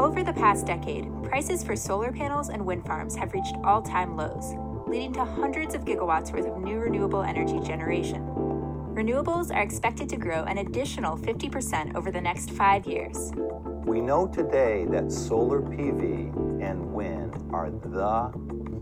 Over 0.00 0.24
the 0.24 0.32
past 0.32 0.64
decade, 0.64 1.10
prices 1.24 1.62
for 1.62 1.76
solar 1.76 2.10
panels 2.10 2.48
and 2.48 2.64
wind 2.64 2.86
farms 2.86 3.14
have 3.16 3.34
reached 3.34 3.54
all 3.62 3.82
time 3.82 4.16
lows, 4.16 4.54
leading 4.88 5.12
to 5.12 5.26
hundreds 5.26 5.74
of 5.74 5.84
gigawatts 5.84 6.32
worth 6.32 6.46
of 6.46 6.56
new 6.56 6.78
renewable 6.78 7.22
energy 7.22 7.60
generation. 7.60 8.24
Renewables 8.94 9.54
are 9.54 9.60
expected 9.60 10.08
to 10.08 10.16
grow 10.16 10.44
an 10.44 10.56
additional 10.56 11.18
50% 11.18 11.94
over 11.96 12.10
the 12.10 12.20
next 12.20 12.50
five 12.52 12.86
years. 12.86 13.32
We 13.84 14.00
know 14.00 14.26
today 14.26 14.86
that 14.88 15.12
solar 15.12 15.60
PV 15.60 16.62
and 16.62 16.94
wind 16.94 17.36
are 17.52 17.68
the 17.68 18.32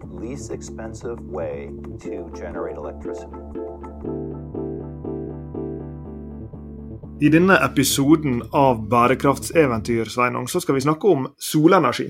least 0.07 0.53
expensive 0.53 1.21
way 1.27 1.73
to 1.98 2.30
generate 2.32 2.77
electricity. 2.77 3.32
I 7.21 7.29
denne 7.29 7.57
episoden 7.64 8.43
av 8.53 8.89
Bærekraftseventyr 8.89 10.05
Sveinung, 10.05 10.48
så 10.48 10.61
skal 10.61 10.74
vi 10.74 10.80
snakke 10.80 11.09
om 11.09 11.24
solenergi. 11.38 12.06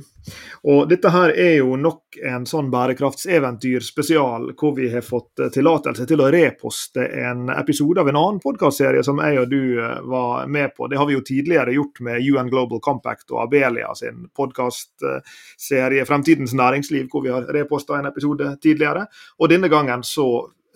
Og 0.69 0.83
Dette 0.91 1.09
her 1.09 1.33
er 1.33 1.55
jo 1.63 1.79
nok 1.81 2.19
en 2.29 2.45
sånn 2.49 2.69
bærekraftseventyr 2.69 3.87
spesial, 3.87 4.51
hvor 4.59 4.75
vi 4.77 4.91
har 4.93 5.07
fått 5.07 5.41
eh, 5.41 5.49
tillatelse 5.55 6.05
til 6.11 6.21
å 6.21 6.29
reposte 6.35 7.07
en 7.23 7.49
episode 7.55 8.03
av 8.03 8.11
en 8.13 8.19
annen 8.21 8.43
podkastserie 8.45 9.01
som 9.07 9.23
jeg 9.25 9.41
og 9.41 9.49
du 9.49 9.81
eh, 9.81 9.97
var 10.05 10.45
med 10.45 10.77
på. 10.77 10.91
Det 10.93 11.01
har 11.01 11.09
vi 11.09 11.17
jo 11.17 11.25
tidligere 11.25 11.79
gjort 11.79 12.05
med 12.05 12.29
UN 12.29 12.53
Global 12.53 12.85
Compact 12.85 13.33
og 13.33 13.47
Abelia 13.47 13.95
sin 13.97 14.27
podkastserie 14.37 16.05
Fremtidens 16.05 16.53
næringsliv, 16.53 17.09
hvor 17.09 17.25
vi 17.25 17.33
har 17.33 17.49
reposta 17.57 17.97
en 17.97 18.13
episode 18.13 18.53
tidligere. 18.61 19.09
Og 19.41 19.49
denne 19.49 19.73
gangen 19.73 20.05
så 20.05 20.29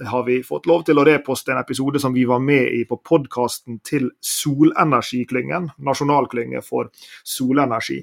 har 0.07 0.25
vi 0.27 0.43
fått 0.47 0.67
lov 0.67 0.85
til 0.87 0.99
å 0.99 1.05
reposte 1.07 1.53
en 1.55 1.61
episode 1.61 2.01
som 2.03 2.15
vi 2.15 2.25
var 2.29 2.43
med 2.43 2.73
i 2.75 2.85
på 2.89 2.99
podkasten 3.05 3.81
til 3.87 4.11
Solenergiklyngen, 4.21 5.71
nasjonalklynge 5.79 6.63
for 6.67 6.91
solenergi. 7.25 8.03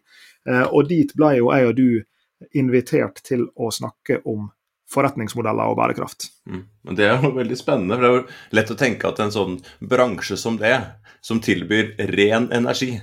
Eh, 0.49 0.65
og 0.65 0.87
dit 0.89 1.11
ble 1.15 1.35
jo 1.39 1.51
jeg 1.53 1.69
og 1.69 1.75
du 1.77 1.89
invitert 2.55 3.19
til 3.25 3.49
å 3.59 3.71
snakke 3.73 4.21
om 4.29 4.47
forretningsmodeller 4.89 5.69
og 5.69 5.77
bærekraft. 5.77 6.29
Mm. 6.49 6.63
Det 6.97 7.05
er 7.05 7.21
jo 7.21 7.33
veldig 7.35 7.57
spennende. 7.57 7.95
for 7.95 8.01
Det 8.01 8.09
er 8.09 8.17
jo 8.17 8.57
lett 8.57 8.73
å 8.73 8.79
tenke 8.79 9.09
at 9.09 9.21
en 9.21 9.33
sånn 9.33 9.59
bransje 9.85 10.37
som 10.39 10.57
det, 10.57 10.75
som 11.21 11.41
tilbyr 11.43 11.93
ren 12.15 12.47
energi, 12.55 12.95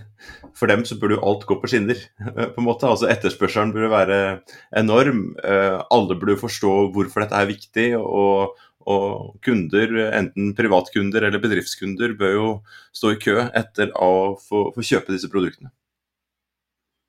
for 0.56 0.70
dem 0.70 0.82
så 0.88 0.96
burde 0.98 1.18
jo 1.18 1.26
alt 1.28 1.44
gå 1.46 1.58
på 1.60 1.70
skinner. 1.70 2.00
på 2.54 2.58
en 2.58 2.66
måte. 2.66 2.88
Altså 2.90 3.10
Etterspørselen 3.12 3.74
burde 3.74 3.92
være 3.92 4.20
enorm. 4.76 5.28
Eh, 5.44 5.78
alle 5.90 6.18
burde 6.18 6.40
forstå 6.40 6.74
hvorfor 6.96 7.22
dette 7.22 7.42
er 7.42 7.52
viktig. 7.52 7.88
og 8.00 8.56
og 8.86 9.40
kunder, 9.44 9.96
enten 10.14 10.52
privatkunder 10.58 11.26
eller 11.26 11.42
bedriftskunder, 11.42 12.14
bør 12.18 12.36
jo 12.36 12.52
stå 12.94 13.14
i 13.14 13.18
kø 13.22 13.40
etter 13.48 13.90
å 13.94 14.12
få, 14.40 14.68
få 14.76 14.86
kjøpe 14.94 15.14
disse 15.14 15.30
produktene. 15.32 15.72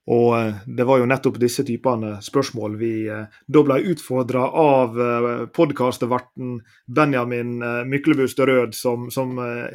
Og 0.08 0.40
eh, 0.40 0.54
det 0.66 0.86
var 0.88 1.02
jo 1.02 1.08
nettopp 1.10 1.36
disse 1.42 1.66
typene 1.68 2.14
spørsmål 2.24 2.78
vi 2.80 2.92
eh, 3.12 3.26
da 3.52 3.64
ble 3.68 3.82
utfordra 3.92 4.46
av 4.56 4.96
eh, 5.04 5.42
podkastverten 5.52 6.62
Benjamin 6.88 7.58
Myklebust 7.92 8.40
Rød, 8.40 8.76
som, 8.78 9.10
som 9.12 9.36
er, 9.44 9.68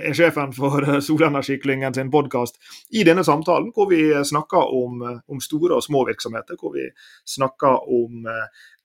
er, 0.00 0.14
sjefen 0.16 0.54
for 0.56 0.86
Solenergiklyngen 1.04 1.96
sin 1.96 2.12
podkast, 2.12 2.56
i 2.96 3.04
denne 3.04 3.24
samtalen, 3.26 3.68
hvor 3.76 3.90
vi 3.92 4.00
snakker 4.24 4.72
om, 4.78 5.04
om, 5.04 5.42
store 5.44 5.76
og 5.76 5.84
små 5.84 6.06
virksomheter. 6.08 6.56
Hvor 6.56 6.72
vi 6.78 6.88
snakker 7.28 7.84
om 7.92 8.24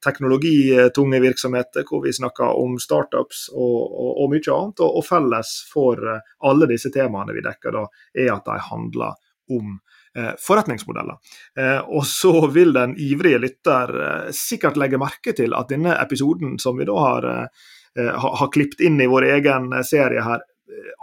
teknologitunge 0.03 1.21
virksomheter, 1.21 1.85
hvor 1.89 2.03
vi 2.05 2.13
snakker 2.13 2.57
om 2.57 2.77
startups 2.81 3.47
og, 3.53 3.79
og, 3.91 4.11
og 4.23 4.31
mye 4.33 4.53
annet. 4.55 4.81
Og, 4.81 4.99
og, 4.99 5.05
felles 5.05 5.55
for 5.71 6.01
alle 6.47 6.69
disse 6.71 6.91
temaene 6.93 7.35
vi 7.37 7.45
dekker, 7.45 7.77
da, 7.77 7.85
er 8.17 8.33
at 8.35 8.47
de 8.49 8.57
handler 8.71 9.19
om 9.51 9.75
eh, 10.17 10.31
forretningsmodeller. 10.39 11.15
Eh, 11.59 11.79
og 11.79 12.05
så 12.07 12.47
vil 12.47 12.73
den 12.73 12.95
ivrige 12.99 13.41
lytter 13.41 13.95
eh, 14.05 14.31
sikkert 14.35 14.79
legge 14.79 14.99
merke 15.01 15.35
til 15.37 15.55
at 15.57 15.71
denne 15.71 15.95
episoden 16.01 16.57
som 16.61 16.79
vi 16.79 16.87
da 16.89 16.97
har, 16.99 17.29
eh, 17.31 18.11
har, 18.11 18.37
har 18.43 18.51
klippet 18.53 18.83
inn 18.87 19.01
i 19.01 19.09
vår 19.11 19.29
egen 19.37 19.71
serie 19.87 20.23
her, 20.25 20.45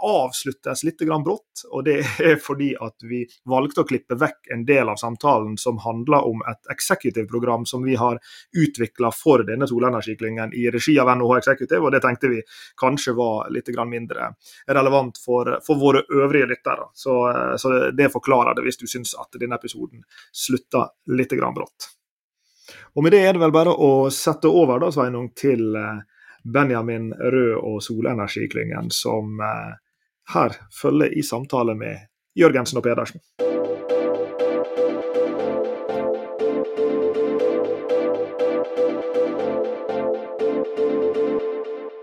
avsluttes 0.05 0.83
litt 0.83 1.01
brått. 1.23 1.63
og 1.71 1.83
Det 1.83 1.97
er 2.19 2.35
fordi 2.41 2.71
at 2.75 2.95
vi 3.03 3.23
valgte 3.45 3.83
å 3.83 3.87
klippe 3.87 4.17
vekk 4.19 4.51
en 4.53 4.65
del 4.65 4.89
av 4.89 4.95
samtalen 5.01 5.57
som 5.57 5.79
handler 5.83 6.27
om 6.27 6.41
et 6.49 6.71
executive-program 6.71 7.65
som 7.65 7.83
vi 7.83 7.95
har 7.95 8.19
utvikla 8.57 9.11
for 9.11 9.43
denne 9.43 9.67
solenergiklyngen 9.67 10.53
i 10.53 10.69
regi 10.71 10.97
av 10.99 11.11
NHH 11.15 11.37
Executive. 11.37 11.81
og 11.85 11.91
Det 11.91 12.01
tenkte 12.01 12.33
vi 12.33 12.41
kanskje 12.79 13.13
var 13.13 13.49
litt 13.49 13.69
mindre 13.85 14.33
relevant 14.67 15.17
for, 15.17 15.59
for 15.65 15.79
våre 15.79 16.03
øvrige 16.09 16.49
lyttere. 16.49 16.89
Så, 16.93 17.15
så, 17.57 17.91
det 17.91 18.11
forklarer 18.11 18.55
det 18.55 18.65
hvis 18.65 18.77
du 18.77 18.87
syns 18.87 19.15
at 19.15 19.39
denne 19.39 19.55
episoden 19.55 20.03
slutter 20.31 20.89
litt 21.13 21.33
brått. 21.39 21.93
Og 22.95 23.03
Med 23.03 23.13
det 23.13 23.21
er 23.25 23.33
det 23.33 23.41
vel 23.41 23.53
bare 23.53 23.73
å 23.73 24.09
sette 24.13 24.49
over 24.49 24.81
da, 24.81 24.91
Sveinung, 24.93 25.31
til 25.37 25.75
eh, 25.77 26.01
Benjamin 26.43 27.13
Rød 27.13 27.55
og 27.59 27.83
Solenergiklyngen, 27.83 28.91
som 28.91 29.39
eh, 29.43 29.75
her 30.33 30.55
følger 30.81 31.11
i 31.17 31.23
samtale 31.23 31.75
med 31.75 32.07
Jørgensen 32.39 32.79
og 32.79 32.83
Pedersen. 32.83 33.19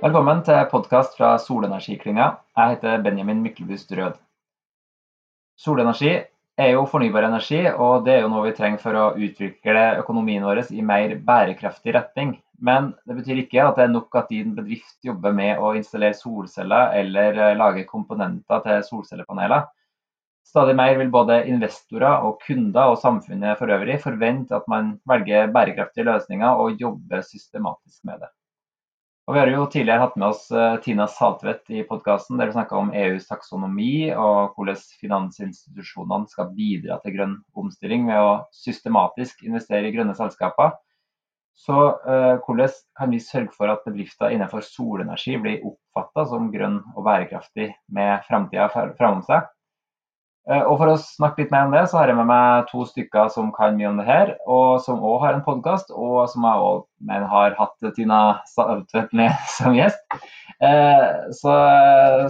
Velkommen 0.07 0.43
til 0.47 0.63
podkast 0.71 1.17
fra 1.19 1.33
Solenergiklynga. 1.39 2.31
Jeg 2.57 2.77
heter 2.77 3.03
Benjamin 3.03 3.43
Myklebust 3.43 3.93
Rød. 3.93 4.21
Solenergi 5.59 6.13
er 6.57 6.71
jo 6.73 6.85
fornybar 6.87 7.27
energi, 7.27 7.65
og 7.73 8.05
det 8.05 8.15
er 8.15 8.21
jo 8.23 8.29
noe 8.31 8.45
vi 8.47 8.55
trenger 8.57 8.81
for 8.81 8.97
å 8.97 9.07
utvikle 9.17 9.87
økonomien 10.03 10.45
vår 10.45 10.63
i 10.71 10.85
mer 10.85 11.17
bærekraftig 11.25 11.97
retning. 11.97 12.37
Men 12.59 12.93
det 13.05 13.19
betyr 13.19 13.43
ikke 13.43 13.65
at 13.65 13.77
det 13.77 13.87
er 13.87 13.93
nok 13.93 14.15
at 14.17 14.31
din 14.33 14.55
bedrift 14.57 14.97
jobber 15.05 15.35
med 15.37 15.61
å 15.61 15.75
installere 15.77 16.17
solceller 16.17 16.95
eller 17.01 17.37
eh, 17.37 17.57
lage 17.59 17.85
komponenter 17.89 18.63
til 18.65 18.87
solcellepaneler. 18.87 19.67
Stadig 20.47 20.77
mer 20.79 20.95
vil 20.97 21.11
både 21.13 21.43
investorer 21.51 22.23
og 22.25 22.41
kunder 22.47 22.93
og 22.93 23.01
samfunnet 23.03 23.59
for 23.59 23.73
øvrig 23.75 23.99
forvente 24.01 24.57
at 24.57 24.69
man 24.71 24.95
velger 25.11 25.51
bærekraftige 25.53 26.07
løsninger 26.07 26.63
og 26.63 26.81
jobber 26.81 27.25
systematisk 27.27 28.05
med 28.07 28.23
det. 28.23 28.31
Og 29.27 29.35
Vi 29.35 29.41
har 29.41 29.51
jo 29.51 29.65
tidligere 29.67 30.05
hatt 30.05 30.15
med 30.15 30.29
oss 30.29 30.45
eh, 30.55 30.79
Tina 30.85 31.09
Saltvedt 31.11 31.67
i 31.75 31.83
podkasten, 31.85 32.39
der 32.39 32.47
vi 32.47 32.55
snakka 32.55 32.79
om 32.79 32.93
EUs 32.95 33.27
taksonomi 33.27 34.13
og 34.15 34.55
hvordan 34.55 34.79
finansinstitusjonene 35.03 36.31
skal 36.31 36.53
bidra 36.55 37.01
til 37.03 37.17
grønn 37.19 37.33
omstilling 37.59 38.07
ved 38.07 38.23
å 38.23 38.37
systematisk 38.55 39.43
investere 39.49 39.91
i 39.91 39.97
grønne 39.97 40.15
selskaper. 40.15 40.77
Så 41.57 41.77
eh, 42.05 42.37
hvordan 42.45 42.73
kan 42.99 43.13
vi 43.13 43.21
sørge 43.23 43.55
for 43.57 43.73
at 43.73 43.85
bedrifter 43.89 44.35
innenfor 44.35 44.65
solenergi 44.65 45.39
blir 45.41 45.65
oppfatta 45.65 46.27
som 46.29 46.51
grønn 46.53 46.83
og 46.95 47.05
bærekraftig 47.07 47.71
med 47.97 48.27
framtida 48.29 48.69
framom 48.71 49.23
seg? 49.27 49.49
Eh, 50.47 50.63
og 50.63 50.77
For 50.79 50.93
å 50.93 50.99
snakke 51.03 51.43
litt 51.43 51.53
mer 51.55 51.67
om 51.67 51.73
det, 51.75 51.83
så 51.91 51.99
har 51.99 52.11
jeg 52.11 52.19
med 52.21 52.29
meg 52.31 52.69
to 52.71 52.85
stykker 52.87 53.31
som 53.35 53.49
kan 53.55 53.75
mye 53.75 53.89
om 53.91 53.97
det 53.99 54.07
her, 54.07 54.33
og 54.47 54.79
som 54.85 55.03
òg 55.03 55.19
har 55.25 55.35
en 55.35 55.43
podkast, 55.47 55.91
og 55.91 56.29
som 56.31 56.47
jeg 56.47 56.67
òg 56.69 57.29
har 57.33 57.57
hatt 57.59 57.89
Tina 57.97 58.21
Saltvedt 58.53 59.17
med 59.19 59.35
som 59.57 59.75
gjest. 59.75 59.99
Eh, 60.63 61.09
så, 61.35 61.55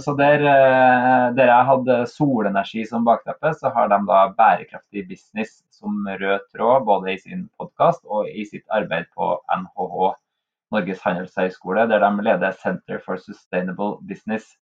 så 0.03 0.17
der, 0.19 0.47
eh, 0.49 1.27
der, 1.37 1.53
jeg 1.53 1.69
hadde 1.71 2.01
solenergi 2.11 2.87
som 2.89 3.05
bakteppe, 3.07 3.53
så 3.61 3.71
har 3.77 3.93
de 3.93 4.01
da 4.09 4.25
bærekraftig 4.39 5.05
business 5.13 5.61
som 5.77 6.09
rød 6.09 6.49
tråd 6.57 6.89
både 6.89 7.13
i 7.13 7.21
sin 7.21 7.51
podkast 7.61 8.01
og 8.09 8.33
i 8.33 8.49
sitt 8.49 8.65
arbeid 8.73 9.13
på 9.13 9.35
NHH, 9.53 10.15
Norges 10.73 11.05
handelshøyskole, 11.05 11.85
der 11.93 12.01
de 12.01 12.25
leder 12.25 12.57
Center 12.65 12.99
for 13.05 13.21
Sustainable 13.21 13.99
Business. 14.09 14.57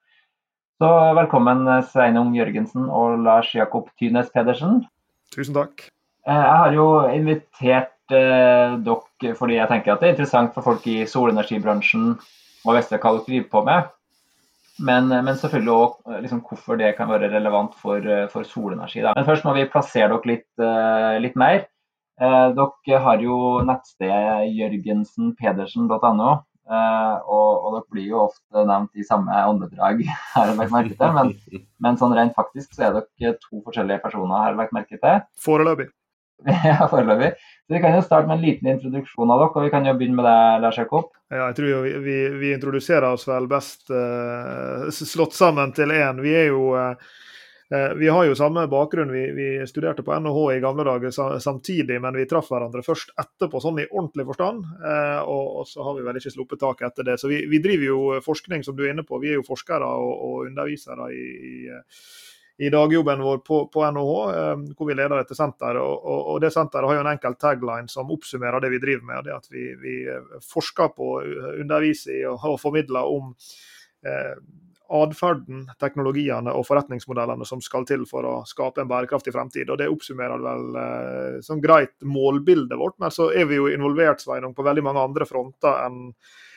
Så 0.83 0.89
velkommen 1.15 1.69
Sveinung 1.93 2.33
Jørgensen 2.35 2.89
og 2.91 3.21
Lars 3.23 3.53
Jakob 3.55 3.93
Tynes 4.01 4.33
Pedersen. 4.35 4.81
Tusen 5.31 5.55
takk. 5.55 5.85
Eh, 6.27 6.35
jeg 6.35 6.57
har 6.59 6.75
jo 6.75 6.87
invitert 7.07 8.11
eh, 8.11 8.75
dere 8.83 9.37
fordi 9.39 9.61
jeg 9.61 9.71
tenker 9.71 9.93
at 9.93 10.03
det 10.03 10.09
er 10.09 10.17
interessant 10.17 10.51
for 10.57 10.67
folk 10.67 10.89
i 10.91 11.05
solenergibransjen 11.07 12.17
hva 12.65 12.75
dere 12.81 12.99
driver 12.99 13.47
på 13.53 13.63
med. 13.69 13.93
Men, 14.83 15.07
men 15.13 15.39
selvfølgelig 15.39 15.77
òg 15.77 15.95
eh, 16.17 16.21
liksom, 16.25 16.43
hvorfor 16.51 16.83
det 16.83 16.97
kan 16.99 17.15
være 17.15 17.31
relevant 17.31 17.79
for, 17.79 18.03
eh, 18.03 18.27
for 18.35 18.43
solenergi. 18.43 19.05
Da. 19.07 19.15
Men 19.15 19.29
først 19.31 19.47
må 19.47 19.55
vi 19.55 19.71
plassere 19.71 20.11
dere 20.17 20.33
litt, 20.33 20.49
uh, 20.59 21.15
litt 21.23 21.39
mer. 21.39 21.69
Eh, 22.19 22.49
dere 22.59 23.05
har 23.07 23.23
jo 23.23 23.39
nettstedet 23.71 24.51
jørgensenpedersen.no. 24.59 26.33
Uh, 26.63 27.19
og, 27.27 27.49
og, 27.59 27.73
dere 27.75 27.89
blir 27.91 28.05
jo 28.13 28.21
ofte 28.29 28.63
nevnt 28.69 28.95
i 28.95 29.07
samme 29.07 29.41
åndedrag, 29.51 30.05
har 30.35 30.53
jeg 30.53 30.59
lagt 30.61 30.75
merke 30.75 30.95
til. 30.95 31.17
Men, 31.17 31.33
men 31.83 31.99
sånn 32.01 32.15
rent 32.17 32.37
faktisk 32.39 32.77
så 32.77 32.87
er 32.87 33.01
dere 33.01 33.35
to 33.43 33.65
forskjellige 33.65 34.03
personer, 34.05 34.37
har 34.39 34.53
jeg 34.53 34.61
lagt 34.61 34.77
merke 34.77 35.01
til. 35.01 35.27
Foreløpig. 35.47 35.89
ja, 36.67 36.89
foreløpig. 36.91 37.35
Så 37.67 37.75
Vi 37.75 37.81
kan 37.83 37.95
jo 37.95 38.03
starte 38.03 38.27
med 38.27 38.41
en 38.41 38.47
liten 38.47 38.71
introduksjon 38.73 39.31
av 39.31 39.43
dere, 39.45 39.55
og 39.55 39.67
vi 39.67 39.73
kan 39.75 39.87
jo 39.87 39.95
begynne 39.99 40.19
med 40.19 40.27
deg, 40.27 40.63
Lars 40.65 40.79
Jakob. 40.81 41.11
Ja, 41.31 41.49
jeg 41.49 41.59
tror 41.59 41.85
vi, 41.85 41.93
vi, 42.07 42.17
vi 42.41 42.55
introduserer 42.57 43.07
oss 43.11 43.29
vel 43.31 43.47
best 43.51 43.93
uh, 43.95 44.89
slått 44.91 45.37
sammen 45.39 45.75
til 45.77 45.95
én. 45.95 46.23
Vi 46.25 46.35
er 46.35 46.51
jo 46.51 46.73
uh, 46.75 47.13
vi 47.97 48.09
har 48.09 48.27
jo 48.27 48.35
samme 48.37 48.67
bakgrunn. 48.69 49.13
Vi, 49.15 49.23
vi, 49.33 49.47
studerte 49.67 50.03
på 50.05 50.13
NHH 50.21 50.41
i 50.57 50.61
gamle 50.61 50.85
dager 50.85 51.39
samtidig, 51.41 52.01
men 52.03 52.19
vi 52.19 52.27
traff 52.29 52.51
hverandre 52.53 52.83
først 52.85 53.15
etterpå, 53.17 53.63
sånn 53.65 53.81
i 53.81 53.87
ordentlig 53.89 54.27
forstand. 54.29 54.67
Eh, 54.83 55.21
og, 55.23 55.63
og 55.63 55.71
så 55.71 55.87
har 55.87 55.97
vi 55.97 56.05
vel 56.05 56.19
ikke 56.21 56.35
sluppet 56.35 56.61
taket 56.61 56.91
etter 56.91 57.09
det. 57.09 57.17
Så 57.23 57.31
vi, 57.31 57.45
vi, 57.49 57.63
driver 57.65 57.87
jo 57.87 58.03
forskning, 58.27 58.67
som 58.67 58.77
du 58.77 58.85
er 58.85 58.93
inne 58.93 59.07
på. 59.09 59.23
Vi 59.23 59.33
er 59.33 59.41
jo 59.41 59.47
forskere 59.47 59.89
og, 59.89 60.13
og 60.27 60.51
undervisere 60.51 61.09
i, 61.17 61.25
i 61.53 61.81
i 62.63 62.69
dagjobben 62.71 63.23
vår 63.25 63.39
på, 63.39 63.57
på 63.73 63.85
NHH, 63.91 64.17
eh, 64.39 64.57
hvor 64.77 64.87
vi 64.87 64.95
leder 64.95 65.17
dette 65.19 65.35
senteret. 65.35 65.81
Og, 65.81 66.05
og, 66.05 66.21
og, 66.35 66.41
det 66.45 66.53
senteret 66.55 66.89
har 66.89 66.99
jo 66.99 67.05
en 67.05 67.13
enkel 67.15 67.37
tagline 67.41 67.91
som 67.91 68.13
oppsummerer 68.13 68.63
det 68.63 68.71
vi 68.75 68.83
driver 68.83 69.09
med. 69.09 69.19
og 69.19 69.25
det 69.27 69.35
At 69.35 69.49
vi, 69.51 69.65
vi 69.81 69.95
eh, 70.13 70.37
forsker 70.47 70.93
på, 70.97 71.09
eh, 71.25 71.49
underviser 71.65 72.19
i 72.21 72.21
og, 72.29 72.45
og 72.53 72.61
formidler 72.61 73.09
om 73.09 73.33
eh, 74.07 74.37
atferden, 74.93 75.65
teknologiene 75.81 76.53
og 76.53 76.67
forretningsmodellene 76.69 77.47
som 77.49 77.63
skal 77.65 77.87
til 77.89 78.05
for 78.09 78.29
å 78.29 78.35
skape 78.49 78.83
en 78.83 78.91
bærekraftig 78.91 79.35
fremtid. 79.35 79.71
og 79.71 79.81
Det 79.81 79.89
oppsummerer 79.91 80.45
vel 80.45 80.79
eh, 80.83 81.41
sånn 81.45 81.63
greit 81.65 81.95
målbildet 82.05 82.79
vårt, 82.79 82.99
men 83.03 83.15
så 83.15 83.31
er 83.33 83.49
vi 83.51 83.61
jo 83.61 83.71
involvert 83.73 84.23
Sveinung, 84.23 84.55
på 84.55 84.67
veldig 84.67 84.85
mange 84.89 85.05
andre 85.11 85.29
fronter 85.29 85.85
enn 85.87 86.09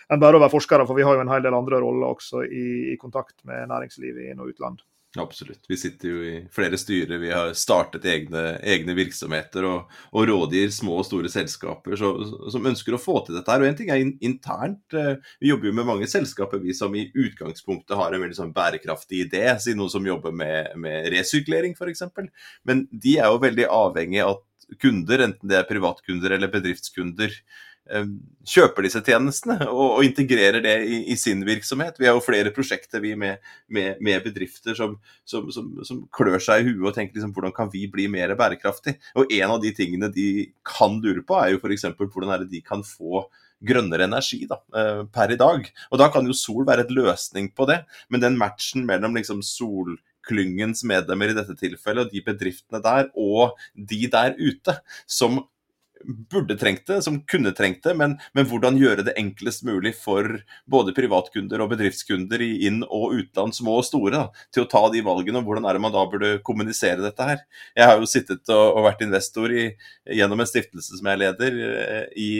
enn 0.05 0.21
bare 0.21 0.37
å 0.37 0.41
være 0.43 0.53
forskere, 0.53 0.85
for 0.85 0.97
vi 0.97 1.05
har 1.05 1.17
jo 1.17 1.23
en 1.23 1.31
hel 1.33 1.41
del 1.41 1.55
andre 1.57 1.79
roller 1.81 2.11
også 2.13 2.43
i, 2.45 2.65
i 2.93 2.97
kontakt 3.01 3.39
med 3.49 3.71
næringslivet 3.71 4.21
i 4.21 4.27
inn- 4.29 4.43
og 4.43 4.51
utland. 4.53 4.83
Absolutt. 5.17 5.63
Vi 5.69 5.77
sitter 5.77 6.09
jo 6.11 6.21
i 6.25 6.33
flere 6.53 6.77
styrer. 6.79 7.19
Vi 7.21 7.31
har 7.31 7.53
startet 7.57 8.05
egne, 8.09 8.43
egne 8.65 8.95
virksomheter 8.97 9.67
og, 9.69 9.91
og, 10.11 10.25
rådgir 10.29 10.73
små 10.75 10.97
og 10.99 11.07
store 11.07 11.31
selskaper 11.31 11.95
så, 11.99 12.11
som 12.51 12.67
ønsker 12.67 12.95
å 12.95 13.01
få 13.01 13.19
til 13.25 13.37
dette 13.37 13.51
her. 13.51 13.63
Og 13.63 13.69
en 13.69 13.77
ting 13.79 13.91
er 13.93 14.03
internt. 14.03 14.83
Eh, 14.95 15.15
vi 15.39 15.51
jobber 15.51 15.71
jo 15.71 15.75
med 15.79 15.89
mange 15.89 16.09
selskaper 16.11 16.63
vi 16.63 16.75
som 16.77 16.95
i 16.97 17.07
utgangspunktet 17.11 17.95
har 17.99 18.15
en 18.15 18.25
veldig 18.25 18.39
sånn 18.39 18.55
bærekraftig 18.55 19.25
idé. 19.27 19.45
Si 19.61 19.77
noen 19.77 19.93
som 19.93 20.07
jobber 20.07 20.35
med, 20.35 20.73
med 20.81 21.07
resirkulering 21.13 21.77
f.eks. 21.77 22.03
Men 22.67 22.85
de 22.91 23.19
er 23.19 23.31
jo 23.31 23.43
veldig 23.45 23.69
avhengig 23.71 24.25
av 24.25 24.37
at 24.37 24.79
kunder, 24.81 25.21
enten 25.27 25.51
det 25.51 25.59
er 25.59 25.69
privatkunder 25.69 26.35
eller 26.35 26.51
bedriftskunder, 26.51 27.33
kjøper 27.85 28.87
disse 28.87 29.01
tjenestene 29.05 29.67
og, 29.67 29.99
og 29.99 30.05
integrerer 30.07 30.63
det 30.63 30.73
i, 30.89 30.99
i, 31.13 31.17
sin 31.19 31.43
virksomhet. 31.45 31.99
Vi 32.01 32.07
har 32.09 32.17
jo 32.17 32.23
flere 32.25 32.53
prosjekter 32.55 33.03
vi 33.03 33.13
med, 33.19 33.43
med, 33.69 34.01
med 34.01 34.25
bedrifter 34.25 34.77
som, 34.77 34.95
som, 35.27 35.51
som, 35.53 35.69
som, 35.85 36.01
klør 36.15 36.41
seg 36.41 36.63
i 36.63 36.71
huet 36.71 36.89
og 36.89 36.95
tenker 36.97 37.19
liksom, 37.19 37.33
hvordan 37.35 37.53
kan 37.55 37.69
vi 37.73 37.85
bli 37.91 38.07
mer 38.11 38.33
bærekraftig. 38.37 38.97
Og 39.19 39.29
En 39.35 39.53
av 39.57 39.61
de 39.61 39.73
tingene 39.75 40.09
de 40.13 40.29
kan 40.65 40.97
lure 41.03 41.21
på, 41.25 41.37
er 41.37 41.53
jo 41.53 41.61
f.eks. 41.61 41.85
hvordan 41.99 42.33
er 42.33 42.43
det 42.43 42.53
de 42.55 42.63
kan 42.65 42.81
få 42.85 43.27
grønnere 43.65 44.09
energi 44.09 44.43
da, 44.49 44.59
eh, 44.77 45.05
per 45.13 45.31
i 45.31 45.39
dag. 45.39 45.69
Og 45.91 46.01
Da 46.01 46.09
kan 46.09 46.25
jo 46.25 46.33
sol 46.33 46.65
være 46.65 46.85
et 46.85 46.93
løsning 46.93 47.53
på 47.53 47.69
det, 47.69 47.83
men 48.09 48.21
den 48.21 48.37
matchen 48.37 48.85
mellom 48.85 49.15
liksom 49.15 49.41
solklyngens 49.45 50.83
medlemmer 50.83 51.29
i 51.29 51.37
dette 51.37 51.55
tilfellet, 51.55 52.07
og 52.07 52.11
de 52.11 52.21
bedriftene 52.25 52.81
der, 52.81 53.09
og 53.15 53.57
de 53.75 54.07
der 54.09 54.35
ute, 54.41 54.81
som 55.07 55.45
burde 56.05 56.57
trengt 56.59 56.85
det, 56.87 57.01
som 57.03 57.19
kunne 57.29 57.53
trengt 57.55 57.83
det, 57.85 57.95
men, 57.97 58.15
men, 58.37 58.47
hvordan 58.49 58.77
gjøre 58.79 59.05
det 59.07 59.15
enklest 59.19 59.65
mulig 59.67 59.95
for 59.97 60.27
både 60.71 60.93
privatkunder 60.97 61.63
og 61.63 61.71
bedriftskunder 61.73 62.41
i 62.45 62.51
inn- 62.69 62.85
og 62.85 63.15
utland, 63.19 63.55
små 63.55 63.79
og 63.81 63.87
store, 63.87 64.13
da, 64.15 64.45
til 64.53 64.65
å 64.65 64.69
ta 64.71 64.83
de 64.93 65.03
valgene. 65.05 65.41
og 65.41 65.49
Hvordan 65.49 65.67
er 65.67 65.77
det 65.77 65.83
man 65.85 65.95
da 65.95 66.05
burde 66.09 66.31
kommunisere 66.45 67.03
dette 67.03 67.29
her? 67.29 67.43
Jeg 67.77 67.89
har 67.89 67.99
jo 68.01 68.09
sittet 68.09 68.53
og, 68.53 68.79
og 68.79 68.87
vært 68.87 69.03
investor 69.05 69.53
i, 69.53 69.67
gjennom 70.19 70.43
en 70.43 70.49
stiftelse 70.49 70.99
som 70.99 71.11
jeg 71.11 71.21
leder, 71.23 71.59
eh, 71.71 72.07
i, 72.21 72.31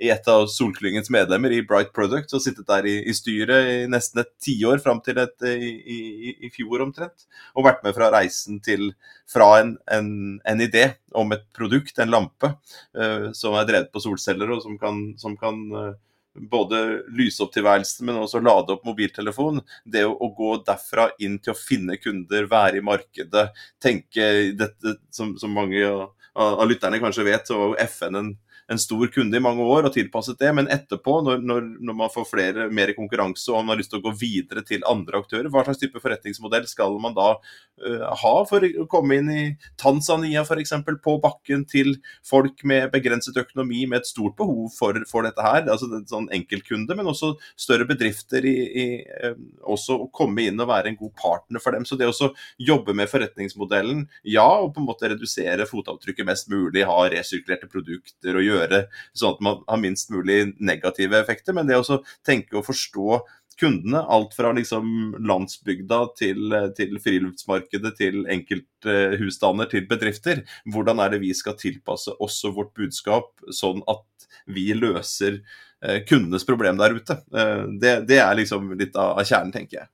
i 0.00 0.12
et 0.12 0.30
av 0.32 0.46
Solklyngens 0.50 1.12
medlemmer, 1.12 1.52
i 1.54 1.64
Bright 1.66 1.92
Products, 1.96 2.34
og 2.36 2.44
sittet 2.44 2.68
der 2.70 2.88
i, 2.88 2.96
i 3.10 3.16
styret 3.16 3.70
i 3.74 3.78
nesten 3.90 4.22
et 4.24 4.32
tiår, 4.42 4.80
fram 4.84 5.02
til 5.04 5.20
et, 5.22 5.36
i, 5.50 6.34
i, 6.34 6.52
fjor 6.54 6.86
omtrent, 6.86 7.26
og 7.54 7.66
vært 7.68 7.84
med 7.84 7.96
fra 7.96 8.10
reisen 8.14 8.60
til 8.64 8.90
fra 9.32 9.48
en, 9.60 9.74
en, 9.92 10.12
en 10.44 10.60
idé 10.60 10.88
om 11.14 11.32
et 11.32 11.44
produkt, 11.56 11.98
en 11.98 12.10
lampe, 12.10 12.52
uh, 12.98 13.30
som 13.36 13.56
er 13.58 13.68
drevet 13.68 13.92
på 13.94 14.02
solceller, 14.02 14.50
og 14.50 14.64
som 14.64 14.78
kan, 14.80 15.02
som 15.20 15.36
kan 15.38 15.60
uh, 15.74 15.92
både 16.34 17.02
lyse 17.16 17.42
opp 17.42 17.52
tilværelsen, 17.54 18.06
men 18.06 18.20
også 18.20 18.42
lade 18.42 18.74
opp 18.74 18.84
mobiltelefon. 18.86 19.60
Det 19.84 20.04
å, 20.06 20.14
å, 20.14 20.30
gå 20.34 20.52
derfra 20.66 21.10
inn 21.22 21.38
til 21.42 21.54
å 21.54 21.58
finne 21.58 21.98
kunder, 22.00 22.48
være 22.50 22.80
i 22.80 22.86
markedet, 22.86 23.48
tenke 23.82 24.30
dette 24.58 24.98
som, 25.14 25.36
som 25.40 25.54
mange 25.54 25.82
av, 25.86 26.08
av, 26.34 26.64
lytterne 26.70 27.00
kanskje 27.02 27.26
vet, 27.26 27.46
så 27.46 27.58
var 27.58 27.72
jo 27.72 27.90
FN 27.90 28.20
en 28.20 28.32
en 28.70 28.78
stor 28.78 29.06
kunde 29.10 29.36
i 29.36 29.42
mange 29.42 29.64
år 29.66 29.88
og 29.88 29.94
tilpasset 29.94 30.38
det, 30.38 30.50
men 30.54 30.68
etterpå, 30.70 31.16
når, 31.26 31.40
når, 31.42 31.64
når, 31.82 31.96
man 31.98 32.12
får 32.12 32.26
flere, 32.30 32.68
mer 32.70 32.92
konkurranse 32.94 33.50
og 33.50 33.64
man 33.64 33.74
har 33.74 33.80
lyst 33.80 33.90
til 33.90 33.98
å 33.98 34.04
gå 34.04 34.12
videre 34.20 34.62
til 34.66 34.84
andre 34.88 35.18
aktører, 35.18 35.48
hva 35.50 35.64
slags 35.66 35.80
type 35.82 35.98
forretningsmodell 36.02 36.68
skal 36.70 36.94
man 37.02 37.16
da 37.16 37.32
uh, 37.34 38.04
ha 38.22 38.34
for 38.46 38.62
å 38.62 38.86
komme 38.90 39.18
inn 39.18 39.32
i 39.34 39.44
Tanzania 39.80 40.44
f.eks. 40.44 40.76
på 41.02 41.16
bakken 41.22 41.64
til 41.70 41.96
folk 42.26 42.62
med 42.62 42.92
begrenset 42.94 43.40
økonomi, 43.42 43.82
med 43.90 44.04
et 44.04 44.10
stort 44.10 44.36
behov 44.38 44.70
for, 44.76 45.02
for 45.10 45.26
dette 45.26 45.44
her? 45.44 45.66
altså 45.66 45.90
en 45.90 46.06
sånn 46.06 46.30
enkeltkunde, 46.34 46.94
men 46.94 47.10
også 47.10 47.32
større 47.58 47.88
bedrifter 47.90 48.46
i, 48.46 48.56
i 48.70 48.86
uh, 49.26 49.34
også 49.66 49.98
å 50.04 50.08
komme 50.14 50.46
inn 50.46 50.62
og 50.62 50.70
være 50.70 50.92
en 50.92 51.00
god 51.00 51.14
partner 51.18 51.62
for 51.62 51.74
dem. 51.74 51.88
Så 51.88 51.98
det 51.98 52.06
å 52.06 52.30
jobbe 52.62 52.94
med 52.94 53.10
forretningsmodellen, 53.10 54.06
ja, 54.30 54.46
og 54.62 54.76
på 54.76 54.84
en 54.84 54.88
måte 54.92 55.10
redusere 55.10 55.66
fotavtrykket 55.66 56.28
mest 56.28 56.50
mulig, 56.54 56.86
ha 56.86 57.00
resirkulerte 57.10 57.66
produkter 57.70 58.38
og 58.38 58.46
gjøre 58.46 58.59
gjøre 58.60 58.84
sånn 59.16 59.36
at 59.36 59.44
man 59.44 59.60
har 59.66 59.82
minst 59.82 60.12
mulig 60.14 60.42
negative 60.60 61.18
effekter. 61.20 61.56
Men 61.56 61.68
det 61.68 61.78
å 61.80 62.00
tenke 62.26 62.60
og 62.60 62.66
forstå 62.68 63.20
kundene, 63.60 64.00
alt 64.08 64.34
fra 64.36 64.52
liksom 64.56 65.16
landsbygda 65.28 66.00
til, 66.18 66.54
til 66.76 66.96
friluftsmarkedet, 67.02 67.92
til 67.98 68.22
enkelthusstander, 68.32 69.68
til 69.70 69.88
bedrifter. 69.90 70.44
Hvordan 70.72 71.02
er 71.04 71.14
det 71.14 71.22
vi 71.24 71.34
skal 71.36 71.58
tilpasse 71.60 72.14
også 72.18 72.54
vårt 72.56 72.72
budskap, 72.78 73.34
sånn 73.52 73.84
at 73.90 74.28
vi 74.50 74.70
løser 74.76 75.40
eh, 75.84 76.00
kundenes 76.08 76.46
problem 76.48 76.80
der 76.80 76.96
ute? 76.96 77.20
Eh, 77.34 77.66
det, 77.82 77.94
det 78.08 78.22
er 78.24 78.38
liksom 78.40 78.72
litt 78.80 78.96
av 78.96 79.20
kjernen, 79.26 79.52
tenker 79.56 79.82
jeg. 79.82 79.92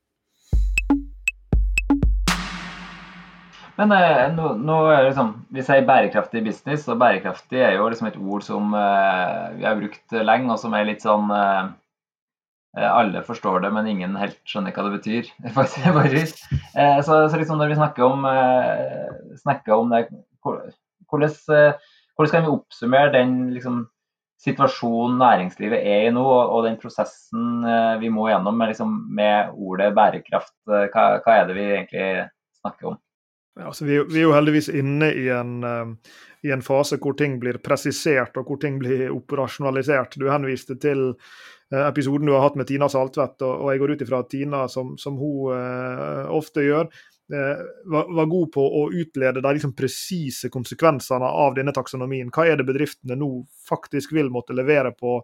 Men 3.77 3.93
eh, 3.93 4.27
nå, 4.33 4.53
nå, 4.65 4.77
liksom, 5.05 5.33
vi 5.53 5.65
sier 5.65 5.85
bærekraftig 5.89 6.41
business, 6.47 6.87
og 6.89 7.01
bærekraftig 7.01 7.61
er 7.61 7.75
jo 7.77 7.89
liksom 7.93 8.09
et 8.09 8.17
ord 8.17 8.45
som 8.47 8.73
eh, 8.77 9.43
vi 9.59 9.67
har 9.69 9.77
brukt 9.77 10.17
lenge, 10.17 10.49
og 10.53 10.61
som 10.63 10.77
er 10.77 10.89
litt 10.89 11.05
sånn 11.05 11.33
eh, 11.35 11.67
eh 12.77 12.87
Alle 12.89 13.25
forstår 13.25 13.61
det, 13.65 13.73
men 13.73 13.91
ingen 13.93 14.17
helt 14.21 14.41
skjønner 14.49 14.73
hva 14.73 14.87
det 14.87 14.97
betyr. 14.97 15.29
faktisk. 15.99 16.41
så, 16.73 17.21
så 17.29 17.37
liksom 17.37 17.61
når 17.61 17.75
vi 17.75 17.79
snakker 17.83 18.05
om, 18.05 18.25
snakker 19.43 19.77
om 19.77 19.93
det, 19.93 20.07
hvordan, 20.41 21.37
hvordan 22.17 22.33
kan 22.33 22.45
vi 22.45 22.53
oppsummere 22.53 23.13
den 23.13 23.39
liksom, 23.55 23.87
situasjonen 24.45 25.17
næringslivet 25.21 25.81
er 25.85 26.09
i 26.09 26.13
nå, 26.13 26.25
og, 26.25 26.63
den 26.65 26.77
prosessen 26.81 27.65
vi 28.01 28.13
må 28.13 28.29
gjennom 28.29 28.57
med, 28.57 28.73
liksom, 28.73 28.93
med 29.17 29.57
ordet 29.57 29.93
bærekraft? 29.97 30.57
Hva, 30.69 31.09
hva, 31.25 31.41
er 31.41 31.49
det 31.49 31.57
vi 31.57 31.67
egentlig 31.73 32.07
snakker 32.61 32.93
om? 32.93 33.01
Altså, 33.57 33.85
vi, 33.85 33.97
vi, 34.05 34.21
er 34.21 34.27
jo 34.27 34.35
heldigvis 34.37 34.69
inne 34.69 35.09
i 35.17 35.29
en, 35.33 35.53
uh, 35.65 36.17
i 36.45 36.53
en, 36.53 36.63
fase 36.65 36.99
hvor 37.01 37.17
ting 37.17 37.39
blir 37.41 37.57
presisert 37.65 38.37
og 38.37 38.51
hvor 38.51 38.61
ting 38.61 38.77
blir 38.83 39.09
operasjonalisert. 39.15 40.19
Du 40.21 40.29
henviste 40.29 40.77
til 40.81 41.09
uh, 41.15 41.85
episoden 41.87 42.29
du 42.29 42.35
har 42.37 42.45
hatt 42.45 42.59
med 42.61 42.69
Tina 42.69 42.91
Saltvedt, 42.93 43.41
og, 43.41 43.65
og 43.65 43.73
jeg 43.73 43.83
går 43.83 43.95
ut 43.95 44.05
ifra 44.05 44.21
at 44.21 44.31
Tina, 44.33 44.67
som, 44.73 44.93
som 45.01 45.17
hun 45.21 45.55
uh, 45.57 46.27
ofte 46.37 46.67
gjør, 46.67 46.91
var, 47.27 48.05
var, 48.15 48.27
god 48.31 48.53
på 48.55 48.63
å 48.63 48.85
utlede 48.95 49.41
de 49.43 49.51
liksom 49.57 49.73
presise 49.75 50.47
konsekvensene 50.47 51.27
av 51.27 51.57
denne 51.57 51.73
taksonomien. 51.75 52.29
Hva 52.31 52.45
er 52.47 52.61
det 52.61 52.69
bedriftene 52.69 53.17
nå 53.19 53.41
faktisk 53.67 54.13
vil 54.15 54.31
måtte 54.31 54.55
levere 54.55 54.93
på 54.95 55.17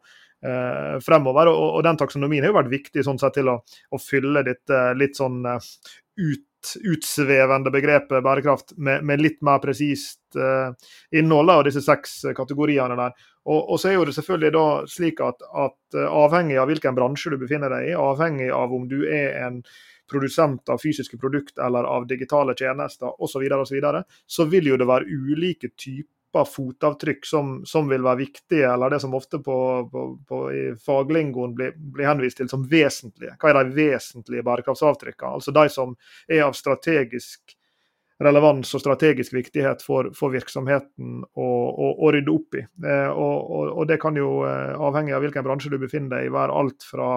fremover? 1.07 1.53
Og, 1.53 1.69
og, 1.77 1.79
den 1.87 2.01
taksonomien 2.01 2.43
har 2.43 2.51
jo 2.51 2.57
vært 2.57 2.73
viktig 2.73 3.05
sånn 3.07 3.23
sett 3.23 3.39
til 3.39 3.53
å, 3.53 3.61
å 3.63 4.03
fylle 4.03 4.43
dette 4.43 4.81
litt 4.99 5.15
sånn 5.15 5.47
ut 5.47 6.43
utsvevende 6.85 7.73
begrepet 7.75 8.25
bærekraft 8.25 8.75
med, 8.77 9.05
med 9.09 9.23
litt 9.23 9.41
mer 9.45 9.61
presist 9.63 10.39
uh, 10.39 10.73
innhold 11.11 11.51
av 11.51 11.65
disse 11.67 11.83
seks 11.85 12.21
kategoriene 12.37 12.97
der. 12.99 13.15
Og, 13.43 13.59
og, 13.59 13.79
så 13.81 13.91
er 13.91 13.97
jo 13.97 14.07
det 14.07 14.15
selvfølgelig 14.15 14.53
da 14.55 14.67
slik 14.91 15.23
at, 15.27 15.43
at 15.43 15.99
avhengig 16.07 16.61
av 16.63 16.71
hvilken 16.71 16.95
bransje 16.95 17.33
du 17.33 17.41
befinner 17.41 17.73
deg 17.75 17.91
i, 17.91 17.97
avhengig 17.99 18.53
av 18.55 18.75
om 18.75 18.87
du 18.91 19.01
er 19.03 19.41
en 19.43 19.63
produsent 20.13 20.69
av 20.69 20.79
fysiske 20.83 21.19
produkter 21.19 21.65
eller 21.67 21.89
av 21.89 22.07
digitale 22.07 22.55
tjenester 22.59 23.11
osv., 23.11 23.33
så, 23.33 23.43
videre, 23.43 23.61
og 23.65 23.69
så, 23.69 23.75
videre, 23.75 24.05
så 24.27 24.47
vil 24.51 24.71
jo 24.71 24.79
det 24.79 24.89
være 24.89 25.09
ulike 25.11 25.73
typer 25.75 26.11
typer 26.33 26.45
fotavtrykk 26.45 27.27
som, 27.27 27.63
som, 27.65 27.89
vil 27.89 28.03
være 28.03 28.17
viktige, 28.17 28.73
eller 28.73 28.91
det 28.91 29.01
som 29.01 29.15
ofte 29.15 29.39
på, 29.39 29.89
på, 29.93 30.19
på 30.29 30.53
i 30.53 30.75
faglingoen 30.87 31.55
blir, 31.55 31.73
blir, 31.77 32.07
henvist 32.07 32.39
til 32.39 32.49
som 32.49 32.65
vesentlige. 32.69 33.37
Hva 33.39 33.51
er 33.51 33.65
de 33.65 33.75
vesentlige 33.77 34.43
bærekraftsavtrykkene? 34.43 35.33
Altså 35.33 35.53
de 35.53 35.69
som 35.69 35.97
er 36.29 36.45
av 36.47 36.53
strategisk 36.57 37.57
relevans 38.23 38.71
og 38.77 38.81
strategisk 38.81 39.33
viktighet 39.35 39.83
for, 39.83 40.13
for 40.15 40.31
virksomheten 40.31 41.25
å, 41.35 42.11
rydde 42.13 42.31
opp 42.31 42.55
i. 42.55 42.61
Eh, 42.63 43.09
og, 43.11 43.51
og, 43.51 43.71
og, 43.73 43.87
Det 43.89 43.97
kan 43.99 44.15
jo, 44.15 44.45
eh, 44.47 44.77
avhengig 44.79 45.17
av 45.17 45.25
hvilken 45.25 45.43
bransje 45.43 45.73
du 45.73 45.79
befinner 45.83 46.21
deg 46.21 46.29
i, 46.29 46.33
være 46.33 46.55
alt 46.55 46.87
fra 46.87 47.09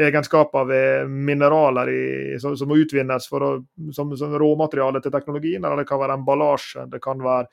egenskaper 0.00 0.66
ved 0.66 1.12
mineraler 1.12 1.92
i, 1.92 2.02
som, 2.42 2.56
som, 2.58 2.72
utvinnes 2.74 3.30
å, 3.30 3.52
som, 3.94 4.16
som 4.18 4.34
råmateriale 4.42 5.02
til 5.04 5.14
teknologien, 5.14 5.62
eller 5.62 5.84
det 5.84 5.90
kan 5.92 6.02
være 6.02 6.18
emballasje. 6.18 6.88
det 6.90 7.02
kan 7.04 7.22
være 7.22 7.46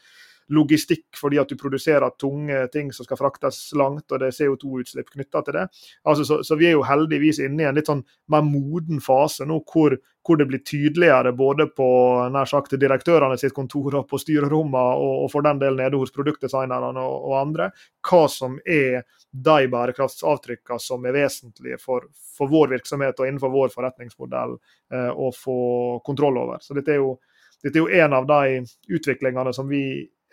logistikk 0.53 1.17
fordi 1.19 1.39
at 1.41 1.49
du 1.51 1.57
produserer 1.59 2.13
tunge 2.19 2.59
ting 2.73 2.91
som 2.95 3.05
skal 3.05 3.19
fraktes 3.19 3.59
langt, 3.77 4.11
og 4.11 4.21
det 4.21 4.29
er 4.29 4.37
CO2-utslipp 4.37 5.09
knytta 5.13 5.41
til 5.43 5.57
det. 5.59 5.65
Altså, 6.07 6.23
så, 6.27 6.39
så, 6.47 6.55
vi 6.59 6.69
er 6.69 6.77
jo 6.77 6.85
heldigvis 6.87 7.41
inne 7.43 7.65
i 7.65 7.67
en 7.67 7.77
litt 7.77 7.89
sånn 7.89 8.03
mer 8.31 8.45
moden 8.47 9.01
fase 9.03 9.47
nå, 9.47 9.59
hvor, 9.67 9.97
hvor 10.25 10.39
det 10.39 10.47
blir 10.49 10.63
tydeligere 10.67 11.33
både 11.37 11.67
på 11.75 11.89
nær 12.33 12.49
sagt 12.49 12.77
direktørene 12.79 13.37
sitt 13.39 13.55
kontor 13.57 13.99
og 14.01 14.07
på 14.09 14.21
styrerommene, 14.23 14.95
og, 14.95 15.13
og, 15.25 15.29
for 15.35 15.45
den 15.47 15.61
del 15.63 15.79
nede 15.79 15.99
hos 15.99 16.15
produktdesignerne 16.15 17.03
og, 17.03 17.17
og, 17.19 17.37
andre, 17.41 17.71
hva 18.07 18.23
som 18.31 18.59
er 18.63 19.03
de 19.31 19.71
bærekraftsavtrykkene 19.71 20.81
som 20.81 21.05
er 21.05 21.15
vesentlige 21.19 21.79
for, 21.81 22.07
for 22.37 22.51
vår 22.51 22.77
virksomhet 22.77 23.19
og 23.19 23.27
innenfor 23.27 23.51
vår 23.53 23.73
forretningsmodell 23.73 24.55
eh, 24.93 25.11
å 25.11 25.31
få 25.35 25.57
kontroll 26.07 26.39
over. 26.47 26.63
Så 26.63 26.77
dette 26.77 26.95
er 26.95 27.03
jo 27.03 27.17
dette 27.63 27.79
er 27.79 27.81
jo 27.81 28.03
en 28.05 28.13
av 28.13 28.27
de 28.29 28.59
utviklingene 28.93 29.53
som 29.55 29.65
vi 29.69 29.81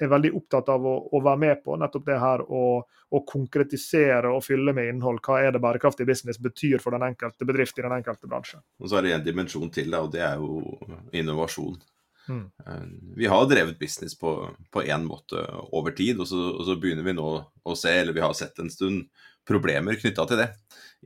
er 0.01 0.11
veldig 0.11 0.33
opptatt 0.39 0.69
av 0.75 0.85
å, 0.87 0.95
å, 1.13 1.21
være 1.23 1.41
med 1.41 1.63
på. 1.65 1.77
Nettopp 1.79 2.07
det 2.09 2.19
her 2.21 2.43
å, 2.45 2.65
å, 2.83 3.23
konkretisere 3.29 4.33
og 4.35 4.45
fylle 4.47 4.75
med 4.77 4.91
innhold. 4.91 5.23
Hva 5.25 5.41
er 5.45 5.55
det 5.55 5.63
bærekraftig 5.63 6.07
business 6.09 6.41
betyr 6.43 6.83
for 6.83 6.97
den 6.97 7.07
enkelte 7.11 7.47
bedrift 7.49 7.79
i 7.79 7.87
den 7.87 7.97
enkelte 7.97 8.31
bransje. 8.31 8.61
Og 8.83 8.91
Så 8.91 8.99
er 8.99 9.07
det 9.07 9.17
en 9.19 9.27
dimensjon 9.27 9.71
til, 9.75 9.95
og 9.99 10.11
det 10.15 10.25
er 10.27 10.41
jo 10.43 10.79
innovasjon. 11.15 11.79
Mm. 12.29 12.47
Eh, 12.67 12.87
vi 13.21 13.29
har 13.29 13.47
drevet 13.51 13.79
business 13.79 14.17
på 14.19 14.83
én 14.83 15.05
måte 15.07 15.45
over 15.77 15.95
tid, 15.97 16.21
og 16.21 16.29
så, 16.31 16.41
og 16.55 16.65
så, 16.67 16.79
begynner 16.81 17.07
vi 17.07 17.17
nå 17.17 17.29
å 17.45 17.77
se, 17.79 17.93
eller 18.01 18.17
vi 18.17 18.25
har 18.25 18.35
sett 18.37 18.59
en 18.63 18.73
stund, 18.73 19.07
problemer 19.45 19.99
knytta 20.01 20.25
til 20.25 20.41
det. 20.41 20.49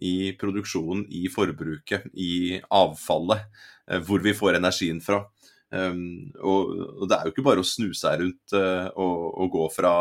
I 0.06 0.32
produksjonen, 0.38 1.08
i 1.10 1.26
forbruket, 1.32 2.06
i 2.14 2.60
avfallet. 2.70 3.48
Eh, 3.90 4.00
hvor 4.04 4.22
vi 4.22 4.34
får 4.36 4.58
energien 4.58 5.00
fra. 5.02 5.24
Um, 5.68 6.30
og, 6.40 6.70
og, 6.96 7.02
det 7.10 7.16
er 7.16 7.26
jo 7.26 7.34
ikke 7.34 7.44
bare 7.44 7.60
å 7.60 7.66
snu 7.66 7.90
seg 7.92 8.22
rundt 8.22 8.54
uh, 8.56 8.88
og, 8.96 9.24
og, 9.36 9.50
gå 9.52 9.66
fra 9.74 9.92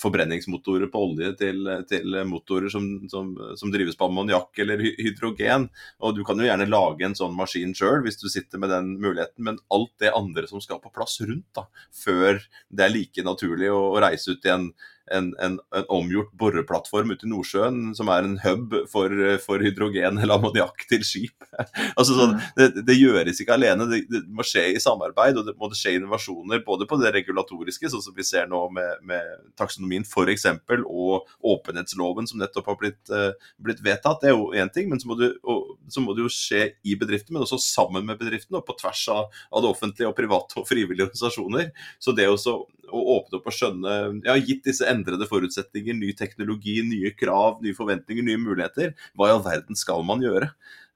forbrenningsmotorer 0.00 0.90
på 0.92 1.02
olje 1.08 1.32
til, 1.40 1.68
til 1.90 2.20
motorer 2.28 2.72
som, 2.72 2.86
som, 3.12 3.32
som, 3.58 3.72
drives 3.72 3.98
på 3.98 4.08
ammoniakk 4.08 4.62
eller 4.64 4.82
hydrogen. 4.82 5.68
Og 6.04 6.16
du 6.16 6.22
kan 6.26 6.40
jo 6.40 6.48
gjerne 6.48 6.68
lage 6.70 7.06
en 7.06 7.18
sånn 7.18 7.36
maskin 7.36 7.74
sjøl 7.76 8.04
hvis 8.06 8.20
du 8.20 8.28
sitter 8.32 8.62
med 8.62 8.72
den 8.72 8.94
muligheten, 9.00 9.44
men 9.46 9.60
alt 9.74 9.92
det 10.02 10.14
andre 10.16 10.46
som 10.50 10.62
skal 10.64 10.82
på 10.82 10.92
plass 10.94 11.20
rundt, 11.22 11.48
da, 11.56 11.66
før 11.94 12.40
det 12.68 12.86
er 12.86 12.94
like 12.94 13.26
naturlig 13.26 13.70
å, 13.72 13.82
å 13.94 14.00
reise 14.02 14.36
ut 14.36 14.48
i 14.48 14.54
en 14.54 14.70
en, 15.10 15.34
en, 15.38 15.58
en, 15.74 15.84
omgjort 15.88 16.32
boreplattform 16.38 17.10
ute 17.14 17.26
i 17.26 17.30
Nordsjøen 17.30 17.94
som 17.98 18.10
er 18.12 18.26
en 18.26 18.36
hub 18.44 18.74
for, 18.90 19.14
for 19.42 19.62
hydrogen 19.64 20.20
eller 20.20 20.38
ammoniakk 20.38 20.86
til 20.90 21.04
skip. 21.06 21.34
altså 21.98 22.14
sånn, 22.16 22.36
mm. 22.36 22.44
det, 22.58 22.68
det, 22.86 22.96
gjøres 22.98 23.42
ikke 23.42 23.56
alene, 23.56 23.88
det, 23.90 24.02
det, 24.10 24.22
må 24.30 24.46
skje 24.46 24.68
i 24.74 24.82
samarbeid 24.82 25.40
og 25.40 25.48
det 25.48 25.56
må 25.58 25.70
skje 25.74 25.96
innovasjoner 25.98 26.62
både 26.66 26.86
på 26.90 27.00
det 27.02 27.12
regulatoriske, 27.18 27.90
sånn 27.90 28.04
som 28.04 28.16
vi 28.16 28.26
ser 28.26 28.48
nå 28.50 28.62
med, 28.74 29.02
med 29.06 29.50
taksonomien 29.90 30.04
f.eks., 30.04 30.46
og 30.86 31.26
åpenhetsloven 31.42 32.28
som 32.28 32.40
nettopp 32.40 32.66
har 32.66 32.78
blitt, 32.80 33.10
uh, 33.10 33.32
blitt 33.58 33.82
vedtatt. 33.82 34.20
Det 34.20 34.30
er 34.30 34.36
jo 34.36 34.52
én 34.52 34.70
ting, 34.72 34.88
men 34.90 35.00
så 35.00 35.08
må, 35.08 35.16
det, 35.18 35.34
og, 35.44 35.76
så 35.88 36.00
må, 36.00 36.14
det, 36.14 36.24
jo 36.24 36.30
skje 36.32 36.74
i 36.84 36.96
bedriften, 36.96 37.34
men 37.34 37.42
også 37.42 37.58
sammen 37.58 38.06
med 38.06 38.18
bedriften 38.20 38.56
og 38.56 38.66
på 38.66 38.76
tvers 38.80 39.06
av, 39.10 39.30
av 39.50 39.62
det 39.62 39.70
offentlige 39.70 40.08
og 40.08 40.16
private 40.16 40.60
og 40.60 40.68
frivillige 40.68 41.08
organisasjoner. 41.08 41.70
Så 41.98 42.14
det 42.16 42.28
også 42.28 42.60
å 42.90 43.00
åpne 43.16 43.38
opp 43.38 43.46
og 43.46 43.54
skjønne 43.54 43.96
Ja, 44.26 44.34
gitt 44.34 44.64
disse 44.66 44.86
endrede 44.90 45.28
forutsetninger, 45.30 45.94
ny 45.94 46.12
teknologi, 46.18 46.80
nye 46.82 47.12
krav, 47.14 47.60
nye 47.62 47.76
forventninger, 47.76 48.26
nye 48.26 48.40
muligheter, 48.40 48.96
hva 49.14 49.30
i 49.30 49.34
all 49.36 49.44
verden 49.44 49.78
skal 49.78 50.02
man 50.06 50.22
gjøre? 50.24 50.50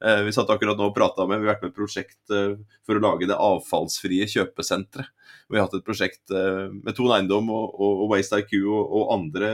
Eh, 0.05 0.21
vi 0.21 0.33
satt 0.35 0.49
akkurat 0.53 0.77
nå 0.77 0.91
og 0.91 0.93
prata 0.93 1.25
med, 1.25 1.39
vi 1.41 1.47
har 1.47 1.55
vært 1.55 1.63
med 1.65 1.71
et 1.71 1.79
prosjekt 1.79 2.33
eh, 2.33 2.57
for 2.85 2.97
å 2.97 3.01
lage 3.01 3.25
det 3.25 3.37
avfallsfrie 3.41 4.27
kjøpesenteret. 4.29 5.09
Vi 5.49 5.57
har 5.57 5.65
hatt 5.65 5.75
et 5.77 5.85
prosjekt 5.85 6.33
eh, 6.33 6.67
med 6.73 6.93
Ton 6.97 7.09
Eiendom 7.13 7.49
og, 7.53 7.73
og, 7.81 8.03
Waste 8.11 8.37
IQ 8.43 8.53
og, 8.59 8.81
og 8.97 9.13
andre 9.15 9.49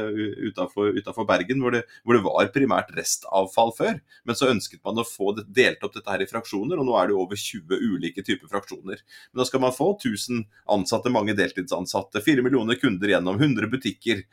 utafor 0.51 1.27
Bergen, 1.27 1.61
hvor 1.63 1.75
det, 1.75 1.81
hvor 2.03 2.17
det, 2.17 2.23
var 2.25 2.51
primært 2.51 2.91
restavfall 2.95 3.71
før. 3.77 4.01
Men 4.27 4.39
så 4.39 4.49
ønsket 4.51 4.81
man 4.87 4.99
å 4.99 5.05
få 5.07 5.31
det, 5.37 5.45
delt 5.55 5.83
opp 5.87 5.95
dette 5.95 6.11
her 6.11 6.23
i 6.23 6.27
fraksjoner, 6.27 6.79
og 6.79 6.87
nå 6.87 6.97
er 6.99 7.11
det 7.11 7.17
over 7.19 7.39
20 7.39 7.87
ulike 7.95 8.23
typer 8.27 8.51
fraksjoner. 8.51 8.99
Men 9.31 9.43
da 9.43 9.47
skal 9.47 9.63
man 9.63 9.75
få 9.75 9.93
1000 9.97 10.43
ansatte, 10.75 11.11
mange 11.15 11.35
deltidsansatte, 11.39 12.23
4 12.23 12.43
millioner 12.43 12.79
kunder 12.79 13.15
gjennom, 13.15 13.39
100 13.39 13.71
butikker. 13.71 14.23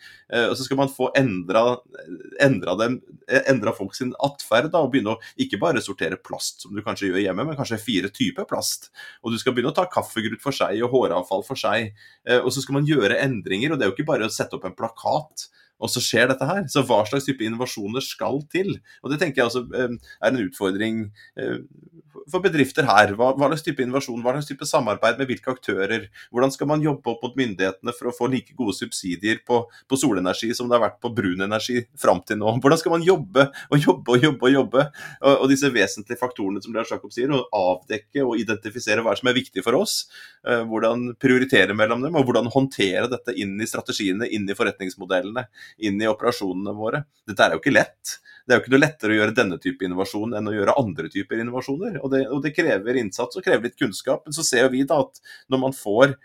Og 0.48 0.54
så 0.58 0.66
skal 0.66 0.78
man 0.82 0.90
få 0.92 1.10
endra, 1.18 1.64
endra, 2.42 2.74
dem, 2.82 3.00
endra 3.50 3.74
folk 3.76 3.94
sin 3.98 4.14
atferd 4.24 4.70
og 4.78 4.92
begynne 4.92 5.14
å 5.16 5.22
ikke 5.42 5.60
bare 5.62 5.82
sortere 5.84 6.07
plast, 6.16 6.62
som 6.62 6.72
du 6.72 6.80
kanskje 6.82 7.10
gjør 7.10 7.20
hjemme, 7.20 7.44
men 7.44 7.58
kanskje 7.58 7.80
fire 7.82 8.08
typer 8.14 8.48
plast. 8.48 8.88
Og 9.22 9.34
du 9.34 9.38
skal 9.38 9.52
begynne 9.52 9.74
å 9.74 9.76
ta 9.76 9.84
kaffegrut 9.92 10.40
for 10.40 10.56
seg 10.56 10.80
og 10.82 10.94
håravfall 10.94 11.44
for 11.44 11.60
seg. 11.60 11.92
Eh, 12.24 12.40
og 12.40 12.48
så 12.54 12.64
skal 12.64 12.78
man 12.78 12.88
gjøre 12.88 13.20
endringer, 13.20 13.72
og 13.72 13.78
det 13.78 13.86
er 13.86 13.92
jo 13.92 13.96
ikke 13.98 14.08
bare 14.08 14.28
å 14.28 14.32
sette 14.32 14.56
opp 14.56 14.64
en 14.64 14.78
plakat 14.78 15.48
og 15.78 15.92
så 15.92 16.02
skjer 16.02 16.30
dette 16.32 16.48
her. 16.48 16.64
Så 16.70 16.82
hva 16.86 17.02
slags 17.08 17.26
type 17.28 17.44
innovasjoner 17.46 18.04
skal 18.04 18.42
til? 18.52 18.76
Og 19.02 19.12
Det 19.12 19.20
tenker 19.22 19.42
jeg 19.42 19.50
også 19.50 19.64
eh, 19.74 19.96
er 20.18 20.32
en 20.32 20.42
utfordring 20.44 21.04
eh, 21.38 21.60
for 22.28 22.44
bedrifter 22.44 22.86
her. 22.88 23.14
Hva, 23.18 23.30
hva 23.38 23.48
slags 23.50 23.64
type 23.66 23.82
innovasjon, 23.84 24.20
hva 24.24 24.34
slags 24.36 24.50
type 24.50 24.66
samarbeid 24.68 25.20
med 25.20 25.30
hvilke 25.30 25.52
aktører? 25.54 26.08
Hvordan 26.34 26.52
skal 26.54 26.70
man 26.70 26.84
jobbe 26.84 27.12
opp 27.12 27.24
mot 27.24 27.38
myndighetene 27.38 27.94
for 27.96 28.10
å 28.10 28.14
få 28.16 28.30
like 28.32 28.56
gode 28.58 28.76
subsidier 28.76 29.42
på, 29.46 29.62
på 29.88 30.00
solenergi 30.00 30.50
som 30.56 30.68
det 30.68 30.78
har 30.78 30.86
vært 30.88 31.00
på 31.04 31.12
brun 31.14 31.46
energi 31.46 31.84
fram 32.00 32.22
til 32.26 32.40
nå? 32.40 32.56
Hvordan 32.62 32.82
skal 32.82 32.96
man 32.96 33.06
jobbe 33.06 33.48
og 33.70 33.78
jobbe 33.84 34.16
og 34.16 34.28
jobbe 34.28 34.48
og 34.50 34.56
jobbe? 34.56 34.86
Og, 35.22 35.32
og 35.34 35.46
disse 35.52 35.72
vesentlige 35.74 36.20
faktorene 36.20 36.62
som 36.64 36.74
Lars 36.76 36.92
Jakob 36.92 37.14
sier, 37.14 37.32
å 37.32 37.44
avdekke 37.54 38.24
og 38.26 38.38
identifisere 38.40 39.04
hva 39.04 39.14
som 39.18 39.30
er 39.30 39.38
viktig 39.38 39.64
for 39.66 39.78
oss. 39.78 40.00
Eh, 40.48 40.64
hvordan 40.68 41.12
prioritere 41.20 41.76
mellom 41.76 42.04
dem, 42.04 42.18
og 42.18 42.26
hvordan 42.28 42.50
håndtere 42.52 43.08
dette 43.10 43.34
inn 43.38 43.56
i 43.60 43.68
strategiene, 43.68 44.28
inn 44.34 44.48
i 44.48 44.56
forretningsmodellene 44.58 45.46
inn 45.76 46.00
i 46.02 46.08
operasjonene 46.10 46.74
våre. 46.76 47.04
Dette 47.28 47.44
er 47.44 47.54
jo 47.54 47.62
ikke 47.62 47.74
lett. 47.74 48.16
Det 48.48 48.54
er 48.54 48.58
jo 48.58 48.64
ikke 48.64 48.72
noe 48.72 48.80
lettere 48.80 49.12
å 49.12 49.18
gjøre 49.18 49.36
denne 49.36 49.58
type 49.60 49.84
innovasjon 49.84 50.32
enn 50.38 50.48
å 50.48 50.54
gjøre 50.54 50.78
andre 50.80 51.10
typer 51.12 51.42
innovasjoner. 51.42 51.98
Og 52.00 52.12
det, 52.14 52.22
og 52.32 52.40
det 52.44 52.54
krever 52.56 52.96
innsats 52.96 53.36
og 53.36 53.44
krever 53.44 53.68
litt 53.68 53.76
kunnskap. 53.76 54.24
Men 54.24 54.36
så 54.36 54.46
ser 54.46 54.70
vi 54.72 54.86
da 54.88 55.02
at 55.04 55.20
når 55.52 55.62
man 55.66 55.76
får 55.76 56.16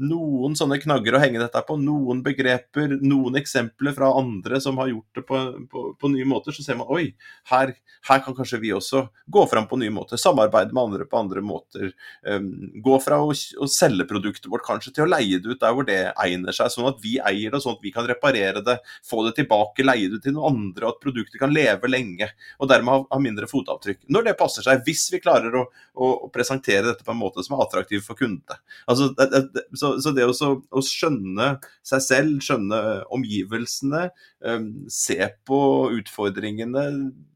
noen 0.00 0.54
sånne 0.56 0.78
knagger 0.80 1.16
å 1.16 1.20
henge 1.20 1.40
dette 1.42 1.60
på, 1.66 1.76
noen 1.80 2.22
begreper, 2.24 2.94
noen 3.04 3.36
eksempler 3.36 3.92
fra 3.96 4.08
andre 4.16 4.60
som 4.62 4.78
har 4.80 4.88
gjort 4.88 5.18
det 5.18 5.24
på, 5.28 5.40
på, 5.68 5.82
på 6.00 6.10
nye 6.14 6.28
måter, 6.28 6.54
så 6.56 6.64
ser 6.64 6.78
man 6.78 6.88
oi, 6.92 7.10
her, 7.50 7.74
her, 8.08 8.22
kan 8.24 8.36
kanskje 8.36 8.60
vi 8.62 8.72
også 8.72 9.04
gå 9.32 9.42
fram 9.50 9.68
på 9.68 9.76
nye 9.82 9.92
måter. 9.92 10.20
Samarbeide 10.20 10.72
med 10.72 10.82
andre 10.82 11.06
på 11.08 11.20
andre 11.20 11.42
måter. 11.44 11.92
Um, 12.24 12.48
gå 12.84 12.96
fra 13.04 13.20
å, 13.20 13.34
å, 13.34 13.68
selge 13.72 14.06
produktet 14.08 14.48
vårt 14.52 14.64
kanskje 14.66 14.94
til 14.96 15.04
å 15.04 15.10
leie 15.10 15.40
det 15.42 15.52
ut 15.52 15.60
der 15.60 15.76
hvor 15.76 15.86
det 15.88 15.98
egner 16.24 16.56
seg, 16.56 16.72
sånn 16.72 16.88
at 16.88 17.02
vi 17.02 17.18
eier 17.20 17.52
det, 17.52 17.62
sånn 17.64 17.76
at 17.76 17.84
vi 17.84 17.92
kan 17.94 18.08
reparere 18.08 18.64
det, 18.64 18.78
få 19.08 19.26
det 19.26 19.34
tilbake, 19.42 19.84
leie 19.84 20.08
det 20.12 20.22
til 20.24 20.36
noen 20.38 20.56
andre, 20.62 20.86
og 20.86 20.96
at 20.96 21.04
produktet 21.04 21.40
kan 21.42 21.52
leve 21.52 21.90
lenge. 21.90 22.30
Og 22.62 22.72
dermed 22.72 22.94
ha, 22.94 23.04
ha 23.12 23.20
mindre 23.22 23.50
fotavtrykk. 23.50 24.06
Når 24.12 24.30
det 24.30 24.36
passer 24.40 24.64
seg, 24.64 24.84
hvis 24.88 25.04
vi 25.12 25.20
klarer 25.20 25.60
å, 25.60 25.66
å, 25.92 26.10
å 26.26 26.32
presentere 26.32 26.88
dette 26.88 27.04
på 27.04 27.12
en 27.12 27.20
måte 27.20 27.44
som 27.44 27.58
er 27.58 27.66
attraktiv 27.66 28.04
for 28.06 28.18
kundene. 28.18 28.56
Altså, 28.88 29.10
det, 29.18 29.28
det, 29.52 29.66
så 29.82 29.92
så, 30.02 30.14
det 30.14 30.28
også, 30.28 30.54
å 30.70 30.84
skjønne 30.86 31.56
seg 31.86 32.06
selv, 32.06 32.38
skjønne 32.44 32.80
omgivelsene, 33.12 34.06
um, 34.46 34.70
se 34.90 35.18
på 35.48 35.60
utfordringene, 35.98 36.86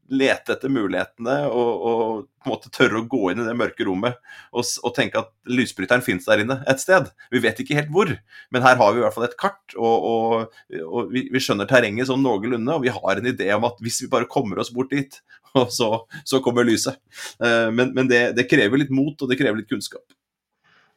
lete 0.07 0.53
etter 0.55 0.71
mulighetene 0.71 1.35
og, 1.51 1.71
og, 1.89 2.27
på 2.39 2.47
en 2.47 2.53
måte 2.53 2.71
tørre 2.71 3.01
å 3.01 3.07
gå 3.11 3.21
inn 3.31 3.41
i 3.43 3.47
det 3.47 3.55
mørke 3.59 3.83
rommet 3.83 4.15
og, 4.55 4.63
og 4.63 4.93
tenke 4.95 5.19
at 5.19 5.31
lysbryteren 5.51 6.03
finnes 6.05 6.27
der 6.27 6.43
inne 6.43 6.61
et 6.69 6.79
sted. 6.79 7.09
Vi 7.33 7.41
vet 7.43 7.59
ikke 7.59 7.75
helt 7.75 7.91
hvor, 7.91 8.13
men 8.53 8.63
her 8.63 8.79
har 8.79 8.93
vi 8.93 9.01
i 9.01 9.03
hvert 9.03 9.17
fall 9.17 9.27
et 9.27 9.35
kart, 9.39 9.75
og, 9.75 10.47
og 10.79 11.11
vi, 11.11 11.25
vi, 11.33 11.41
skjønner 11.43 11.67
terrenget 11.69 12.07
sånn 12.07 12.23
noenlunde. 12.23 12.77
Og 12.77 12.85
vi 12.85 12.93
har 12.93 13.19
en 13.19 13.31
idé 13.33 13.49
om 13.57 13.67
at 13.67 13.81
hvis 13.83 13.99
vi 14.05 14.11
bare 14.13 14.29
kommer 14.31 14.63
oss 14.63 14.71
bort 14.73 14.93
dit, 14.95 15.19
så, 15.77 15.91
så 16.23 16.39
kommer 16.45 16.67
lyset. 16.67 17.01
Uh, 17.41 17.67
men, 17.75 17.91
men 17.97 18.07
det, 18.11 18.29
det 18.37 18.47
krever 18.47 18.79
litt 18.79 18.95
mot, 18.95 19.15
og 19.19 19.27
det 19.27 19.39
krever 19.39 19.59
litt 19.59 19.71
kunnskap. 19.71 20.05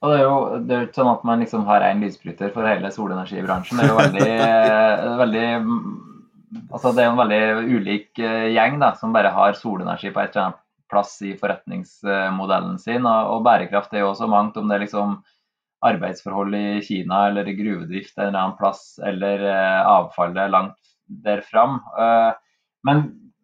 Og 0.01 0.09
det 0.09 0.17
er 0.17 0.23
jo 0.25 0.37
det 0.65 0.77
er 0.77 0.87
ikke 0.87 0.97
sånn 0.97 1.13
at 1.13 1.25
man 1.29 1.43
liksom 1.45 1.67
har 1.69 1.85
én 1.85 2.01
lysbryter 2.01 2.53
for 2.55 2.65
hele 2.65 2.89
solenergibransjen. 2.95 3.81
Det 3.81 3.85
er 3.85 3.91
jo 3.91 3.99
veldig, 3.99 4.31
eh, 4.47 5.03
veldig 5.23 5.49
altså 6.71 6.93
Det 6.97 7.03
er 7.03 7.11
en 7.11 7.21
veldig 7.21 7.43
ulik 7.77 8.23
eh, 8.25 8.49
gjeng 8.55 8.81
da, 8.81 8.95
som 8.97 9.13
bare 9.13 9.33
har 9.35 9.59
solenergi 9.59 10.13
på 10.15 10.23
et 10.23 10.33
eller 10.33 10.49
annet 10.49 10.63
plass 10.91 11.13
i 11.23 11.35
forretningsmodellen 11.39 12.81
sin. 12.81 13.05
Og, 13.05 13.35
og 13.37 13.45
bærekraft 13.47 13.93
er 13.93 14.07
jo 14.07 14.15
også 14.15 14.31
mangt, 14.31 14.57
om 14.57 14.73
det 14.73 14.79
er 14.79 14.87
liksom 14.87 15.21
arbeidsforhold 15.85 16.57
i 16.57 16.81
Kina 16.85 17.27
eller 17.29 17.53
gruvedrift 17.57 18.19
en 18.19 18.31
eller 18.31 18.41
annen 18.41 18.59
plass, 18.59 18.99
eller 19.05 19.45
eh, 19.53 19.81
avfallet 19.85 20.53
langt 20.57 20.77
der 21.11 21.41
fram. 21.43 21.81
Men 22.87 23.01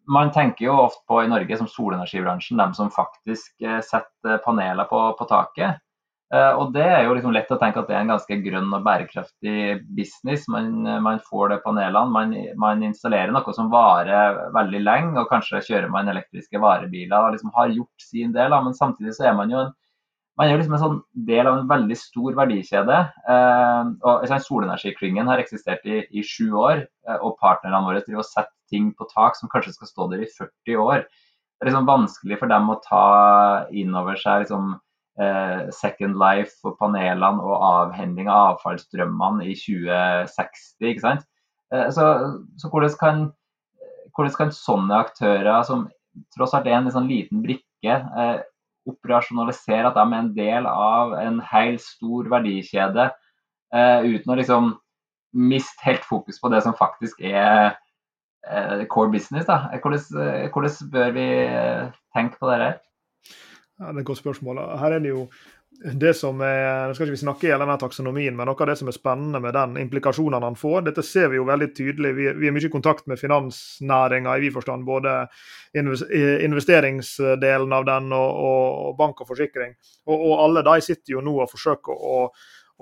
man 0.07 0.29
tenker 0.31 0.69
jo 0.69 0.77
ofte 0.85 1.03
på 1.09 1.19
i 1.19 1.27
Norge 1.27 1.57
som 1.59 1.67
solenergibransjen, 1.67 2.57
dem 2.57 2.71
som 2.73 2.87
faktisk 2.93 3.59
setter 3.83 4.39
paneler 4.45 4.87
på, 4.87 5.01
på 5.19 5.27
taket. 5.27 5.81
Eh, 6.33 6.53
og 6.59 6.73
det 6.75 6.83
er 6.83 7.05
jo 7.05 7.13
liksom 7.15 7.31
lett 7.31 7.51
å 7.55 7.57
tenke 7.59 7.79
at 7.79 7.87
det 7.87 7.95
er 7.95 8.03
en 8.03 8.11
ganske 8.11 8.37
grønn 8.43 8.73
og 8.75 8.83
bærekraftig 8.83 9.79
business. 9.95 10.47
Man, 10.51 10.71
man 11.05 11.21
får 11.29 11.53
det 11.53 11.61
panelene, 11.63 12.11
man, 12.11 12.33
man, 12.59 12.83
installerer 12.83 13.31
noe 13.31 13.55
som 13.55 13.71
varer 13.71 14.41
veldig 14.55 14.81
lenge, 14.83 15.15
og 15.21 15.31
kanskje 15.31 15.63
kjører 15.69 15.91
man 15.93 16.11
elektriske 16.11 16.59
varebiler 16.63 17.17
og 17.29 17.37
liksom 17.37 17.53
har 17.55 17.75
gjort 17.75 18.07
sin 18.09 18.35
del. 18.35 18.55
Men 18.65 18.75
samtidig 18.75 19.15
så 19.15 19.29
er 19.29 19.37
man 19.39 19.53
jo 19.53 19.61
en, 19.63 19.75
man 20.37 20.51
er 20.51 20.59
liksom 20.59 20.75
en 20.77 20.81
sånn 20.83 20.99
del 21.27 21.47
av 21.49 21.55
en 21.57 21.69
veldig 21.69 21.97
stor 21.97 22.35
verdikjede. 22.37 22.97
Eh, 23.33 23.93
og 24.11 24.27
Solenergiklyngen 24.45 25.31
har 25.31 25.41
eksistert 25.41 25.87
i, 25.89 26.03
i 26.11 26.25
sju 26.25 26.51
år, 26.59 26.83
eh, 27.07 27.21
og 27.21 27.39
partnerne 27.41 27.81
våre 27.87 28.03
driver 28.03 28.21
og 28.21 28.29
setter 28.29 28.53
ting 28.69 28.91
på 28.99 29.07
tak 29.13 29.39
som 29.39 29.49
kanskje 29.49 29.73
skal 29.77 29.89
stå 29.89 30.09
der 30.11 30.25
i 30.25 30.29
40 30.29 30.83
år. 30.83 31.07
Det 31.07 31.65
er 31.65 31.71
liksom 31.71 31.87
vanskelig 31.89 32.37
for 32.37 32.51
dem 32.51 32.69
å 32.69 32.77
ta 32.83 33.05
inn 33.73 33.95
over 33.97 34.19
seg 34.21 34.43
liksom, 34.43 34.75
eh, 34.75 34.83
Second 35.73 36.19
Life 36.21 36.61
og 36.67 36.75
panelene 36.77 37.41
og 37.41 37.55
avhending 37.57 38.27
av 38.29 38.57
avfallsstrømmene 38.57 39.47
i 39.49 39.55
2060. 39.57 40.75
ikke 40.91 41.05
sant? 41.05 41.25
Eh, 41.73 41.89
så, 41.91 42.03
så 42.57 42.69
hvordan, 42.71 42.93
kan, 42.99 43.23
hvordan, 44.15 44.35
kan, 44.37 44.53
sånne 44.55 45.01
aktører, 45.03 45.63
som 45.67 45.87
tross 46.35 46.55
alt 46.57 46.69
er 46.69 46.79
en 46.79 46.91
sånn 46.93 47.09
liten 47.09 47.43
brikke, 47.43 47.97
eh, 47.97 48.37
operasjonalisere 48.87 49.89
at 49.89 49.97
de 49.97 50.05
er 50.05 50.21
en 50.21 50.33
del 50.35 50.69
av 50.69 51.17
en 51.19 51.41
hel 51.51 51.75
stor 51.83 52.29
verdikjede, 52.31 53.09
eh, 53.75 54.07
uten 54.07 54.31
å 54.31 54.39
liksom 54.39 54.71
miste 55.37 55.83
helt 55.83 56.07
fokus 56.07 56.39
på 56.39 56.49
det 56.53 56.63
som 56.63 56.75
faktisk 56.77 57.19
er 57.19 57.75
eh, 58.47 58.85
core 58.87 59.11
business? 59.11 59.45
da. 59.49 59.67
Hvordan, 59.83 60.51
hvordan 60.53 60.91
bør 60.93 61.15
vi 61.17 61.27
tenke 62.15 62.39
på 62.39 62.49
det 62.49 62.61
her? 62.63 62.77
Ja, 63.77 63.91
det 63.91 63.99
er 63.99 64.01
et 64.01 64.09
godt 64.09 64.23
spørsmål. 64.23 64.59
Her 64.81 64.97
er 64.97 65.03
det 65.03 65.11
jo 65.13 65.27
det 65.77 66.15
som 66.17 66.39
er, 66.41 66.89
skal 66.95 67.05
ikke 67.05 67.13
vi 67.13 67.19
snakke 67.21 67.47
i 67.49 67.51
denne 67.53 67.75
taksonomien, 67.77 68.33
men 68.33 68.49
noe 68.49 68.57
av 68.63 68.71
det 68.71 68.77
som 68.79 68.89
er 68.89 68.95
spennende 68.95 69.41
med 69.43 69.53
den 69.53 69.75
implikasjonene 69.83 70.47
han 70.47 70.57
får, 70.57 70.87
dette 70.87 71.03
ser 71.05 71.29
vi 71.29 71.37
jo 71.37 71.45
veldig 71.45 71.67
tydelig. 71.77 72.13
Vi, 72.17 72.25
vi 72.39 72.49
er 72.49 72.55
mye 72.55 72.65
i 72.65 72.73
kontakt 72.73 73.05
med 73.11 73.21
finansnæringa 73.21 74.33
i 74.33 74.41
vid 74.47 74.55
forstand. 74.55 74.87
Både 74.87 75.27
investeringsdelen 75.77 77.75
av 77.77 77.85
den 77.85 78.09
og, 78.17 78.29
og 78.49 78.97
bank 78.97 79.21
og 79.21 79.29
forsikring. 79.29 79.77
Og, 80.09 80.15
og, 80.17 80.33
alle 80.47 80.65
de 80.65 80.79
sitter 80.87 81.13
jo 81.13 81.25
nå 81.25 81.37
og 81.43 81.51
forsøker 81.53 81.93
å 81.93 82.17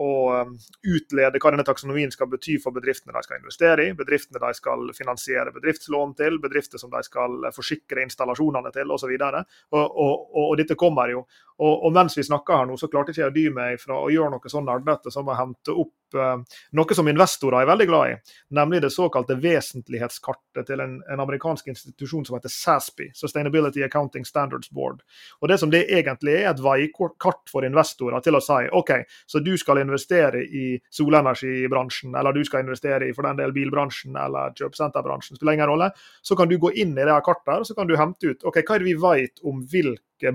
og 0.01 0.31
um, 0.35 0.55
utlede 0.91 1.39
hva 1.39 1.51
denne 1.53 1.65
taksonomien 1.67 2.11
skal 2.11 2.27
bety 2.31 2.57
for 2.59 2.75
bedriftene 2.75 3.15
de 3.15 3.23
skal 3.23 3.39
investere 3.39 3.85
i, 3.87 3.93
bedriftene 3.95 4.41
de 4.43 4.51
skal 4.57 4.89
finansiere 4.97 5.53
bedriftslån 5.55 6.15
til, 6.19 6.39
bedrifter 6.43 6.81
som 6.81 6.91
de 6.91 7.01
skal 7.07 7.47
forsikre 7.55 8.03
installasjonene 8.03 8.73
til 8.75 8.91
osv. 8.91 9.13
Og, 9.15 9.79
og, 9.79 9.87
og, 9.95 10.43
og 10.49 10.57
dette 10.59 10.75
kommer 10.79 11.13
jo. 11.13 11.23
Og, 11.63 11.93
mens 11.93 12.17
vi 12.17 12.23
snakker 12.23 12.57
her 12.59 12.65
nå, 12.67 12.75
så 12.77 12.89
klarte 12.91 13.13
ikke 13.13 13.21
jeg 13.21 13.31
å 13.31 13.35
dy 13.35 13.45
meg 13.53 13.79
fra 13.79 13.99
å 14.03 14.09
gjøre 14.11 14.33
noe 14.33 14.51
sånn 14.51 14.65
nerdete 14.67 15.11
som 15.13 15.29
å 15.31 15.37
hente 15.37 15.71
opp 15.71 16.17
eh, 16.19 16.59
noe 16.75 16.97
som 16.97 17.07
investorer 17.07 17.61
er 17.61 17.69
veldig 17.69 17.87
glad 17.87 18.11
i, 18.11 18.17
nemlig 18.57 18.81
det 18.83 18.91
såkalte 18.91 19.37
vesentlighetskartet 19.39 20.67
til 20.67 20.83
en, 20.83 20.97
en 21.11 21.23
amerikansk 21.23 21.71
institusjon 21.71 22.27
som 22.27 22.35
heter 22.35 22.51
SASPI, 22.51 23.07
Sustainability 23.15 23.85
Accounting 23.87 24.27
Standards 24.27 24.71
Board. 24.75 24.99
Og 25.39 25.49
Det 25.51 25.59
som 25.61 25.71
det 25.71 25.85
egentlig 25.87 26.35
er, 26.41 26.49
et 26.51 26.61
veikart 26.61 27.47
for 27.51 27.65
investorer 27.67 28.19
til 28.23 28.35
å 28.35 28.43
si 28.43 28.67
OK, 28.75 28.91
så 29.27 29.39
du 29.43 29.53
skal 29.59 29.79
investere 29.81 30.43
i 30.43 30.75
solenergibransjen, 30.93 32.15
eller 32.19 32.35
du 32.35 32.43
skal 32.47 32.65
investere 32.65 33.07
i 33.07 33.15
for 33.15 33.27
den 33.27 33.39
del 33.39 33.55
bilbransjen 33.55 34.17
eller 34.19 34.55
kjøpesenterbransjen, 34.59 35.39
spiller 35.39 35.55
ingen 35.55 35.71
rolle. 35.71 35.91
Så 36.21 36.35
kan 36.35 36.51
du 36.51 36.59
gå 36.59 36.73
inn 36.75 36.93
i 36.97 37.03
det 37.03 37.13
her 37.13 37.23
kartet 37.25 37.61
og 37.61 37.67
så 37.67 37.75
kan 37.77 37.87
du 37.87 37.95
hente 37.99 38.33
ut 38.33 38.43
OK, 38.43 38.59
hva 38.61 38.75
er 38.75 38.83
det 38.83 38.91
vi 38.91 38.97
vet 38.99 39.45
om 39.47 39.61
hvilke 39.71 40.33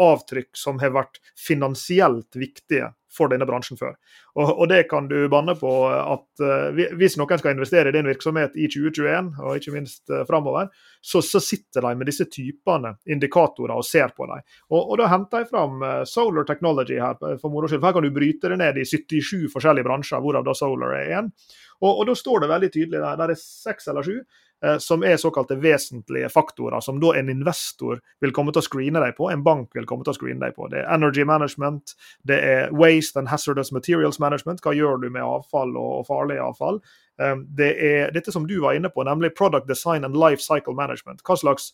bærekraftsavtrykk 0.00 0.56
som 0.56 0.80
har 0.80 0.94
vært 0.94 1.20
finansielt 1.36 2.36
viktige 2.36 2.92
for 3.10 3.28
denne 3.28 3.42
bransjen 3.42 3.76
før. 3.76 3.96
Og, 4.38 4.52
og, 4.52 4.68
det 4.70 4.84
kan 4.88 5.08
du 5.10 5.28
banne 5.28 5.56
på 5.58 5.70
at 5.90 6.42
uh, 6.44 6.94
hvis 6.94 7.16
noen 7.18 7.40
skal 7.40 7.56
investere 7.56 7.90
i 7.90 7.94
din 7.96 8.06
virksomhet 8.06 8.54
i 8.54 8.68
2021, 8.70 9.32
og 9.42 9.56
ikke 9.58 9.72
minst 9.74 10.04
uh, 10.12 10.22
framover, 10.28 10.68
så, 11.02 11.18
så, 11.18 11.40
sitter 11.42 11.82
de 11.82 11.96
med 11.98 12.06
disse 12.06 12.28
typene 12.30 12.94
indikatorer 13.10 13.74
og 13.74 13.84
ser 13.84 14.14
på 14.14 14.28
dem. 14.30 14.44
Og, 14.70 14.92
og 14.92 15.00
da 15.00 15.08
henter 15.10 15.42
jeg 15.42 15.50
fram 15.50 15.82
uh, 15.82 16.04
Solar 16.06 16.46
Technology 16.46 17.00
her 17.02 17.18
for 17.18 17.50
moro 17.50 17.66
skyld. 17.66 17.82
Her 17.82 17.96
kan 17.98 18.06
du 18.06 18.14
bryte 18.14 18.52
det 18.52 18.60
ned 18.62 18.78
i 18.78 18.86
77 18.86 19.50
forskjellige 19.50 19.88
bransjer, 19.90 20.22
hvorav 20.22 20.46
da 20.46 20.54
Solar 20.54 20.94
er 21.00 21.16
én. 21.18 21.32
Og, 21.80 21.90
og, 21.90 22.04
da 22.06 22.14
står 22.14 22.44
det 22.44 22.52
veldig 22.54 22.70
tydelig 22.70 23.00
der, 23.00 23.18
der 23.18 23.34
er 23.34 23.42
seks 23.42 23.90
eller 23.90 24.06
sju 24.06 24.20
som 24.78 25.04
er 25.06 25.16
såkalte 25.16 25.56
vesentlige 25.56 26.28
faktorer, 26.28 26.82
som 26.84 26.98
da 27.00 27.14
en 27.16 27.30
investor 27.32 28.00
vil 28.20 28.34
komme 28.36 28.52
til 28.52 28.60
å 28.60 28.66
screene 28.66 29.00
deg 29.00 29.14
på, 29.16 29.30
en 29.32 29.44
bank 29.44 29.76
vil 29.76 29.86
komme 29.88 30.04
til 30.04 30.12
å 30.12 30.18
screene 30.18 30.42
deg 30.42 30.56
på. 30.56 30.68
Det 30.72 30.82
er 30.82 30.90
energy 30.92 31.24
management, 31.24 31.94
det 32.28 32.40
er 32.44 32.74
waste 32.76 33.16
and 33.20 33.30
hazardous 33.32 33.72
materials 33.72 34.20
management, 34.20 34.60
hva 34.64 34.74
gjør 34.76 35.00
du 35.00 35.08
med 35.08 35.24
avfall 35.24 35.72
og 35.80 36.04
farlig 36.10 36.40
avfall? 36.44 36.82
Eh, 37.20 37.36
det 37.56 37.72
er 37.88 38.14
dette 38.16 38.32
som 38.34 38.46
du 38.48 38.58
var 38.60 38.76
inne 38.76 38.92
på, 38.92 39.04
nemlig 39.06 39.34
product 39.38 39.68
design 39.68 40.04
and 40.04 40.18
life 40.18 40.44
cycle 40.44 40.76
management. 40.76 41.24
Hva 41.24 41.38
slags 41.40 41.72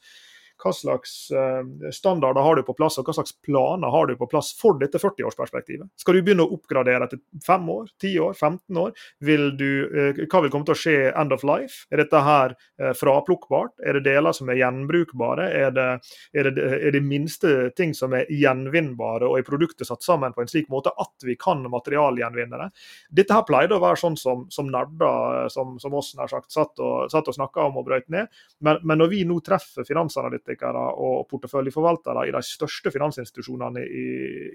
hva 0.62 0.72
slags 0.72 1.30
eh, 1.30 1.90
standarder 1.92 2.40
har 2.40 2.56
du 2.56 2.62
på 2.66 2.74
plass, 2.76 2.98
og 2.98 3.08
hva 3.08 3.16
slags 3.18 3.34
planer 3.44 3.92
har 3.92 4.08
du 4.10 4.16
på 4.18 4.28
plass 4.30 4.52
for 4.58 4.78
dette 4.80 5.00
40-årsperspektivet? 5.02 5.88
Skal 6.00 6.18
du 6.18 6.22
begynne 6.24 6.46
å 6.46 6.56
oppgradere 6.56 7.06
etter 7.06 7.20
5 7.46 7.68
år, 7.72 7.90
10 8.02 8.20
år, 8.24 8.34
15 8.34 8.80
år? 8.82 8.94
Vil 9.26 9.50
du, 9.58 9.70
eh, 9.86 10.22
hva 10.24 10.42
vil 10.44 10.52
komme 10.54 10.68
til 10.68 10.76
å 10.76 10.80
skje 10.80 10.96
end 11.12 11.34
of 11.36 11.44
life? 11.46 11.84
Er 11.92 12.02
dette 12.02 12.22
her 12.26 12.56
eh, 12.80 12.94
fraplukkbart? 12.96 13.76
Er 13.84 13.98
det 13.98 14.06
deler 14.08 14.36
som 14.36 14.50
er 14.52 14.60
gjenbrukbare? 14.62 15.48
Er 15.52 15.74
det, 15.76 15.88
er 16.32 16.50
det, 16.50 16.70
er 16.80 16.96
det 16.96 17.04
minste 17.04 17.54
ting 17.76 17.94
som 17.96 18.16
er 18.16 18.30
gjenvinnbare 18.32 19.28
og 19.28 19.38
er 19.40 19.46
produktet 19.46 19.88
satt 19.88 20.04
sammen 20.06 20.34
på 20.36 20.44
en 20.44 20.50
slik 20.50 20.70
måte 20.72 20.94
at 20.96 21.26
vi 21.26 21.36
kan 21.40 21.64
materialgjenvinne 21.70 22.62
det? 22.64 22.70
Dette 23.22 23.36
her 23.36 23.46
pleide 23.48 23.76
å 23.76 23.82
være 23.82 24.00
sånn 24.00 24.18
som, 24.20 24.46
som 24.52 24.70
nerder 24.72 25.50
som, 25.52 25.76
som 25.82 25.94
oss 25.96 26.14
nær 26.16 26.30
sagt, 26.30 26.50
satt 26.52 26.80
og, 26.80 27.10
satt 27.12 27.28
og 27.28 27.36
snakka 27.36 27.68
om 27.68 27.80
og 27.80 27.86
brøyt 27.88 28.08
ned. 28.12 28.30
Men, 28.64 28.80
men, 28.82 29.00
når 29.00 29.12
vi 29.12 29.22
nå 29.28 29.38
treffer 29.44 29.86
finansanalytikere 29.86 30.45
analytikere 30.46 30.82
og 31.02 31.26
porteføljeforvaltere 31.30 32.28
i 32.28 32.34
de 32.34 32.42
største 32.42 32.92
finansinstitusjonene 32.94 33.82
i, 33.82 34.06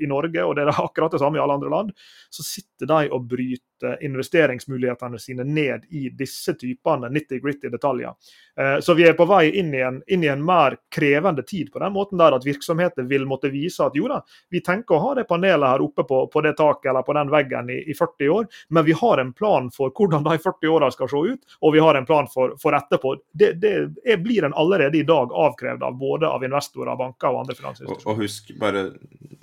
i, 0.03 0.07
Norge, 0.07 0.43
og 0.45 0.55
det 0.55 0.65
er 0.65 0.71
akkurat 0.71 1.11
det 1.11 1.19
samme 1.21 1.37
i 1.37 1.41
alle 1.41 1.53
andre 1.59 1.69
land, 1.69 1.91
så 2.31 2.43
sitter 2.43 2.87
de 2.87 3.11
og 3.11 3.27
bryter 3.27 3.65
investeringsmulighetene 4.01 5.19
sine 5.19 5.43
ned 5.43 5.85
i 5.89 6.09
disse 6.09 6.53
typene 6.59 7.09
nitty-gritty 7.09 7.69
detaljer. 7.69 8.13
Eh, 8.57 8.79
så 8.79 8.93
vi 8.93 9.07
er 9.07 9.15
på 9.17 9.25
vei 9.29 9.49
inn 9.59 9.73
i, 9.73 9.81
en, 9.85 10.01
inn 10.07 10.23
i, 10.23 10.29
en, 10.31 10.43
mer 10.45 10.77
krevende 10.93 11.43
tid 11.47 11.71
på 11.71 11.79
den 11.79 11.93
måten 11.93 12.19
der 12.19 12.35
at 12.35 12.45
virksomheter 12.45 13.07
vil 13.07 13.25
måtte 13.29 13.51
vise 13.53 13.85
at 13.85 13.95
jo 13.95 14.09
da, 14.11 14.21
vi 14.49 14.61
tenker 14.65 14.97
å 14.97 15.01
ha 15.05 15.13
det 15.19 15.27
panelet 15.29 15.69
her 15.69 15.83
oppe 15.85 16.05
på, 16.07 16.23
på 16.33 16.43
det 16.45 16.55
taket 16.59 16.89
eller 16.91 17.05
på 17.07 17.15
den 17.17 17.31
veggen 17.31 17.69
i, 17.69 17.79
i, 17.85 17.95
40 17.97 18.33
år, 18.35 18.47
men 18.69 18.85
vi 18.87 18.95
har 18.97 19.21
en 19.21 19.33
plan 19.33 19.69
for 19.73 19.93
hvordan 19.95 20.25
de 20.27 20.37
40 20.41 20.73
åra 20.75 20.91
skal 20.91 21.11
se 21.11 21.23
ut, 21.33 21.57
og 21.61 21.75
vi 21.75 21.83
har 21.83 21.97
en 21.97 22.07
plan 22.07 22.29
for, 22.31 22.55
for 22.61 22.77
etterpå. 22.77 23.15
Det, 23.31 23.53
det 23.61 24.17
blir 24.23 24.45
en 24.47 24.57
allerede 24.57 24.97
i 24.97 25.05
dag 25.07 25.31
avkrevd 25.31 25.83
av 25.83 25.97
både 25.97 26.29
av 26.29 26.43
investorer, 26.43 26.95
banker 26.97 27.31
og 27.31 27.43
andre 27.43 27.57
finansinstitusjoner. 27.57 28.05
Og, 28.05 28.15
og, 28.15 28.23
husk 28.25 28.51
bare 28.59 28.87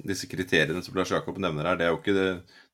disse 0.08 0.28
kriteriene 0.30 0.82
som 0.82 0.96
Lars 0.96 1.12
Jakob 1.12 1.38
nevner 1.42 1.68
her. 1.68 1.78
Det 1.78 1.86
er 1.86 1.92
jo 1.92 2.00
ikke, 2.00 2.16
det, 2.16 2.28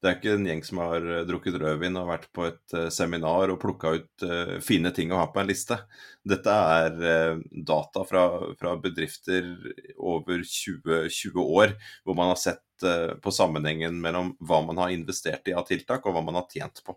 det 0.05 0.11
er 0.11 0.19
ikke 0.19 0.35
en 0.37 0.49
gjeng 0.49 0.63
som 0.67 0.81
har 0.83 1.07
eh, 1.09 1.23
drukket 1.25 1.57
rødvin 1.63 1.97
og 1.97 2.11
vært 2.11 2.27
på 2.37 2.45
et 2.51 2.77
uh, 2.77 2.91
seminar 2.93 3.49
og 3.55 3.61
plukka 3.63 3.95
ut 3.97 4.27
uh, 4.29 4.59
fine 4.61 4.93
ting 4.93 5.15
å 5.15 5.23
ha 5.23 5.31
på 5.33 5.41
en 5.41 5.49
liste. 5.49 5.79
Dette 6.25 6.53
er 6.79 6.95
uh, 7.01 7.41
data 7.53 8.05
fra, 8.09 8.27
fra, 8.61 8.77
bedrifter 8.81 9.51
over 9.99 10.41
20, 10.41 11.09
20, 11.13 11.41
år, 11.45 11.75
hvor 12.05 12.17
man 12.19 12.33
har 12.33 12.41
sett 12.41 12.63
på 13.23 13.31
sammenhengen 13.33 14.01
mellom 14.03 14.33
hva 14.45 14.59
man 14.67 14.81
har 14.83 14.91
investert 14.93 15.47
i 15.49 15.55
av 15.57 15.63
tiltak, 15.69 16.05
og 16.05 16.17
hva 16.17 16.25
man 16.27 16.37
har 16.41 16.49
tjent 16.51 16.83
på. 16.85 16.97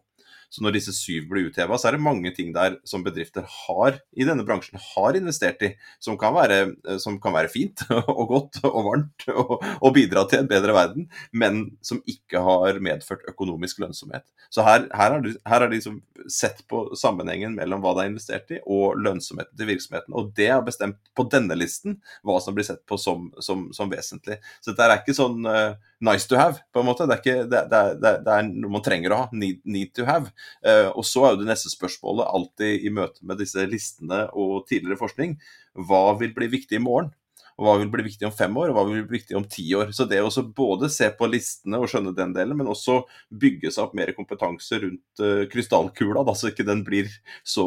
Så 0.49 0.63
når 0.63 0.77
disse 0.77 0.93
syv 0.95 1.25
blir 1.27 1.49
utheva, 1.49 1.75
så 1.75 1.89
er 1.89 1.97
det 1.97 2.05
mange 2.05 2.31
ting 2.35 2.53
der 2.55 2.77
som 2.87 3.03
bedrifter 3.03 3.43
har 3.51 3.97
i 4.15 4.27
denne 4.27 4.45
bransjen 4.47 4.79
har 4.93 5.17
investert 5.19 5.63
i, 5.65 5.73
som 6.03 6.15
kan 6.19 6.35
være, 6.37 6.59
eh, 6.87 6.99
som 7.03 7.17
kan 7.23 7.35
være 7.35 7.51
fint 7.51 7.83
og 8.17 8.23
godt 8.31 8.61
og 8.63 8.77
varmt 8.87 9.27
og, 9.33 9.57
og, 9.59 9.89
bidra 9.97 10.23
til 10.29 10.43
en 10.43 10.49
bedre 10.49 10.75
verden, 10.75 11.09
men 11.31 11.65
som 11.83 11.99
ikke 12.07 12.43
har 12.43 12.79
medført 12.83 13.27
økonomisk 13.27 13.83
lønnsomhet. 13.83 14.23
Så 14.53 14.63
her, 14.63 14.87
har 14.95 15.19
de, 15.23 15.35
her 15.47 15.65
er 15.65 15.73
de 15.73 15.81
som 15.83 15.99
sett 16.31 16.63
på 16.71 16.85
sammenhengen 16.95 17.57
mellom 17.57 17.83
hva 17.83 17.97
det 17.97 18.05
er 18.05 18.13
investert 18.13 18.55
i 18.55 18.61
og 18.63 19.01
lønnsomheten 19.17 19.57
til 19.57 19.69
virksomheten. 19.71 20.15
Og 20.17 20.31
det 20.37 20.49
har 20.51 20.63
bestemt 20.65 20.99
på 21.17 21.25
denne 21.31 21.57
listen 21.57 21.97
hva 22.25 22.39
som 22.43 22.55
blir 22.55 22.67
sett 22.67 22.83
på 22.87 22.97
som, 23.01 23.29
som, 23.43 23.67
som 23.73 23.91
vesentlig. 23.91 24.39
Så 24.61 24.71
dette 24.71 24.87
er 24.87 25.01
ikke 25.01 25.17
sånn 25.17 25.45
uh, 25.47 25.75
nice 26.05 26.29
to 26.29 26.39
have, 26.39 26.61
på 26.73 26.81
en 26.81 26.89
måte. 26.89 27.07
Det 27.07 27.17
er, 27.17 27.23
ikke, 27.23 27.45
det, 27.49 27.63
det, 27.73 27.83
det, 28.03 28.15
det 28.25 28.35
er 28.37 28.49
noe 28.49 28.75
man 28.77 28.85
trenger 28.85 29.13
å 29.13 29.21
ha. 29.23 29.29
Need, 29.33 29.61
need 29.65 29.93
to 29.97 30.07
have. 30.07 30.33
Uh, 30.65 30.89
og 30.93 31.05
så 31.07 31.25
er 31.25 31.35
jo 31.35 31.43
det 31.43 31.51
neste 31.51 31.73
spørsmålet 31.73 32.27
alltid 32.27 32.87
i 32.87 32.93
møte 32.93 33.25
med 33.27 33.41
disse 33.41 33.65
listene 33.69 34.25
og 34.33 34.67
tidligere 34.69 34.99
forskning, 34.99 35.37
hva 35.87 36.09
vil 36.19 36.33
bli 36.35 36.49
viktig 36.57 36.79
i 36.79 36.83
morgen? 36.83 37.11
Og 37.57 37.65
hva 37.65 37.73
vil 37.81 37.89
bli 37.89 38.05
viktig 38.05 38.27
om 38.27 38.33
fem 38.35 38.53
år, 38.59 38.69
og 38.69 38.77
hva 38.77 38.83
vil 38.85 39.05
bli 39.07 39.17
viktig 39.17 39.37
om 39.37 39.45
ti 39.49 39.65
år. 39.77 39.89
Så 39.95 40.05
det 40.09 40.19
å 40.21 40.29
både 40.55 40.89
se 40.93 41.09
på 41.17 41.29
listene 41.29 41.79
og 41.81 41.89
skjønne 41.89 42.13
den 42.15 42.35
delen, 42.35 42.57
men 42.59 42.69
også 42.69 42.99
bygge 43.33 43.71
seg 43.73 43.87
opp 43.87 43.95
mer 43.97 44.11
kompetanse 44.17 44.77
rundt 44.83 45.23
uh, 45.23 45.43
krystallkula, 45.49 46.21
da, 46.27 46.35
så 46.37 46.51
ikke 46.51 46.67
den 46.67 46.83
blir 46.85 47.09
så, 47.41 47.65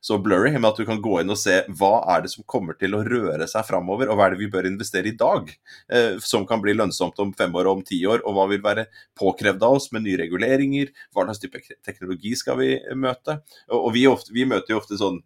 så 0.00 0.16
blurry, 0.24 0.54
men 0.56 0.70
at 0.70 0.80
du 0.80 0.86
kan 0.88 1.02
gå 1.04 1.18
inn 1.20 1.34
og 1.34 1.40
se 1.40 1.58
hva 1.76 1.92
er 2.14 2.24
det 2.24 2.32
som 2.32 2.46
kommer 2.48 2.78
til 2.80 2.96
å 2.96 3.02
røre 3.04 3.48
seg 3.50 3.66
framover, 3.68 4.08
og 4.08 4.16
hva 4.16 4.28
er 4.28 4.36
det 4.36 4.42
vi 4.42 4.52
bør 4.52 4.70
investere 4.70 5.12
i 5.12 5.16
dag, 5.20 5.52
uh, 5.92 6.16
som 6.24 6.48
kan 6.48 6.64
bli 6.64 6.74
lønnsomt 6.78 7.20
om 7.20 7.34
fem 7.36 7.52
år 7.60 7.68
og 7.68 7.80
om 7.80 7.84
ti 7.86 8.00
år, 8.08 8.24
og 8.24 8.38
hva 8.38 8.48
vil 8.54 8.64
være 8.64 8.86
påkrevd 9.20 9.68
av 9.68 9.76
oss 9.76 9.90
med 9.92 10.06
nye 10.06 10.22
reguleringer, 10.22 10.94
hva 11.12 11.28
slags 11.28 11.44
type 11.44 11.60
teknologi 11.84 12.32
skal 12.40 12.56
vi 12.62 12.72
møte. 12.96 13.42
Og, 13.68 13.78
og 13.82 13.92
vi, 13.98 14.06
ofte, 14.08 14.32
vi 14.32 14.48
møter 14.48 14.74
jo 14.74 14.80
ofte 14.80 14.96
sånn 15.00 15.20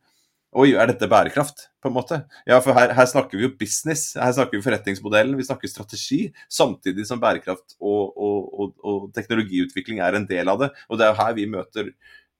Oi, 0.55 0.73
er 0.79 0.91
dette 0.91 1.11
bærekraft? 1.11 1.69
på 1.85 1.91
en 1.91 1.97
måte? 1.99 2.19
Ja, 2.49 2.61
for 2.65 2.73
her, 2.77 2.95
her, 2.97 3.07
snakker 3.11 3.37
vi 3.37 3.45
jo 3.45 3.53
business, 3.61 4.15
her 4.17 4.33
snakker 4.33 4.57
vi 4.57 4.65
forretningsmodellen, 4.65 5.37
vi 5.37 5.45
snakker 5.45 5.69
strategi, 5.69 6.23
samtidig 6.49 7.05
som 7.09 7.21
bærekraft 7.21 7.77
og, 7.77 8.15
og, 8.17 8.47
og, 8.55 8.71
og 8.81 9.09
teknologiutvikling 9.17 10.01
er 10.01 10.17
en 10.17 10.25
del 10.31 10.49
av 10.49 10.63
det. 10.63 10.71
Og 10.89 10.97
det 10.97 11.05
er 11.05 11.13
jo 11.13 11.19
her 11.21 11.35
vi 11.37 11.51
møter 11.53 11.91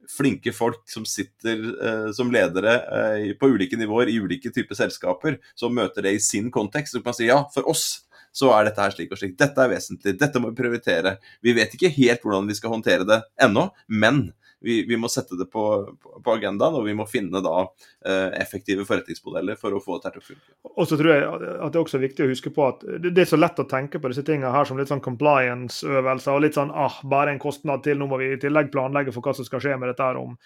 flinke 0.09 0.53
folk 0.53 0.83
som 0.93 1.05
sitter 1.09 1.61
eh, 1.75 2.09
som 2.17 2.33
ledere 2.33 2.75
eh, 2.81 3.29
på 3.41 3.51
ulike 3.53 3.77
nivåer 3.81 4.13
i 4.13 4.17
ulike 4.21 4.53
typer 4.53 4.79
selskaper, 4.81 5.37
som 5.57 5.77
møter 5.77 6.09
det 6.09 6.17
i 6.17 6.25
sin 6.25 6.49
kontekst. 6.53 6.97
Og 6.97 7.05
kan 7.05 7.17
si 7.17 7.29
ja, 7.29 7.43
for 7.53 7.69
oss 7.69 7.87
så 8.35 8.49
er 8.57 8.69
dette 8.69 8.81
her 8.81 8.97
slik 8.97 9.13
og 9.13 9.21
slik. 9.21 9.37
Dette 9.41 9.61
er 9.61 9.75
vesentlig, 9.77 10.17
dette 10.21 10.41
må 10.41 10.51
vi 10.51 10.59
prioritere. 10.63 11.19
Vi 11.45 11.53
vet 11.57 11.77
ikke 11.77 11.93
helt 12.01 12.25
hvordan 12.25 12.49
vi 12.49 12.57
skal 12.57 12.73
håndtere 12.79 13.07
det 13.09 13.21
ennå, 13.45 13.69
men 13.93 14.25
vi, 14.65 14.79
vi, 14.89 14.97
må 14.97 15.09
sette 15.13 15.37
det 15.37 15.47
på, 15.53 15.65
på, 16.01 16.33
agendaen, 16.33 16.79
og 16.79 16.87
vi 16.87 16.95
må 16.97 17.05
finne 17.09 17.43
da 17.45 17.53
eh, 17.63 18.31
effektive 18.41 18.87
forretningsmodeller 18.89 19.59
for 19.61 19.77
å 19.77 19.83
få 19.85 19.99
dette 19.99 20.15
til 20.17 20.23
å 20.23 20.27
funke. 20.31 20.57
Og 20.73 20.89
så 20.89 20.99
tror 21.01 21.13
jeg 21.13 21.27
at 21.29 21.45
det 21.45 21.79
er 21.79 21.83
også 21.83 22.01
viktig 22.03 22.25
å 22.25 22.31
huske 22.31 22.53
på 22.55 22.67
at 22.71 22.85
det 23.05 23.13
er 23.13 23.29
så 23.29 23.39
lett 23.41 23.61
å 23.61 23.69
tenke 23.69 24.01
på 24.01 24.11
disse 24.11 24.25
tingene 24.27 24.53
her 24.55 24.69
som 24.69 24.81
litt 24.81 24.91
sånn 24.91 25.05
compliance-øvelser 25.05 26.33
og 26.33 26.45
litt 26.47 26.59
sånn 26.59 26.73
ah, 26.73 26.97
bare 27.13 27.35
en 27.35 27.43
kostnad 27.43 27.85
til, 27.85 28.01
nå 28.01 28.09
må 28.11 28.21
vi 28.23 28.33
i 28.33 28.41
tillegg 28.41 28.73
planlegge 28.73 29.15
for 29.15 29.25
hva 29.25 29.37
som 29.37 29.47
skal 29.47 29.63
skje 29.65 29.77
med 29.79 29.93
dette 29.93 30.09
her 30.09 30.21
om 30.21 30.39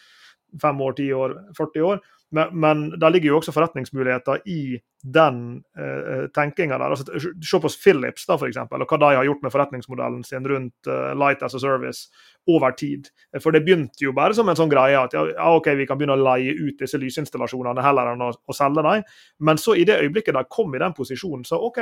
fem 0.62 0.80
år, 0.82 0.98
ti 0.98 1.10
år, 1.14 1.38
40 1.58 1.88
år. 1.92 2.02
Men, 2.30 2.90
det 3.00 3.08
ligger 3.12 3.30
jo 3.32 3.36
også 3.38 3.52
forretningsmuligheter 3.56 4.42
i 4.52 4.76
den 5.00 5.38
uh, 5.78 6.26
tenkinga 6.34 6.76
der. 6.76 6.92
Altså, 6.92 7.30
se 7.40 7.60
på 7.62 7.70
Philips 7.72 8.26
da, 8.28 8.36
for 8.36 8.50
eksempel, 8.50 8.82
og 8.84 8.90
hva 8.90 8.98
de 9.00 9.16
har 9.16 9.28
gjort 9.28 9.46
med 9.46 9.54
forretningsmodellen 9.54 10.26
sin 10.26 10.48
rundt 10.48 10.90
uh, 10.90 11.14
Light 11.16 11.42
as 11.46 11.56
a 11.56 11.62
Service 11.62 12.10
over 12.48 12.76
tid. 12.76 13.08
For 13.40 13.54
det 13.54 13.62
begynte 13.64 14.04
jo 14.04 14.12
bare 14.16 14.36
som 14.36 14.48
en 14.48 14.58
sånn 14.58 14.72
greie 14.72 14.98
at 15.00 15.16
ja, 15.16 15.24
ok, 15.54 15.72
vi 15.78 15.88
kan 15.88 16.00
begynne 16.00 16.18
å 16.18 16.26
leie 16.34 16.52
ut 16.58 16.80
disse 16.80 17.00
lysinstallasjonene 17.00 17.84
heller 17.84 18.12
enn 18.12 18.28
å, 18.28 18.30
å 18.32 18.56
selge 18.56 18.84
dem. 18.84 19.08
Men 19.40 19.60
så 19.60 19.76
i 19.76 19.88
det 19.88 20.00
øyeblikket 20.02 20.36
de 20.36 20.44
kom 20.52 20.76
i 20.76 20.82
den 20.82 20.96
posisjonen, 20.96 21.48
så 21.48 21.60
OK, 21.64 21.80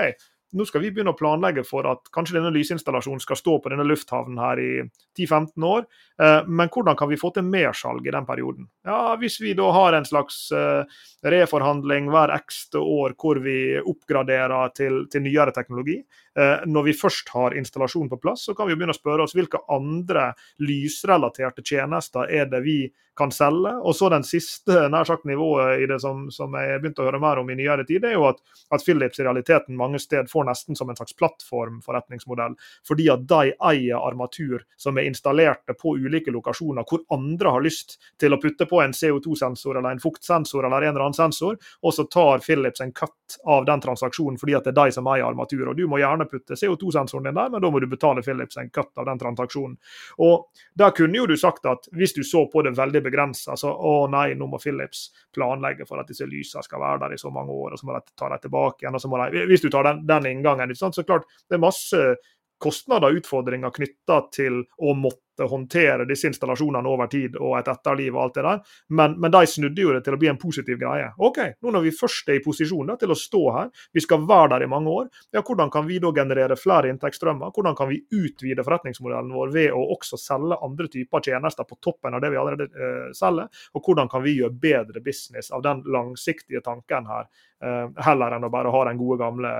nå 0.55 0.67
skal 0.69 0.85
vi 0.85 0.93
begynne 0.95 1.11
å 1.15 1.19
planlegge 1.19 1.65
for 1.67 1.87
at 1.91 2.07
kanskje 2.15 2.37
denne 2.39 2.53
lysinstallasjonen 2.55 3.23
skal 3.23 3.39
stå 3.39 3.57
på 3.63 3.73
denne 3.73 3.87
lufthavnen 3.87 4.39
her 4.39 4.61
i 4.63 4.71
10-15 5.19 5.67
år. 5.67 5.87
Eh, 6.23 6.47
men 6.47 6.71
hvordan 6.73 6.97
kan 6.99 7.11
vi 7.11 7.19
få 7.21 7.33
til 7.35 7.47
mersalg 7.49 8.07
i 8.07 8.15
den 8.15 8.27
perioden? 8.29 8.69
Ja, 8.87 9.17
Hvis 9.21 9.41
vi 9.43 9.57
da 9.59 9.71
har 9.75 9.97
en 9.97 10.07
slags 10.07 10.39
eh, 10.53 10.85
reforhandling 11.27 12.11
hver 12.13 12.35
ekste 12.37 12.79
år 12.79 13.17
hvor 13.19 13.41
vi 13.43 13.77
oppgraderer 13.81 14.71
til, 14.77 15.03
til 15.13 15.27
nyere 15.27 15.55
teknologi, 15.57 15.99
eh, 16.39 16.63
når 16.67 16.91
vi 16.91 16.99
først 17.01 17.35
har 17.35 17.57
installasjonen 17.59 18.13
på 18.13 18.21
plass, 18.23 18.47
så 18.47 18.55
kan 18.55 18.71
vi 18.71 18.79
begynne 18.79 18.95
å 18.95 19.01
spørre 19.01 19.27
oss 19.27 19.35
hvilke 19.37 19.65
andre 19.73 20.31
lysrelaterte 20.63 21.67
tjenester 21.67 22.31
er 22.31 22.47
det 22.53 22.63
vi 22.65 22.79
kan 23.17 23.33
selge. 23.33 23.73
Og 23.81 23.97
så 23.97 24.11
den 24.13 24.25
siste 24.27 24.87
nær 24.93 25.09
sagt 25.09 25.25
nivået 25.29 25.83
i 25.83 25.89
det 25.89 25.99
som, 26.03 26.27
som 26.33 26.55
jeg 26.61 26.81
begynte 26.83 27.03
å 27.03 27.09
høre 27.09 27.21
mer 27.23 27.41
om 27.41 27.51
i 27.51 27.57
nyere 27.59 27.87
tid, 27.89 28.05
er 28.05 28.17
jo 28.17 28.27
at, 28.29 28.43
at 28.73 28.85
Philips 28.85 29.21
i 29.21 29.27
realiteten 29.27 29.79
mange 29.79 30.01
steder 30.03 30.29
får 30.37 30.49
nesten 30.51 30.79
som 30.79 30.91
en 30.93 30.99
slags 30.99 31.17
plattformforretningsmodell. 31.17 32.57
Fordi 32.89 33.09
at 33.13 33.25
de 33.29 33.55
eier 33.71 33.97
armatur 33.97 34.65
som 34.77 34.99
er 34.99 35.09
installerte 35.09 35.75
på 35.81 35.97
ulike 35.97 36.35
lokasjoner 36.35 36.87
hvor 36.89 37.05
andre 37.17 37.55
har 37.57 37.65
lyst 37.65 37.97
til 38.21 38.37
å 38.37 38.41
putte 38.43 38.69
på 38.69 38.83
en 38.85 38.95
CO2-sensor 38.97 39.81
eller 39.81 39.97
en 39.97 40.03
fuktsensor 40.03 40.67
eller 40.67 40.89
en 40.89 40.95
eller 40.95 41.07
annen 41.09 41.17
sensor, 41.17 41.59
og 41.83 41.95
så 41.95 42.07
tar 42.13 42.45
Philips 42.45 42.85
en 42.85 42.93
cut 42.93 43.39
av 43.45 43.65
den 43.67 43.81
transaksjonen 43.83 44.39
fordi 44.39 44.55
at 44.59 44.67
det 44.67 44.75
er 44.75 44.79
de 44.85 44.97
som 44.97 45.09
eier 45.11 45.27
armatur. 45.27 45.67
Og 45.71 45.77
du 45.77 45.87
må 45.91 46.01
gjerne 46.03 46.29
putte 46.31 46.59
CO2-sensoren 46.59 47.27
din 47.31 47.37
der, 47.37 47.51
men 47.51 47.63
da 47.65 47.71
må 47.73 47.81
du 47.83 47.89
betale 47.91 48.23
Philips 48.23 48.61
en 48.61 48.71
cut 48.71 48.93
av 48.99 49.09
den 49.09 49.19
transaksjonen. 49.21 49.77
Og 50.23 50.49
der 50.79 50.93
kunne 50.97 51.19
jo 51.19 51.27
du 51.27 51.37
sagt 51.41 51.67
at 51.67 51.89
hvis 51.97 52.15
du 52.15 52.23
så 52.25 52.47
på 52.53 52.63
det 52.63 52.77
veldig 52.77 53.03
begrensa. 53.03 53.57
Så 53.57 53.71
å 53.71 53.95
nei, 54.11 54.35
nå 54.39 54.49
må 54.51 54.61
Philips 54.63 55.09
planlegge 55.35 55.87
for 55.89 56.01
at 56.01 56.11
disse 56.11 56.27
lysene 56.29 56.65
skal 56.65 56.83
være 56.83 57.03
der 57.05 57.17
i 57.17 57.21
så 57.21 57.33
mange 57.35 57.55
år, 57.55 57.75
og 57.75 57.81
så 57.81 57.89
må 57.89 57.97
de 57.97 58.17
ta 58.19 58.31
dem 58.33 58.43
tilbake 58.43 58.85
igjen. 58.85 58.99
og 58.99 59.03
så 59.03 59.11
må 59.11 59.21
de, 59.23 59.47
Hvis 59.51 59.65
du 59.65 59.71
tar 59.73 59.89
den, 59.89 60.05
den 60.07 60.26
inngangen, 60.31 60.75
så 60.77 61.05
klart 61.05 61.29
det 61.49 61.59
er 61.59 61.63
masse 61.63 62.03
kostnader 62.63 63.13
og 63.13 63.21
utfordringer 63.21 63.75
knytta 63.75 64.23
til 64.35 64.63
å 64.79 64.95
måtte 64.97 65.26
håndtere 65.45 66.07
disse 66.09 66.31
installasjonene 66.31 66.89
over 66.89 67.11
tid 67.13 67.37
og 67.37 67.59
et 67.59 67.69
etterliv 67.69 68.17
og 68.17 68.23
alt 68.23 68.39
det 68.39 68.45
der. 68.47 68.61
Men, 68.89 69.17
men, 69.21 69.33
de 69.35 69.43
snudde 69.51 69.83
jo 69.83 69.93
det 69.93 70.03
til 70.07 70.17
å 70.17 70.21
bli 70.21 70.31
en 70.31 70.41
positiv 70.41 70.79
greie. 70.81 71.11
OK, 71.19 71.41
nå 71.63 71.75
når 71.75 71.87
vi 71.87 71.95
først 71.95 72.31
er 72.33 72.41
i 72.41 72.45
posisjon 72.45 72.89
da, 72.89 72.97
til 73.01 73.13
å 73.13 73.19
stå 73.19 73.43
her, 73.57 73.71
vi 73.93 74.05
skal 74.05 74.25
være 74.29 74.55
der 74.55 74.67
i 74.67 74.71
mange 74.71 74.93
år, 74.93 75.11
ja, 75.35 75.43
hvordan 75.43 75.73
kan 75.73 75.87
vi 75.89 75.99
da 76.03 76.13
generere 76.17 76.59
flere 76.61 76.91
inntektsstrømmer? 76.93 77.53
Hvordan 77.55 77.77
kan 77.79 77.91
vi 77.91 78.01
utvide 78.17 78.65
forretningsmodellen 78.67 79.35
vår 79.37 79.53
ved 79.55 79.77
å 79.77 79.83
også 79.97 80.21
selge 80.21 80.61
andre 80.65 80.89
typer 80.93 81.25
tjenester 81.29 81.69
på 81.69 81.79
toppen 81.85 82.17
av 82.17 82.25
det 82.25 82.33
vi 82.33 82.41
allerede 82.41 82.71
uh, 82.73 83.13
selger? 83.17 83.53
Og 83.77 83.85
hvordan 83.85 84.11
kan 84.13 84.25
vi 84.25 84.39
gjøre 84.39 84.57
bedre 84.63 85.05
business 85.05 85.53
av 85.55 85.65
den 85.67 85.85
langsiktige 85.93 86.65
tanken 86.65 87.09
her, 87.11 87.31
uh, 87.65 87.87
heller 88.09 88.37
enn 88.37 88.49
å 88.49 88.53
bare 88.53 88.73
ha 88.73 88.85
den 88.89 89.01
gode 89.01 89.21
gamle 89.21 89.53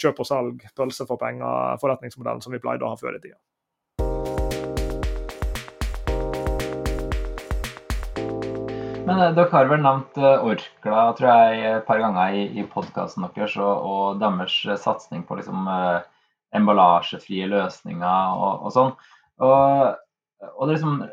kjøp 0.00 0.22
og 0.22 0.28
salg, 0.28 0.64
pølse 0.76 1.08
for 1.08 1.20
penger-forretningsmodellen 1.20 2.44
som 2.44 2.54
vi 2.54 2.62
pleide 2.62 2.86
å 2.86 2.92
ha 2.92 3.00
før 3.00 3.16
i 3.16 3.22
tida. 3.22 3.38
Men 9.06 9.20
eh, 9.22 9.34
dere 9.36 9.52
har 9.52 9.68
vel 9.70 9.84
nevnt 9.84 10.18
eh, 10.18 10.46
Orkla 10.50 11.02
tror 11.18 11.30
jeg, 11.30 11.60
et 11.76 11.84
par 11.86 12.00
ganger 12.02 12.34
i, 12.34 12.46
i 12.58 12.64
podkasten 12.66 13.26
deres, 13.36 13.54
og, 13.60 13.86
og, 13.86 14.22
deres 14.22 14.56
satsing 14.82 15.22
på 15.28 15.38
liksom, 15.38 15.68
uh, 15.70 16.00
emballasjefrie 16.56 17.46
løsninger 17.52 18.40
og, 18.40 18.66
og 18.66 18.74
sånn. 18.74 18.90
Og, 19.46 20.02
og, 20.48 20.64
liksom 20.70 21.04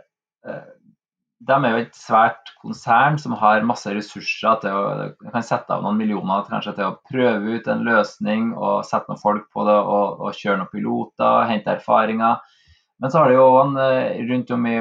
De 1.44 1.56
er 1.56 1.74
jo 1.74 1.82
et 1.84 1.98
svært 1.98 2.54
konsern 2.64 3.18
som 3.20 3.36
har 3.38 3.66
masse 3.68 3.92
ressurser 3.92 4.62
til 4.64 4.74
å 4.74 5.10
kan 5.36 5.46
sette 5.46 5.76
av 5.76 5.84
noen 5.84 6.00
millioner 6.00 6.46
kanskje 6.48 6.78
til 6.78 6.88
å 6.88 6.98
prøve 7.12 7.60
ut 7.60 7.68
en 7.68 7.84
løsning 7.84 8.54
og 8.56 8.86
sette 8.88 9.12
noen 9.12 9.22
folk 9.22 9.50
på 9.54 9.68
det 9.68 9.76
og, 9.76 10.24
og 10.24 10.40
kjøre 10.40 10.62
noen 10.62 10.72
piloter, 10.72 11.50
hente 11.52 11.76
erfaringer. 11.76 12.40
Men 13.04 13.12
så 13.12 13.22
har 13.22 13.30
det 13.30 13.38
jo 13.38 13.50
en, 13.60 13.76
rundt 14.32 14.56
om 14.56 14.70
i 14.72 14.78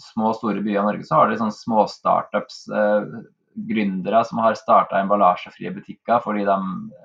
små 0.00 0.30
og 0.30 0.38
store 0.38 0.64
byer 0.64 0.80
i 0.80 0.86
Norge 0.86 1.06
så 1.06 1.20
har 1.20 1.30
de 1.30 1.38
sånne 1.40 1.56
små 1.56 1.84
startups. 1.90 2.64
Eh, 2.72 3.20
gründere 3.54 4.24
som 4.24 4.38
har 4.38 4.54
starta 4.54 5.00
emballasjefrie 5.00 5.72
butikker 5.74 6.22
fordi 6.24 6.44
de 6.48 6.56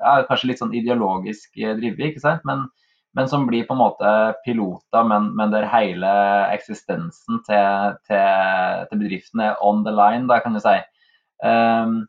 er 0.05 0.25
kanskje 0.29 0.49
litt 0.49 0.62
sånn 0.62 0.75
ideologisk 0.77 1.58
eh, 1.60 1.75
drevet, 1.77 2.12
ikke 2.12 2.23
sant? 2.23 2.43
Men, 2.47 2.65
men, 3.17 3.29
som 3.31 3.47
blir 3.49 3.65
på 3.67 3.75
en 3.75 3.81
måte 3.81 4.12
piloter, 4.45 5.08
men, 5.10 5.31
men 5.38 5.53
der 5.53 5.67
hele 5.71 6.12
eksistensen 6.53 7.41
til, 7.47 7.97
til, 8.08 8.86
til, 8.91 9.01
bedriften 9.01 9.45
er 9.47 9.63
on 9.63 9.84
the 9.88 9.93
line, 9.95 10.27
da 10.31 10.41
kan 10.43 10.55
du 10.55 10.62
si. 10.63 10.75
Um, 11.43 12.03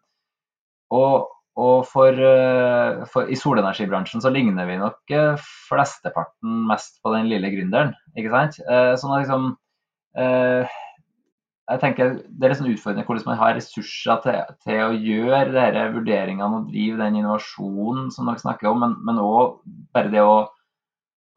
og, 0.95 1.31
og 1.59 1.87
for, 1.91 2.15
eh, 2.15 3.05
for, 3.11 3.31
i 3.31 3.39
solenergibransjen 3.39 4.23
så 4.23 4.31
ligner 4.35 4.69
vi 4.69 4.81
nok 4.83 5.15
eh, 5.15 5.47
flesteparten 5.69 6.67
mest 6.69 7.01
på 7.03 7.15
den 7.17 7.31
lille 7.33 7.51
gründeren. 7.55 7.95
ikke 8.19 8.35
sant? 8.35 8.61
Sånn 9.01 9.15
at 9.17 9.25
liksom 9.25 9.55
Eh, 9.55 9.66
jeg 10.17 11.81
tenker 11.83 12.13
Det 12.25 12.47
er 12.47 12.53
litt 12.53 12.61
sånn 12.61 12.73
utfordrende 12.73 13.05
hvordan 13.09 13.29
man 13.29 13.41
har 13.41 13.57
ressurser 13.59 14.21
til, 14.25 14.53
til 14.65 14.83
å 14.85 14.91
gjøre 14.95 15.41
disse 15.51 15.87
vurderingene 15.97 16.61
og 16.61 16.69
drive 16.71 17.01
den 17.03 17.19
innovasjonen 17.21 18.13
som 18.15 18.31
dere 18.31 18.43
snakker 18.43 18.71
om, 18.71 18.85
men 19.07 19.23
òg 19.23 19.59
bare 19.97 20.13
det 20.13 20.23
å, 20.23 20.37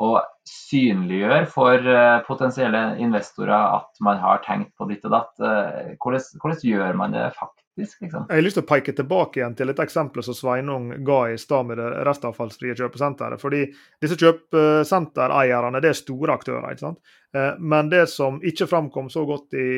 å 0.05 0.11
synliggjøre 0.49 1.45
for 1.51 1.85
uh, 1.85 2.19
potensielle 2.27 2.81
investorer 3.03 3.55
at 3.57 4.03
man 4.05 4.21
har 4.21 4.41
tenkt 4.45 4.75
på 4.77 4.87
ditt 4.89 5.05
og 5.09 5.15
datt. 5.15 5.33
Uh, 5.41 5.95
hvordan, 6.01 6.23
hvordan, 6.41 6.61
gjør 6.63 6.99
man 6.99 7.15
det 7.15 7.25
faktisk? 7.37 7.59
Liksom? 8.03 8.25
Jeg 8.27 8.35
har 8.35 8.43
lyst 8.43 8.57
til 8.59 8.65
å 8.65 8.69
peke 8.69 8.95
tilbake 8.95 9.39
igjen 9.39 9.55
til 9.55 9.71
et 9.71 9.79
eksempel 9.79 10.23
som 10.25 10.35
Sveinung 10.35 10.89
ga 11.07 11.19
i 11.31 11.37
stad 11.39 11.69
med 11.69 11.79
det 11.79 11.89
restavfallsfrie 12.07 12.75
kjøpesenteret. 12.75 13.39
fordi 13.41 13.61
disse 14.03 14.17
kjøpesentereierne 14.19 15.79
det 15.83 15.93
er 15.93 16.01
store 16.01 16.35
aktører. 16.35 16.73
ikke 16.73 16.89
sant? 16.89 17.15
Eh, 17.35 17.53
men 17.59 17.89
det 17.89 18.07
som 18.09 18.39
ikke 18.43 18.67
framkom 18.67 19.09
så 19.09 19.21
godt 19.25 19.53
i, 19.53 19.69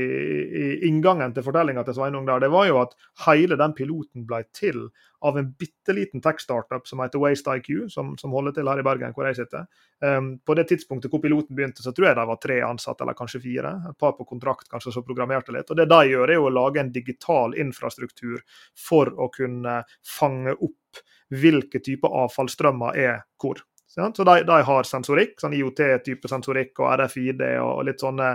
i 0.61 0.67
inngangen 0.87 1.33
til 1.35 1.43
fortellinga 1.43 1.83
til 1.83 1.97
Sveinung, 1.97 2.25
der, 2.27 2.39
det 2.43 2.51
var 2.53 2.67
jo 2.69 2.77
at 2.79 2.95
hele 3.25 3.57
den 3.59 3.73
piloten 3.75 4.23
ble 4.27 4.43
til 4.55 4.85
av 5.21 5.37
en 5.37 5.49
bitte 5.59 5.93
liten 5.93 6.23
tech-startup 6.23 6.87
som 6.87 7.03
heter 7.03 7.21
Waste 7.21 7.53
IQ, 7.59 7.69
som, 7.93 8.15
som, 8.17 8.31
holder 8.33 8.55
til 8.55 8.69
her 8.71 8.79
i 8.81 8.85
Bergen, 8.85 9.13
hvor 9.13 9.27
jeg 9.27 9.37
sitter. 9.37 9.67
Um, 10.01 10.31
på 10.41 10.55
det 10.57 10.65
tidspunktet 10.71 11.13
hvor 11.13 11.21
piloten 11.21 11.53
begynte, 11.57 11.83
så 11.85 11.93
tror 11.93 12.07
jeg 12.09 12.17
de 12.17 12.25
var 12.31 12.39
tre 12.41 12.57
ansatte, 12.65 13.05
eller 13.05 13.17
kanskje 13.19 13.43
fire. 13.43 13.75
Et 13.91 13.99
par 14.01 14.15
på 14.17 14.25
kontrakt 14.31 14.71
kanskje 14.71 14.95
som 14.95 15.05
programmerte 15.05 15.53
litt. 15.53 15.69
Og 15.69 15.77
Det 15.77 15.85
de 15.91 15.99
gjør, 16.09 16.25
er 16.25 16.39
jo 16.39 16.47
å 16.49 16.55
lage 16.55 16.81
en 16.81 16.93
digital 16.95 17.53
infrastruktur 17.53 18.41
for 18.87 19.13
å 19.13 19.29
kunne 19.35 19.83
fange 20.17 20.55
opp 20.57 21.03
hvilke 21.31 21.79
typer 21.85 22.17
avfallsstrømmer 22.25 22.97
er 22.97 23.21
hvor. 23.37 23.61
Så 23.91 24.23
de, 24.23 24.43
de, 24.47 24.57
har 24.63 24.87
sensorikk, 24.87 25.33
sånn 25.41 25.55
IOT-type 25.57 26.29
sensorikk 26.31 26.79
og 26.79 26.93
RFID 27.01 27.41
og 27.59 27.81
litt 27.89 27.99
sånne 27.99 28.29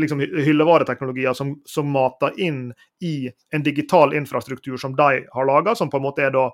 liksom, 0.00 0.20
hyllevareteknologier 0.20 1.36
som, 1.36 1.50
som, 1.68 1.90
mater 1.92 2.32
inn 2.40 2.70
i 3.04 3.28
en 3.52 3.66
digital 3.66 4.14
infrastruktur 4.16 4.80
som 4.80 4.96
de 4.96 5.26
har 5.28 5.46
laga, 5.46 5.74
som 5.76 5.90
på 5.92 6.00
en 6.00 6.06
måte 6.06 6.24
er 6.24 6.32
da 6.32 6.46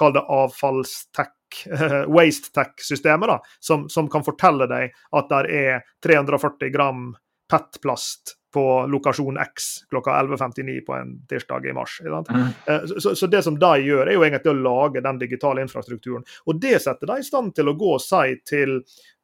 kall 0.00 0.16
det 0.16 0.24
avfallstech, 0.24 1.60
waste 2.16 2.52
tech-systemet, 2.56 3.44
som, 3.60 3.88
som, 3.92 4.08
kan 4.08 4.24
fortelle 4.24 4.68
deg 4.72 4.96
at 5.12 5.28
det 5.34 5.60
er 5.60 5.86
340 6.04 6.72
gram 6.72 7.10
PET-plast 7.52 8.37
på 8.54 8.86
lokasjon 8.86 9.38
X 9.38 9.64
klokka 9.90 10.10
11.59 10.10 10.80
på 10.86 10.94
en 10.94 11.26
tirsdag 11.28 11.66
i 11.66 11.72
mars. 11.72 12.00
Mm. 12.04 12.46
Eh, 12.66 12.80
så, 12.98 13.16
så, 13.16 13.26
det 13.26 13.42
som 13.42 13.58
de 13.58 13.78
gjør, 13.80 14.06
er 14.06 14.16
jo 14.16 14.24
egentlig 14.24 14.52
å 14.52 14.62
lage 14.62 15.04
den 15.04 15.20
digitale 15.20 15.62
infrastrukturen. 15.64 16.24
Og 16.46 16.60
det 16.60 16.78
setter 16.82 17.10
de 17.10 17.20
i 17.20 17.26
stand 17.26 17.54
til 17.56 17.68
å 17.68 17.76
gå 17.78 17.92
og 17.98 18.02
si 18.02 18.38
til, 18.48 18.80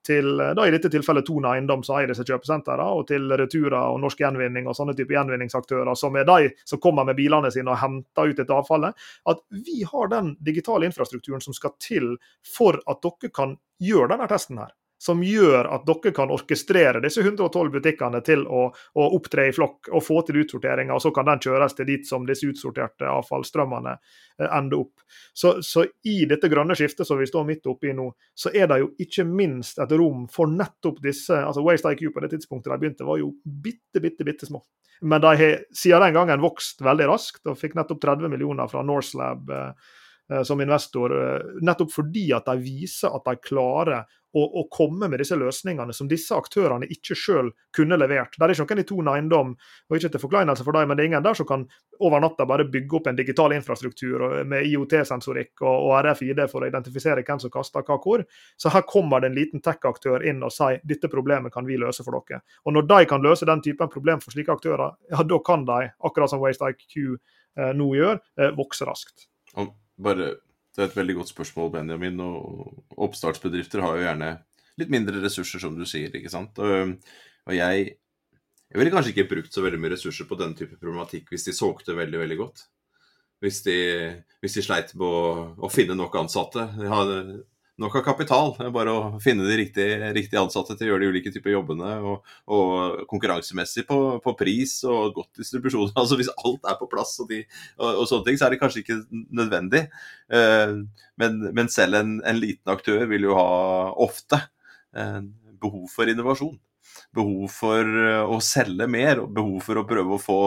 til 0.06 0.30
da 0.36 0.68
i 0.68 0.74
dette 0.74 0.92
tilfellet 0.92 1.24
Tone 1.26 1.54
Eiendom, 1.54 1.82
som 1.86 1.96
eier 1.98 2.12
disse 2.12 2.26
kjøpesentrene, 2.28 2.84
og 2.84 3.08
til 3.08 3.32
Retura 3.40 3.86
og 3.94 4.00
Norsk 4.04 4.20
Gjenvinning 4.20 4.68
og 4.68 4.76
sånne 4.76 4.96
type 4.98 5.16
gjenvinningsaktører, 5.16 5.94
som 5.96 6.20
er 6.20 6.28
de 6.28 6.52
som 6.68 6.82
kommer 6.84 7.08
med 7.08 7.16
bilene 7.18 7.52
sine 7.54 7.72
og 7.72 7.80
henter 7.80 8.28
ut 8.28 8.44
dette 8.44 8.60
avfallet, 8.60 9.04
at 9.32 9.44
vi 9.64 9.82
har 9.88 10.12
den 10.12 10.34
digitale 10.44 10.90
infrastrukturen 10.90 11.44
som 11.44 11.56
skal 11.56 11.76
til 11.80 12.16
for 12.56 12.82
at 12.84 13.04
dere 13.04 13.32
kan 13.32 13.56
gjøre 13.80 14.12
denne 14.12 14.28
testen 14.30 14.60
her 14.60 14.72
som 14.98 15.22
gjør 15.22 15.66
at 15.74 15.84
dere 15.86 16.12
kan 16.14 16.30
orkestrere 16.32 17.00
disse 17.02 17.20
112 17.20 17.70
butikkene 17.74 18.20
til 18.24 18.44
å, 18.46 18.66
å 18.72 19.06
opptre 19.16 19.48
i 19.48 19.54
flokk 19.54 19.90
og 19.92 20.04
få 20.04 20.20
til 20.26 20.40
utsorteringer, 20.44 20.94
og 20.94 21.02
så 21.02 21.12
kan 21.14 21.28
den 21.28 21.42
kjøres 21.44 21.76
til 21.76 21.88
dit 21.88 22.06
som 22.08 22.26
disse 22.28 22.46
utsorterte 22.48 23.08
avfallsstrømmene 23.10 23.96
eh, 23.96 24.46
ender 24.48 24.84
opp. 24.84 25.04
Så, 25.34 25.56
så, 25.66 25.84
i 26.08 26.22
dette 26.30 26.48
grønne 26.52 26.76
skiftet 26.78 27.08
som 27.08 27.20
vi 27.20 27.28
står 27.28 27.46
midt 27.48 27.68
oppi 27.70 27.92
nå, 27.96 28.10
så 28.34 28.52
er 28.54 28.70
det 28.70 28.80
jo 28.80 28.92
ikke 29.02 29.26
minst 29.28 29.82
et 29.82 29.92
rom 29.98 30.24
for 30.32 30.50
nettopp 30.50 31.02
disse 31.04 31.36
altså 31.36 31.64
Waste 31.66 31.92
IQ 31.92 32.08
på 32.14 32.24
det 32.24 32.32
tidspunktet 32.36 32.72
de 32.72 32.80
begynte, 32.80 33.08
var 33.08 33.20
jo 33.20 33.34
bitte, 33.44 34.00
bitte, 34.00 34.24
bitte 34.26 34.48
små. 34.48 34.62
Men 35.04 35.20
de 35.20 35.36
har 35.36 35.60
siden 35.74 36.06
den 36.06 36.16
gangen 36.16 36.42
vokst 36.44 36.80
veldig 36.84 37.10
raskt 37.10 37.50
og 37.50 37.58
fikk 37.60 37.74
nettopp 37.76 38.00
30 38.04 38.30
millioner 38.32 38.70
fra 38.70 38.84
Norselab 38.86 39.50
eh, 39.50 39.94
eh, 40.32 40.42
som 40.46 40.62
investor, 40.64 41.18
nettopp 41.60 41.92
fordi 41.92 42.30
at 42.36 42.46
de 42.48 42.60
viser 42.62 43.12
at 43.12 43.26
de 43.26 43.40
klarer 43.42 44.06
å, 44.34 44.42
å, 44.60 44.64
komme 44.72 45.08
med 45.08 45.20
disse 45.22 45.36
løsningene 45.38 45.94
som 45.94 46.08
disse 46.10 46.34
aktørene 46.34 46.88
ikke 46.90 47.16
selv 47.18 47.54
kunne 47.74 47.98
levert. 48.00 48.34
Det 48.36 48.44
er 48.44 48.54
ikke 48.54 48.66
noen 48.66 48.82
i 48.82 48.86
ton 48.88 49.10
Eiendom, 49.12 49.52
og 49.88 49.96
ikke 49.98 50.10
til 50.14 50.22
forkleinelse 50.22 50.66
for 50.66 50.76
dem, 50.76 50.90
men 50.90 50.98
det 50.98 51.04
er 51.04 51.10
ingen 51.12 51.26
der 51.26 51.38
som 51.38 51.48
kan 51.48 51.66
over 52.02 52.22
natta 52.22 52.46
bare 52.48 52.66
bygge 52.70 52.98
opp 52.98 53.10
en 53.10 53.18
digital 53.18 53.54
infrastruktur 53.54 54.24
med 54.50 54.66
IOT-sensorikk 54.70 55.62
og, 55.62 55.74
og, 55.74 55.92
RFID 56.08 56.42
for 56.50 56.64
å 56.64 56.70
identifisere 56.70 57.22
hvem 57.26 57.42
som 57.42 57.52
kaster 57.54 57.86
hva 57.86 57.98
hvor. 58.02 58.24
Så 58.60 58.72
her 58.74 58.86
kommer 58.88 59.22
det 59.22 59.30
en 59.30 59.38
liten 59.38 59.62
tech-aktør 59.64 60.26
inn 60.26 60.42
og 60.42 60.52
sier 60.54 60.80
dette 60.84 61.10
problemet 61.12 61.54
kan 61.54 61.68
vi 61.68 61.78
løse 61.80 62.06
for 62.06 62.18
dere. 62.18 62.42
Og 62.64 62.74
når 62.74 62.88
de 62.90 63.00
kan 63.10 63.22
løse 63.22 63.46
den 63.48 63.62
typen 63.64 63.92
problem 63.92 64.22
for 64.24 64.34
slike 64.34 64.58
aktører, 64.58 64.96
ja 65.10 65.22
da 65.24 65.38
kan 65.46 65.66
de, 65.68 65.92
akkurat 66.04 66.32
som 66.32 66.42
Waste 66.42 66.74
IQ 66.74 66.98
eh, 67.04 67.70
nå 67.76 67.92
gjør, 67.98 68.18
eh, 68.40 68.50
vokse 68.58 68.88
raskt. 68.88 69.28
Bare 70.02 70.34
det 70.74 70.82
er 70.82 70.88
et 70.90 70.96
veldig 70.98 71.14
godt 71.20 71.30
spørsmål, 71.30 71.70
Benjamin. 71.76 72.18
Og 72.24 72.98
oppstartsbedrifter 73.06 73.82
har 73.84 73.94
jo 73.96 74.06
gjerne 74.06 74.30
litt 74.80 74.90
mindre 74.90 75.22
ressurser, 75.22 75.62
som 75.62 75.76
du 75.78 75.84
sier. 75.86 76.10
ikke 76.10 76.32
sant? 76.32 76.58
Og, 76.58 76.96
og 77.46 77.54
jeg, 77.54 77.92
jeg 78.70 78.80
ville 78.80 78.94
kanskje 78.94 79.14
ikke 79.14 79.30
brukt 79.30 79.54
så 79.54 79.62
veldig 79.62 79.78
mye 79.82 79.94
ressurser 79.94 80.26
på 80.26 80.38
denne 80.40 80.58
type 80.58 80.78
problematikk 80.80 81.30
hvis 81.30 81.46
de 81.46 81.54
solgte 81.54 81.94
veldig, 81.94 82.24
veldig 82.24 82.38
godt. 82.40 82.64
Hvis 83.44 83.60
de, 83.66 83.78
hvis 84.42 84.56
de 84.58 84.64
sleit 84.64 84.94
med 84.98 85.06
å, 85.06 85.24
å, 85.62 85.70
finne 85.70 85.96
nok 85.98 86.16
ansatte. 86.16 86.64
De 86.78 86.90
hadde, 86.90 87.18
nok 87.80 87.96
av 87.98 88.04
kapital. 88.06 88.52
Bare 88.74 88.92
å 88.92 89.20
finne 89.22 89.46
de 89.48 89.56
riktige, 89.58 90.10
riktige, 90.14 90.42
ansatte 90.42 90.76
til 90.78 90.88
å 90.88 90.92
gjøre 90.92 91.04
de 91.04 91.10
ulike 91.14 91.32
typer 91.34 91.54
jobbene. 91.54 91.94
Og, 92.06 92.34
og 92.56 93.04
konkurransemessig 93.10 93.86
på, 93.88 94.00
på, 94.24 94.34
pris 94.38 94.76
og 94.88 95.14
godt 95.18 95.42
distribusjon. 95.42 95.92
Altså 96.00 96.18
Hvis 96.20 96.32
alt 96.34 96.68
er 96.70 96.78
på 96.80 96.90
plass 96.90 97.16
og, 97.22 97.30
de, 97.32 97.42
og, 97.78 97.88
og 98.02 98.10
sånne 98.10 98.28
ting, 98.28 98.40
så 98.40 98.48
er 98.48 98.54
det 98.54 98.60
kanskje 98.62 98.84
ikke 98.84 99.00
nødvendig. 99.34 99.86
Uh, 100.32 100.84
men, 101.20 101.40
men, 101.50 101.70
selv 101.72 101.98
en, 102.00 102.18
en, 102.26 102.40
liten 102.40 102.74
aktør 102.74 103.06
vil 103.10 103.30
jo 103.30 103.38
ha 103.38 103.48
ofte 104.04 104.38
uh, 104.96 105.20
behov 105.62 105.88
for 105.92 106.10
innovasjon 106.10 106.56
behov 107.14 107.48
for 107.54 107.88
eh, 108.04 108.22
å 108.22 108.38
selge 108.44 108.86
mer 108.90 109.22
og 109.22 109.32
behov 109.36 109.64
for 109.66 109.80
å 109.80 109.86
prøve 109.88 110.16
å 110.16 110.20
få 110.20 110.38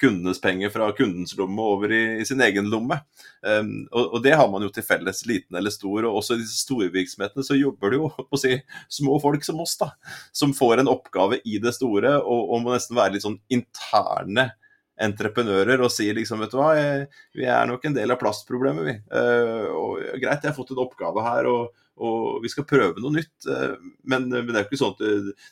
kundenes 0.00 0.40
penger 0.42 0.72
fra 0.74 0.90
kundens 0.96 1.36
lomme 1.38 1.64
over 1.74 1.94
i, 1.94 2.02
i 2.20 2.26
sin 2.28 2.42
egen 2.44 2.70
lomme. 2.72 3.00
Um, 3.40 3.86
og, 3.88 4.04
og, 4.04 4.18
det 4.24 4.34
har 4.36 4.48
man 4.52 4.64
jo 4.66 4.70
til 4.74 4.86
felles, 4.86 5.22
liten 5.28 5.58
eller 5.58 5.74
stor. 5.74 6.04
Og 6.08 6.20
også 6.20 6.36
i 6.36 6.42
disse 6.42 6.62
store 6.64 6.90
virksomhetene 6.94 7.46
så 7.46 7.58
jobber 7.58 7.94
det 7.94 8.00
jo 8.00 8.10
på 8.18 8.38
å 8.38 8.42
si, 8.42 8.56
små 9.00 9.18
folk 9.22 9.46
som 9.46 9.62
oss, 9.64 9.76
da, 9.80 9.92
som 10.36 10.56
får 10.56 10.82
en 10.82 10.92
oppgave 10.92 11.40
i 11.44 11.60
det 11.62 11.74
store 11.76 12.16
og, 12.20 12.54
og 12.54 12.64
må 12.64 12.74
nesten 12.74 12.98
være 12.98 13.16
litt 13.16 13.26
sånn 13.26 13.40
interne 13.52 14.50
entreprenører 15.00 15.80
og 15.80 15.92
sier 15.92 16.16
liksom, 16.16 16.42
vet 16.44 16.52
du 16.52 16.58
hva, 16.60 16.72
vi 17.36 17.46
er 17.48 17.68
nok 17.68 17.86
en 17.88 17.94
del 17.96 18.12
av 18.12 18.18
plastproblemet, 18.20 18.84
vi. 18.84 18.96
Uh, 19.14 19.70
og 19.72 20.02
Greit, 20.20 20.42
jeg 20.42 20.50
har 20.50 20.56
fått 20.56 20.74
en 20.74 20.82
oppgave 20.84 21.24
her, 21.24 21.48
og, 21.48 21.86
og 22.00 22.40
vi 22.44 22.50
skal 22.52 22.66
prøve 22.68 23.02
noe 23.02 23.12
nytt. 23.14 23.34
Eh, 23.48 23.74
men, 24.08 24.28
men, 24.30 24.48
det 24.48 24.58
er 24.58 24.64
jo 24.64 24.68
ikke 24.70 24.80
sånn 24.80 24.94
at 24.96 25.02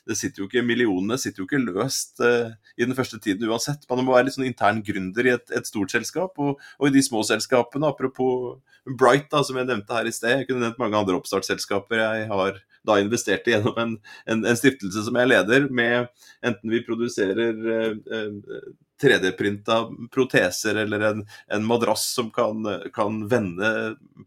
det, 0.09 0.17
sitter 0.17 0.43
jo 0.43 0.49
ikke 0.49 0.65
millionene 0.65 1.19
sitter 1.21 1.43
jo 1.43 1.47
ikke 1.47 1.61
løst 1.61 2.23
uh, 2.25 2.49
i 2.75 2.87
den 2.87 2.97
første 2.97 3.19
tiden 3.21 3.49
uansett. 3.49 3.85
Man 3.89 4.03
må 4.07 4.15
være 4.15 4.27
litt 4.27 4.37
sånn 4.37 4.47
intern 4.49 4.81
gründer 4.85 5.29
i 5.29 5.35
et, 5.35 5.45
et 5.55 5.69
stort 5.69 5.93
selskap. 5.93 6.39
Og, 6.41 6.57
og, 6.79 6.87
i 6.89 6.95
de 6.95 7.05
små 7.05 7.21
selskapene, 7.27 7.91
apropos 7.93 8.57
Bright, 8.89 9.27
da, 9.29 9.43
som 9.45 9.59
jeg 9.59 9.69
nevnte 9.69 9.93
her 9.93 10.07
i 10.09 10.13
sted, 10.15 10.39
jeg 10.39 10.49
kunne 10.49 10.63
nevnt 10.63 10.79
mange 10.81 10.97
andre 10.97 11.17
oppstartsselskaper 11.19 11.99
jeg 11.99 12.27
har 12.31 12.59
da 12.87 12.95
investert 13.01 13.47
i 13.47 13.53
gjennom 13.53 13.75
en, 13.77 13.95
en, 14.31 14.45
en 14.47 14.57
stiftelse 14.57 15.03
som 15.05 15.17
jeg 15.19 15.29
leder, 15.29 15.67
med 15.69 16.07
enten 16.45 16.71
vi 16.71 16.81
produserer 16.87 17.59
eh, 17.75 17.97
uh, 18.15 18.69
3D-printa 19.01 19.79
proteser 20.11 20.75
eller 20.75 21.05
en, 21.09 21.23
en 21.47 21.65
madrass 21.65 22.03
som 22.13 22.31
kan, 22.31 22.65
kan, 22.93 23.21
vende 23.31 23.69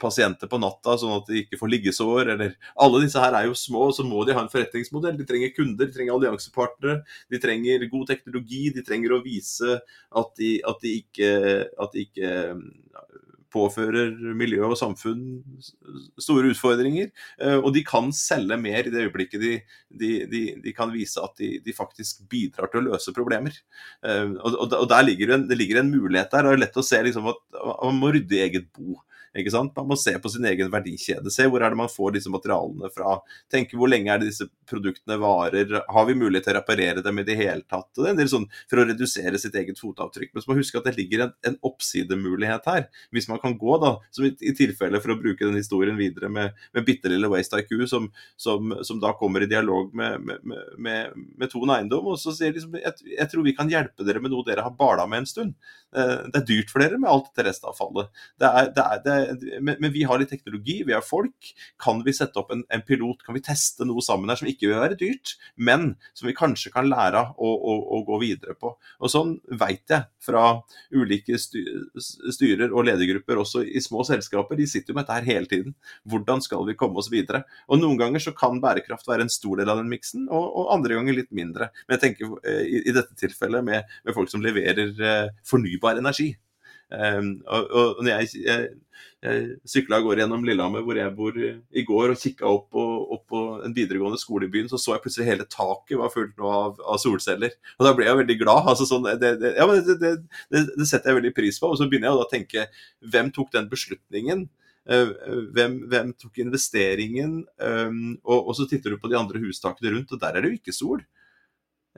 pasienter 0.01 0.49
på 0.49 0.61
natta 0.63 0.97
sånn 0.99 1.17
at 1.19 1.29
de 1.29 1.43
ikke 1.43 1.59
får 1.61 1.73
liggesår. 1.75 2.33
eller 2.35 2.55
Alle 2.81 3.03
disse 3.05 3.21
her 3.23 3.37
er 3.39 3.49
jo 3.49 3.59
små, 3.59 3.91
så 3.93 4.07
må 4.07 4.25
de 4.25 4.37
ha 4.37 4.45
en 4.45 4.53
forretningsmodell. 4.53 5.19
De 5.19 5.29
trenger 5.29 5.55
kunder, 5.57 5.89
de 5.89 5.97
trenger 5.97 6.17
alliansepartnere, 6.17 7.03
de 7.33 7.43
trenger 7.43 7.89
god 7.93 8.09
teknologi. 8.15 8.65
De 8.75 8.85
trenger 8.87 9.17
å 9.17 9.23
vise 9.25 9.77
at 9.79 10.33
de, 10.41 10.55
at 10.69 10.81
de 10.85 10.97
ikke, 11.03 11.33
at 11.83 11.97
de 11.97 12.07
ikke 12.09 12.33
påfører 13.53 14.13
miljø 14.39 14.65
og 14.71 14.79
samfunn 14.81 15.43
store 16.21 16.53
utfordringer. 16.53 17.11
Eh, 17.41 17.59
og 17.59 17.71
de 17.77 17.85
kan 17.87 18.11
selge 18.17 18.59
mer 18.61 18.89
i 18.89 18.93
det 18.93 19.07
øyeblikket 19.07 19.43
de, 19.43 19.53
de, 20.03 20.13
de, 20.33 20.43
de 20.65 20.75
kan 20.77 20.93
vise 20.95 21.23
at 21.23 21.39
de, 21.39 21.77
faktisk 21.77 22.25
bidrar 22.33 22.73
til 22.73 22.83
å 22.83 22.93
løse 22.93 23.15
problemer. 23.17 23.57
Eh, 24.07 24.35
og, 24.43 24.59
og 24.67 24.89
der 24.91 25.07
ligger 25.07 25.37
en, 25.37 25.47
det 25.51 25.59
ligger 25.61 25.83
en 25.83 25.93
mulighet 25.93 26.33
der. 26.33 26.49
Det 26.49 26.57
er 26.57 26.65
lett 26.67 26.83
å 26.83 26.87
se 26.87 27.01
liksom 27.05 27.33
at 27.33 27.43
man 27.83 28.01
må 28.01 28.13
rydde 28.15 28.39
i 28.39 28.45
eget 28.49 28.69
bo. 28.77 29.01
Ikke 29.39 29.53
sant? 29.55 29.73
Man 29.77 29.89
må 29.89 29.97
se 29.97 30.13
på 30.21 30.31
sin 30.33 30.45
egen 30.49 30.71
verdikjede. 30.73 31.33
Se 31.33 31.47
hvor 31.49 31.63
er 31.65 31.73
det 31.73 31.81
man 31.81 31.91
får 31.91 32.17
disse 32.17 32.33
materialene 32.33 32.91
fra. 32.93 33.17
Tenke 33.53 33.79
hvor 33.81 33.89
lenge 33.89 34.13
er 34.13 34.21
det 34.21 34.29
disse 34.29 34.49
produktene 34.69 35.17
varer. 35.23 35.79
Har 35.89 36.09
vi 36.09 36.17
mulighet 36.19 36.49
til 36.49 36.55
å 36.55 36.59
reparere 36.59 37.05
dem 37.05 37.21
i 37.23 37.25
det 37.27 37.39
hele 37.41 37.65
tatt? 37.65 37.89
Det 37.97 38.05
er 38.05 38.13
en 38.13 38.21
del 38.21 38.31
sånn 38.33 38.49
For 38.71 38.83
å 38.83 38.87
redusere 38.89 39.41
sitt 39.41 39.57
eget 39.59 39.81
fotavtrykk. 39.81 40.33
Men 40.33 40.45
så 40.45 40.51
må 40.51 40.55
man 40.55 40.63
huske 40.63 40.81
at 40.81 40.89
det 40.91 40.97
ligger 40.99 41.27
en, 41.27 41.35
en 41.49 41.57
oppsidemulighet 41.65 42.69
her. 42.69 42.87
Hvis 43.15 43.29
man 43.31 43.41
kan 43.43 43.57
gå, 43.59 43.79
da, 43.83 43.95
som 44.13 44.29
i, 44.29 44.35
i 44.45 44.55
tilfelle 44.57 45.01
for 45.03 45.15
å 45.15 45.19
bruke 45.21 45.47
den 45.47 45.57
historien 45.61 45.97
videre 45.99 46.29
med, 46.33 46.59
med 46.77 46.87
bitte 46.89 47.13
lille 47.13 47.31
Waste 47.33 47.63
IQ, 47.63 47.75
som, 47.89 48.11
som, 48.37 48.75
som, 48.85 49.01
da 49.03 49.15
kommer 49.19 49.45
i 49.45 49.51
dialog 49.51 49.95
med, 49.97 50.21
med, 50.29 50.45
med, 50.77 51.17
med 51.41 51.53
Tone 51.53 51.79
Eiendom, 51.79 52.13
og 52.13 52.21
så 52.21 52.35
sier 52.37 52.53
de 52.53 52.61
liksom 52.61 52.77
jeg, 52.81 53.15
jeg, 53.17 53.29
tror 53.33 53.47
vi 53.47 53.57
kan 53.57 53.71
hjelpe 53.71 54.07
dere 54.07 54.23
med 54.23 54.33
noe 54.35 54.47
dere 54.47 54.65
har 54.67 54.77
bala 54.77 55.07
med 55.09 55.25
en 55.25 55.31
stund. 55.31 55.57
Eh, 55.93 56.25
det 56.33 56.41
er 56.41 56.47
dyrt 56.49 56.73
for 56.73 56.83
dere 56.83 56.99
med 57.01 57.11
alt 57.11 57.29
dette 57.31 57.47
restavfallet. 57.51 58.09
Det 58.41 58.49
er, 58.49 58.71
det 58.77 58.85
er, 58.85 59.03
det 59.05 59.61
men, 59.61 59.77
men, 59.77 59.93
vi 59.93 60.07
har 60.09 60.21
litt 60.21 60.33
teknologi, 60.33 60.79
vi 60.89 60.97
har 60.97 61.05
folk. 61.05 61.53
Kan 61.83 62.01
vi 62.07 62.15
sette 62.17 62.41
opp 62.41 62.53
en, 62.55 62.65
en, 62.73 62.85
pilot, 62.87 63.21
kan 63.27 63.37
vi 63.37 63.45
teste 63.45 63.87
noe 63.89 64.05
sammen 64.05 64.33
her 64.33 64.41
som 64.41 64.49
ikke 64.49 64.71
vil 64.71 64.81
være 64.81 64.99
dyrt, 65.01 65.35
men 65.57 65.93
som 66.17 66.31
vi 66.31 66.37
kanskje 66.37 66.73
kan 66.73 66.89
lære 66.89 67.21
av 67.21 67.37
å 67.43 68.01
gå 68.09 68.21
videre 68.23 68.57
på. 68.59 68.75
Og 69.03 69.13
Sånn 69.13 69.35
vet 69.61 69.93
jeg 69.93 70.09
fra 70.25 70.63
ulike 70.95 71.37
styrer 71.37 72.73
og 72.73 72.87
ledergrupper, 72.89 73.41
også 73.43 73.65
i 73.67 73.83
små 73.85 74.07
selskaper. 74.09 74.57
De 74.57 74.69
sitter 74.71 74.93
jo 74.93 74.97
med 74.97 75.05
dette 75.05 75.19
her 75.19 75.29
hele 75.29 75.51
tiden. 75.51 75.77
Hvordan 76.09 76.41
skal 76.45 76.65
vi 76.69 76.77
komme 76.79 77.03
oss 77.03 77.11
videre? 77.13 77.43
Og 77.69 77.83
Noen 77.83 77.99
ganger 78.01 78.23
så 78.23 78.33
kan 78.37 78.61
bærekraft 78.63 79.09
være 79.11 79.27
en 79.27 79.33
stor 79.33 79.61
del 79.61 79.69
av 79.69 79.83
den 79.83 79.91
miksen, 79.93 80.29
og, 80.31 80.47
og, 80.47 80.71
andre 80.73 80.97
ganger 80.97 81.19
litt 81.19 81.33
mindre. 81.37 81.69
Men 81.85 81.99
jeg 81.99 82.05
tenker 82.07 82.33
eh, 82.49 82.65
i, 82.65 82.83
i 82.89 82.97
dette 82.97 83.17
tilfellet 83.19 83.67
med, 83.67 83.95
med 84.07 84.17
folk 84.17 84.31
som 84.33 84.45
leverer 84.45 84.95
eh, 84.97 85.33
fornybar 85.83 86.01
energi 86.03 86.33
Um, 86.93 87.39
og, 87.49 87.71
og 87.73 88.01
når 88.05 88.11
jeg, 88.21 88.43
jeg, 88.45 88.65
jeg 89.25 89.45
sykla 89.73 89.97
av 89.97 90.05
gårde 90.05 90.21
gjennom 90.21 90.43
Lillehammer, 90.45 90.83
hvor 90.85 90.99
jeg 90.99 91.15
bor, 91.17 91.37
i 91.41 91.85
går, 91.89 92.13
og 92.13 92.21
kikka 92.21 92.49
opp, 92.51 92.77
opp 92.77 93.23
på 93.33 93.43
en 93.65 93.77
videregående 93.77 94.21
skole 94.21 94.49
i 94.49 94.53
byen, 94.53 94.69
så 94.69 94.81
så 94.81 94.97
jeg 94.97 95.05
plutselig 95.07 95.29
hele 95.31 95.47
taket 95.49 95.97
var 96.01 96.13
fullt 96.13 96.43
av, 96.45 96.83
av, 96.83 96.99
solceller. 97.01 97.55
Og 97.79 97.87
da 97.89 97.95
ble 97.97 98.09
jeg 98.09 98.19
veldig 98.21 98.39
glad. 98.43 98.69
altså 98.75 98.89
sånn, 98.89 99.09
det, 99.23 99.37
det, 99.41 99.55
ja, 99.57 99.69
det, 100.03 100.13
det, 100.53 100.89
setter 100.89 101.13
jeg 101.13 101.23
veldig 101.23 101.37
pris 101.39 101.63
på. 101.63 101.73
Og 101.73 101.81
så 101.81 101.89
begynner 101.89 102.11
jeg 102.11 102.27
å 102.27 102.29
tenke 102.35 102.67
hvem 103.15 103.33
tok 103.33 103.55
den 103.57 103.73
beslutningen? 103.73 104.45
Eh, 104.83 105.17
hvem, 105.57 105.81
hvem, 105.89 106.13
tok 106.19 106.43
investeringen? 106.45 107.41
Um, 107.57 108.19
og, 108.21 108.39
og, 108.51 108.55
så 108.59 108.69
titter 108.69 108.93
du 108.93 109.01
på 109.01 109.09
de 109.09 109.17
andre 109.17 109.41
hustakene 109.47 109.97
rundt, 109.97 110.13
og 110.13 110.21
der 110.21 110.37
er 110.37 110.45
det 110.45 110.53
jo 110.53 110.61
ikke 110.61 110.77
sol. 110.77 111.07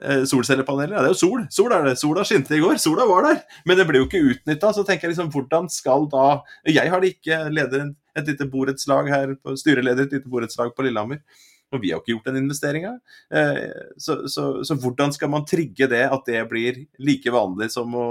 Eh, 0.03 0.25
solcellepaneler, 0.27 0.97
ja 0.97 1.03
det 1.03 1.07
er 1.07 1.13
jo 1.13 1.21
sol. 1.21 1.43
Sol 1.55 1.71
er 1.71 1.85
det. 1.87 1.95
Sola 2.01 2.25
skinte 2.27 2.57
i 2.57 2.61
går. 2.63 2.79
Sola 2.83 3.07
var 3.07 3.23
der. 3.29 3.41
Men 3.67 3.79
det 3.79 3.87
ble 3.87 4.01
jo 4.01 4.07
ikke 4.09 4.23
utnytta. 4.33 4.73
Så 4.75 4.83
tenker 4.87 5.07
jeg 5.07 5.15
liksom, 5.15 5.31
hvordan 5.31 5.69
skal 5.71 6.09
da 6.11 6.41
Jeg 6.67 6.91
har 6.91 7.03
det 7.03 7.15
ikke 7.15 7.45
leder 7.53 7.93
et 8.15 8.31
lite 8.31 8.47
borettslag 8.51 9.09
her, 9.11 9.35
styreleder 9.59 10.07
et 10.07 10.17
lite 10.17 10.31
borettslag 10.31 10.71
på 10.75 10.85
Lillehammer. 10.85 11.19
Og 11.73 11.81
vi 11.81 11.91
har 11.91 12.01
ikke 12.01 12.13
gjort 12.13 12.27
den 12.29 12.37
investeringa. 12.43 12.91
Eh, 13.33 13.69
så, 13.97 14.27
så, 14.29 14.63
så, 14.63 14.75
hvordan 14.79 15.13
skal 15.15 15.31
man 15.33 15.45
trigge 15.49 15.87
det, 15.91 16.03
at 16.05 16.27
det 16.29 16.43
blir 16.49 16.77
like 17.01 17.33
vanlig 17.33 17.71
som 17.73 17.95
å 17.97 18.07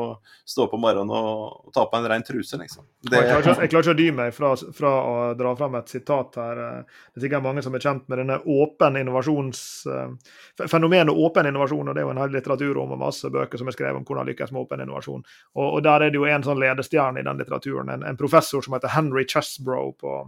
stå 0.48 0.66
på 0.72 0.80
morgenen 0.82 1.12
og, 1.14 1.70
ta 1.74 1.86
på 1.90 2.00
en 2.00 2.08
rein 2.10 2.24
truse, 2.26 2.58
liksom? 2.60 2.86
Det... 3.00 3.14
Jeg, 3.14 3.28
klarer 3.30 3.44
ikke, 3.44 3.54
jeg, 3.62 3.72
klarer 3.72 3.86
ikke, 3.86 3.94
å 3.94 4.00
dy 4.00 4.08
meg 4.18 4.34
fra, 4.34 4.50
fra, 4.74 4.92
å 4.94 5.14
dra 5.38 5.54
fram 5.58 5.78
et 5.78 5.94
sitat 5.94 6.40
her. 6.42 6.62
Det 7.14 7.20
er 7.20 7.26
sikkert 7.26 7.46
mange 7.46 7.64
som 7.64 7.78
er 7.78 7.86
kjent 7.86 8.08
med 8.10 8.24
denne 8.24 8.40
åpen 8.56 8.98
innovasjons... 9.00 9.62
Eh, 9.86 10.66
fenomenet 10.70 11.14
åpen 11.14 11.48
innovasjon, 11.50 11.88
og 11.88 11.96
det 11.96 12.02
er 12.02 12.08
jo 12.08 12.12
en 12.14 12.22
hel 12.24 12.34
litteratur 12.34 12.82
om 12.82 12.94
og 12.94 13.00
masse 13.00 13.30
bøker 13.32 13.60
som 13.60 13.70
er 13.70 13.76
skrevet 13.76 13.98
om 13.98 14.04
hvordan 14.06 14.28
lykkes 14.32 14.52
med 14.54 14.64
åpen 14.64 14.82
innovasjon. 14.84 15.24
Og, 15.54 15.66
og 15.66 15.80
der 15.86 16.06
er 16.06 16.12
det 16.12 16.20
jo 16.20 16.26
en 16.30 16.46
sånn 16.46 16.60
ledestjerne 16.62 17.22
i 17.22 17.26
den 17.26 17.40
litteraturen, 17.40 17.90
en, 17.94 18.04
en 18.06 18.18
professor 18.20 18.62
som 18.64 18.76
heter 18.76 18.92
Henry 18.94 19.26
Chesbrough 19.30 19.94
på 20.02 20.18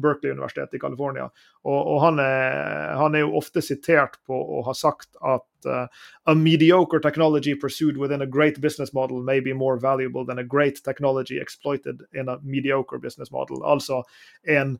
Berkeley-universitetet 0.00 0.78
i 0.78 0.82
California. 0.82 1.28
Og, 1.64 1.80
og 1.94 2.00
han, 2.02 2.20
er, 2.20 2.73
han, 2.74 3.14
er, 3.14 3.24
jo 3.24 3.36
ofte 3.38 3.62
sitert 3.62 4.18
på 4.26 4.36
å 4.36 4.62
ha 4.66 4.74
sagt 4.76 5.10
at 5.22 5.68
uh, 5.68 5.84
a 6.30 6.34
mediocre 6.34 7.00
technology 7.02 7.54
pursued 7.54 7.98
within 8.00 8.22
a 8.22 8.26
great 8.26 8.60
business 8.60 8.92
model 8.92 9.22
may 9.22 9.40
be 9.40 9.54
more 9.54 9.76
valuable 9.80 10.24
than 10.24 10.38
a 10.38 10.44
great 10.44 10.82
technology 10.84 11.40
exploited 11.40 12.02
in 12.12 12.28
a 12.28 12.38
mediocre 12.42 12.98
business 12.98 13.32
model. 13.32 13.62
Altså 13.64 14.02
en, 14.48 14.78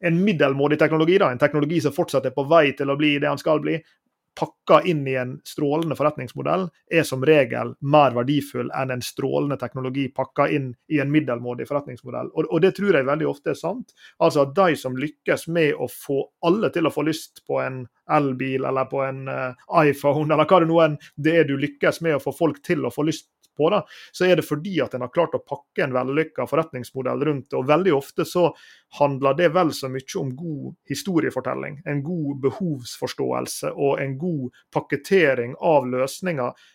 en 0.00 0.24
middelmådig 0.24 0.78
teknologi, 0.78 1.18
da, 1.18 1.30
en 1.32 1.42
teknologi 1.42 1.80
som 1.84 1.94
fortsatt 1.96 2.26
er 2.28 2.36
på 2.36 2.46
vei 2.50 2.70
til 2.76 2.92
å 2.92 2.98
bli 2.98 3.16
det 3.22 3.30
han 3.30 3.40
skal 3.40 3.62
bli, 3.64 3.78
pakka 4.36 4.82
inn 4.88 5.06
i 5.08 5.14
en 5.16 5.36
strålende 5.44 5.96
forretningsmodell, 5.96 6.66
er 6.92 7.06
som 7.08 7.24
regel 7.26 7.72
mer 7.80 8.14
verdifull 8.16 8.70
enn 8.76 8.92
en 8.94 9.04
strålende 9.04 9.58
teknologi 9.60 10.06
pakka 10.14 10.48
inn 10.52 10.70
i 10.92 11.00
en 11.02 11.12
middelmådig 11.12 11.68
forretningsmodell. 11.68 12.30
Og, 12.34 12.50
og, 12.50 12.60
det 12.64 12.74
tror 12.76 12.98
jeg 12.98 13.08
veldig 13.08 13.28
ofte 13.30 13.52
er 13.54 13.60
sant. 13.60 13.94
Altså 14.20 14.44
at 14.46 14.54
de 14.56 14.76
som 14.78 14.98
lykkes 14.98 15.48
med 15.52 15.74
å 15.80 15.88
få 15.90 16.22
alle 16.46 16.70
til 16.74 16.88
å 16.88 16.94
få 16.94 17.06
lyst 17.08 17.44
på 17.48 17.60
en 17.64 17.84
elbil 18.12 18.66
eller 18.68 18.86
på 18.90 19.02
en 19.02 19.24
uh, 19.28 19.66
iPhone, 19.82 20.28
eller 20.30 20.46
hva 20.46 20.60
det 20.62 20.70
nå 20.70 20.82
enn 20.84 21.00
det 21.16 21.40
er 21.40 21.48
du 21.48 21.56
lykkes 21.58 22.02
med 22.06 22.18
å 22.18 22.22
få 22.22 22.34
folk 22.36 22.60
til 22.66 22.86
å 22.86 22.92
få 22.94 23.06
lyst 23.08 23.30
på, 23.56 23.70
da, 23.72 23.82
så 24.12 24.28
er 24.28 24.38
det 24.38 24.46
fordi 24.46 24.76
at 24.84 24.94
en 24.94 25.06
har 25.06 25.12
klart 25.14 25.34
å 25.36 25.42
pakke 25.42 25.84
en 25.84 25.96
vellykka 25.96 26.46
forretningsmodell 26.50 27.24
rundt 27.28 27.50
det. 27.50 27.58
Og 27.58 27.68
veldig 27.68 27.94
ofte 27.96 28.26
så 28.28 28.48
handler 29.00 29.36
det 29.38 29.50
vel 29.56 29.72
så 29.76 29.90
mye 29.92 30.20
om 30.20 30.32
god 30.36 30.76
historiefortelling, 30.88 31.80
en 31.84 32.02
god 32.06 32.40
behovsforståelse 32.46 33.74
og 33.74 34.00
en 34.02 34.16
god 34.20 34.62
pakketering 34.74 35.56
av 35.60 35.88
løsninger 35.90 36.66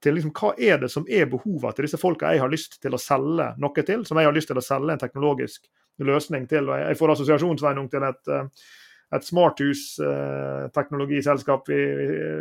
til 0.00 0.16
liksom, 0.16 0.32
hva 0.32 0.54
er 0.56 0.80
det 0.80 0.88
som 0.92 1.04
er 1.12 1.28
behovet 1.30 1.76
til 1.76 1.86
disse 1.86 2.00
folka 2.00 2.32
jeg 2.32 2.40
har 2.42 2.52
lyst 2.52 2.78
til 2.80 2.96
å 2.96 3.00
selge 3.00 3.50
noe 3.60 3.84
til, 3.84 4.06
som 4.08 4.18
jeg 4.18 4.28
har 4.28 4.36
lyst 4.36 4.48
til 4.50 4.60
å 4.60 4.64
selge 4.64 4.96
en 4.96 5.02
teknologisk 5.02 5.68
løsning 6.00 6.46
til. 6.48 6.70
og 6.70 6.80
Jeg 6.80 6.96
får 6.96 7.14
assosiasjonsveien 7.14 7.88
til 7.92 8.06
et 8.08 8.32
uh, 8.32 8.68
et 9.16 9.24
smarthus-teknologiselskap 9.26 11.68
vi, 11.68 11.80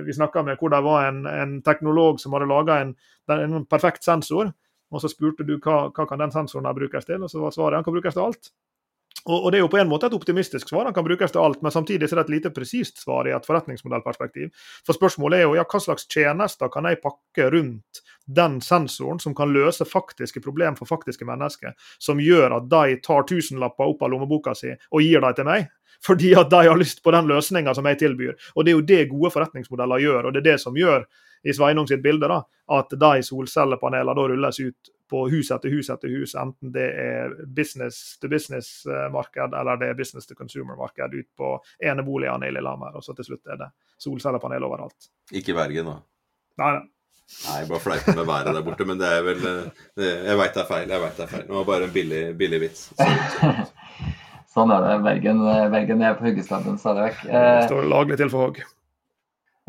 vi 0.06 0.14
snakka 0.14 0.44
med, 0.46 0.58
hvor 0.60 0.70
det 0.74 0.84
var 0.86 1.00
en, 1.08 1.26
en 1.26 1.62
teknolog 1.66 2.20
som 2.22 2.34
hadde 2.36 2.52
laga 2.52 2.74
en, 2.84 2.92
en, 3.34 3.66
perfekt 3.70 4.04
sensor. 4.06 4.46
Og 4.90 4.98
så 5.02 5.08
spurte 5.12 5.44
du 5.46 5.60
hva, 5.62 5.78
hva 5.94 6.04
kan 6.10 6.22
den 6.22 6.32
sensoren 6.34 6.76
brukes 6.78 7.06
til, 7.06 7.24
og 7.24 7.30
så 7.30 7.38
var 7.42 7.52
svaret 7.54 7.78
han 7.78 7.86
kan 7.86 7.94
brukes 7.94 8.16
til 8.18 8.26
alt. 8.26 8.44
Og, 9.26 9.44
og, 9.44 9.52
Det 9.52 9.58
er 9.58 9.64
jo 9.66 9.72
på 9.72 9.82
en 9.82 9.90
måte 9.90 10.08
et 10.08 10.16
optimistisk 10.16 10.70
svar, 10.70 10.86
han 10.88 10.96
kan 10.96 11.06
brukes 11.06 11.32
til 11.34 11.44
alt, 11.44 11.62
men 11.62 11.74
samtidig 11.74 12.08
er 12.08 12.16
det 12.22 12.28
et 12.28 12.36
lite 12.38 12.52
presist 12.56 12.96
svar 13.04 13.28
i 13.28 13.36
et 13.36 13.46
forretningsmodellperspektiv. 13.46 14.48
For 14.88 14.94
spørsmålet 14.98 15.40
er 15.40 15.48
jo 15.48 15.58
ja, 15.58 15.64
hva 15.68 15.80
slags 15.84 16.08
tjenester 16.10 16.68
kan 16.74 16.86
jeg 16.90 17.02
pakke 17.04 17.44
rundt 17.54 18.02
den 18.36 18.60
sensoren 18.62 19.20
som 19.20 19.36
kan 19.36 19.54
løse 19.54 19.86
faktiske 19.86 20.42
problemer 20.46 20.78
for 20.78 20.90
faktiske 20.90 21.26
mennesker, 21.26 21.74
som 21.98 22.22
gjør 22.22 22.60
at 22.60 22.70
de 22.70 23.00
tar 23.06 23.26
tusenlapper 23.30 23.90
opp 23.90 24.04
av 24.06 24.14
lommeboka 24.14 24.54
si 24.58 24.74
og 24.74 25.02
gir 25.02 25.24
dem 25.26 25.38
til 25.38 25.50
meg, 25.50 25.66
fordi 26.08 26.36
at 26.38 26.52
de 26.52 26.62
har 26.68 26.78
lyst 26.80 27.04
på 27.04 27.14
den 27.16 27.28
løsninga 27.30 27.74
som 27.76 27.90
jeg 27.90 28.00
tilbyr. 28.04 28.38
Og 28.56 28.66
Det 28.66 28.72
er 28.72 28.78
jo 28.78 28.86
det 28.94 29.10
gode 29.10 29.34
forretningsmodeller 29.34 30.06
gjør, 30.06 30.30
og 30.30 30.34
det 30.34 30.44
er 30.44 30.52
det 30.54 30.62
som 30.62 30.78
gjør 30.78 31.08
i 31.44 31.54
Sveinung 31.56 31.88
sitt 31.88 32.04
bilde 32.04 32.28
da, 32.28 32.42
at 32.76 32.94
de 33.00 33.24
solcellepanelene 33.24 34.16
da 34.16 34.26
rulles 34.28 34.60
ut 34.60 34.92
på 35.10 35.24
hus 35.32 35.50
etter 35.52 35.72
hus 35.74 35.90
etter 35.90 36.12
hus, 36.14 36.36
enten 36.38 36.74
det 36.76 36.86
er 37.02 37.32
business 37.56 38.20
to 38.22 38.30
business-marked 38.30 39.56
eller 39.58 39.80
det 39.82 39.90
er 39.90 39.98
business 39.98 40.30
to 40.30 40.38
consumer-marked 40.38 41.16
ut 41.16 41.30
på 41.40 41.56
eneboligene 41.82 42.52
i 42.52 42.54
Lillehammer. 42.54 42.94
Og 43.00 43.04
så 43.04 43.16
til 43.18 43.32
slutt 43.32 43.50
er 43.50 43.58
det 43.64 43.72
solcellepanel 43.98 44.68
overalt. 44.68 45.10
Ikke 45.34 45.56
i 45.56 45.58
Bergen, 45.58 45.90
da? 45.90 45.98
Nei, 46.62 46.72
nei. 46.78 46.88
Nei, 47.46 47.60
bare 47.70 47.80
fleipe 47.84 48.16
med 48.18 48.26
været 48.28 48.50
der 48.56 48.64
borte, 48.66 48.86
men 48.90 49.00
det 49.00 49.08
er 49.08 49.22
vel 49.24 49.46
eh, 49.50 50.26
Jeg 50.28 50.38
veit 50.42 50.56
det 50.58 50.64
er 50.64 50.70
feil. 50.70 50.90
jeg 50.90 51.02
vet 51.06 51.18
Det 51.18 51.26
er 51.28 51.32
feil. 51.36 51.46
Det 51.48 51.56
var 51.56 51.68
bare 51.70 51.88
en 51.88 51.94
billig, 51.96 52.24
billig 52.40 52.60
vits. 52.66 52.90
Sånn 54.56 54.74
er 54.74 54.82
det. 54.88 54.96
Bergen, 55.06 55.44
Bergen 55.72 56.02
er 56.04 56.18
på 56.18 56.26
huggestabben 56.26 56.80
stadig 56.82 57.10
vekk. 57.12 57.24
Det 57.30 57.70
står 57.70 57.90
laglig 57.92 58.18
til 58.20 58.32
for 58.34 58.48
hogg. 58.48 58.64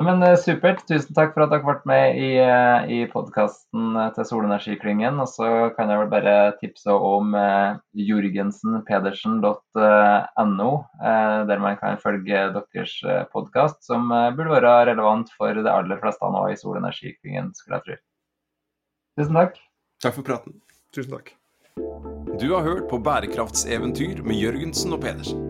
Men 0.00 0.22
eh, 0.22 0.36
Supert. 0.40 0.86
Tusen 0.88 1.14
takk 1.16 1.34
for 1.34 1.42
at 1.44 1.50
dere 1.52 1.64
ble 1.66 1.74
med 1.90 2.16
i, 2.16 2.38
eh, 2.40 2.84
i 2.88 3.06
podkasten 3.10 3.96
eh, 4.00 4.12
til 4.16 4.24
Solenergiklyngen. 4.30 5.20
Og 5.20 5.28
så 5.28 5.48
kan 5.76 5.90
jeg 5.92 6.00
vel 6.00 6.12
bare 6.12 6.52
tipse 6.60 6.92
om 6.94 7.34
eh, 7.36 7.76
jorgensenpedersen.no, 8.08 10.70
eh, 11.04 11.40
der 11.50 11.58
man 11.60 11.76
kan 11.82 11.98
følge 12.00 12.52
deres 12.56 12.94
podkast, 13.34 13.84
som 13.84 14.08
burde 14.08 14.56
være 14.56 14.86
relevant 14.92 15.28
for 15.36 15.54
de 15.54 15.68
aller 15.68 15.98
fleste 16.00 16.26
nå 16.32 16.42
i 16.48 16.60
Solenergiklyngen, 16.60 17.52
skulle 17.58 17.76
jeg 17.80 17.86
tro. 17.90 17.96
Tusen 19.20 19.36
takk. 19.36 19.54
Takk 20.00 20.14
for 20.16 20.24
praten. 20.32 20.52
Tusen 20.96 21.12
takk. 21.12 21.26
Du 22.40 22.48
har 22.54 22.62
hørt 22.64 22.88
på 22.88 22.96
Bærekraftseventyr 23.04 24.24
med 24.24 24.40
Jørgensen 24.40 24.96
og 24.96 25.04
Pedersen. 25.04 25.49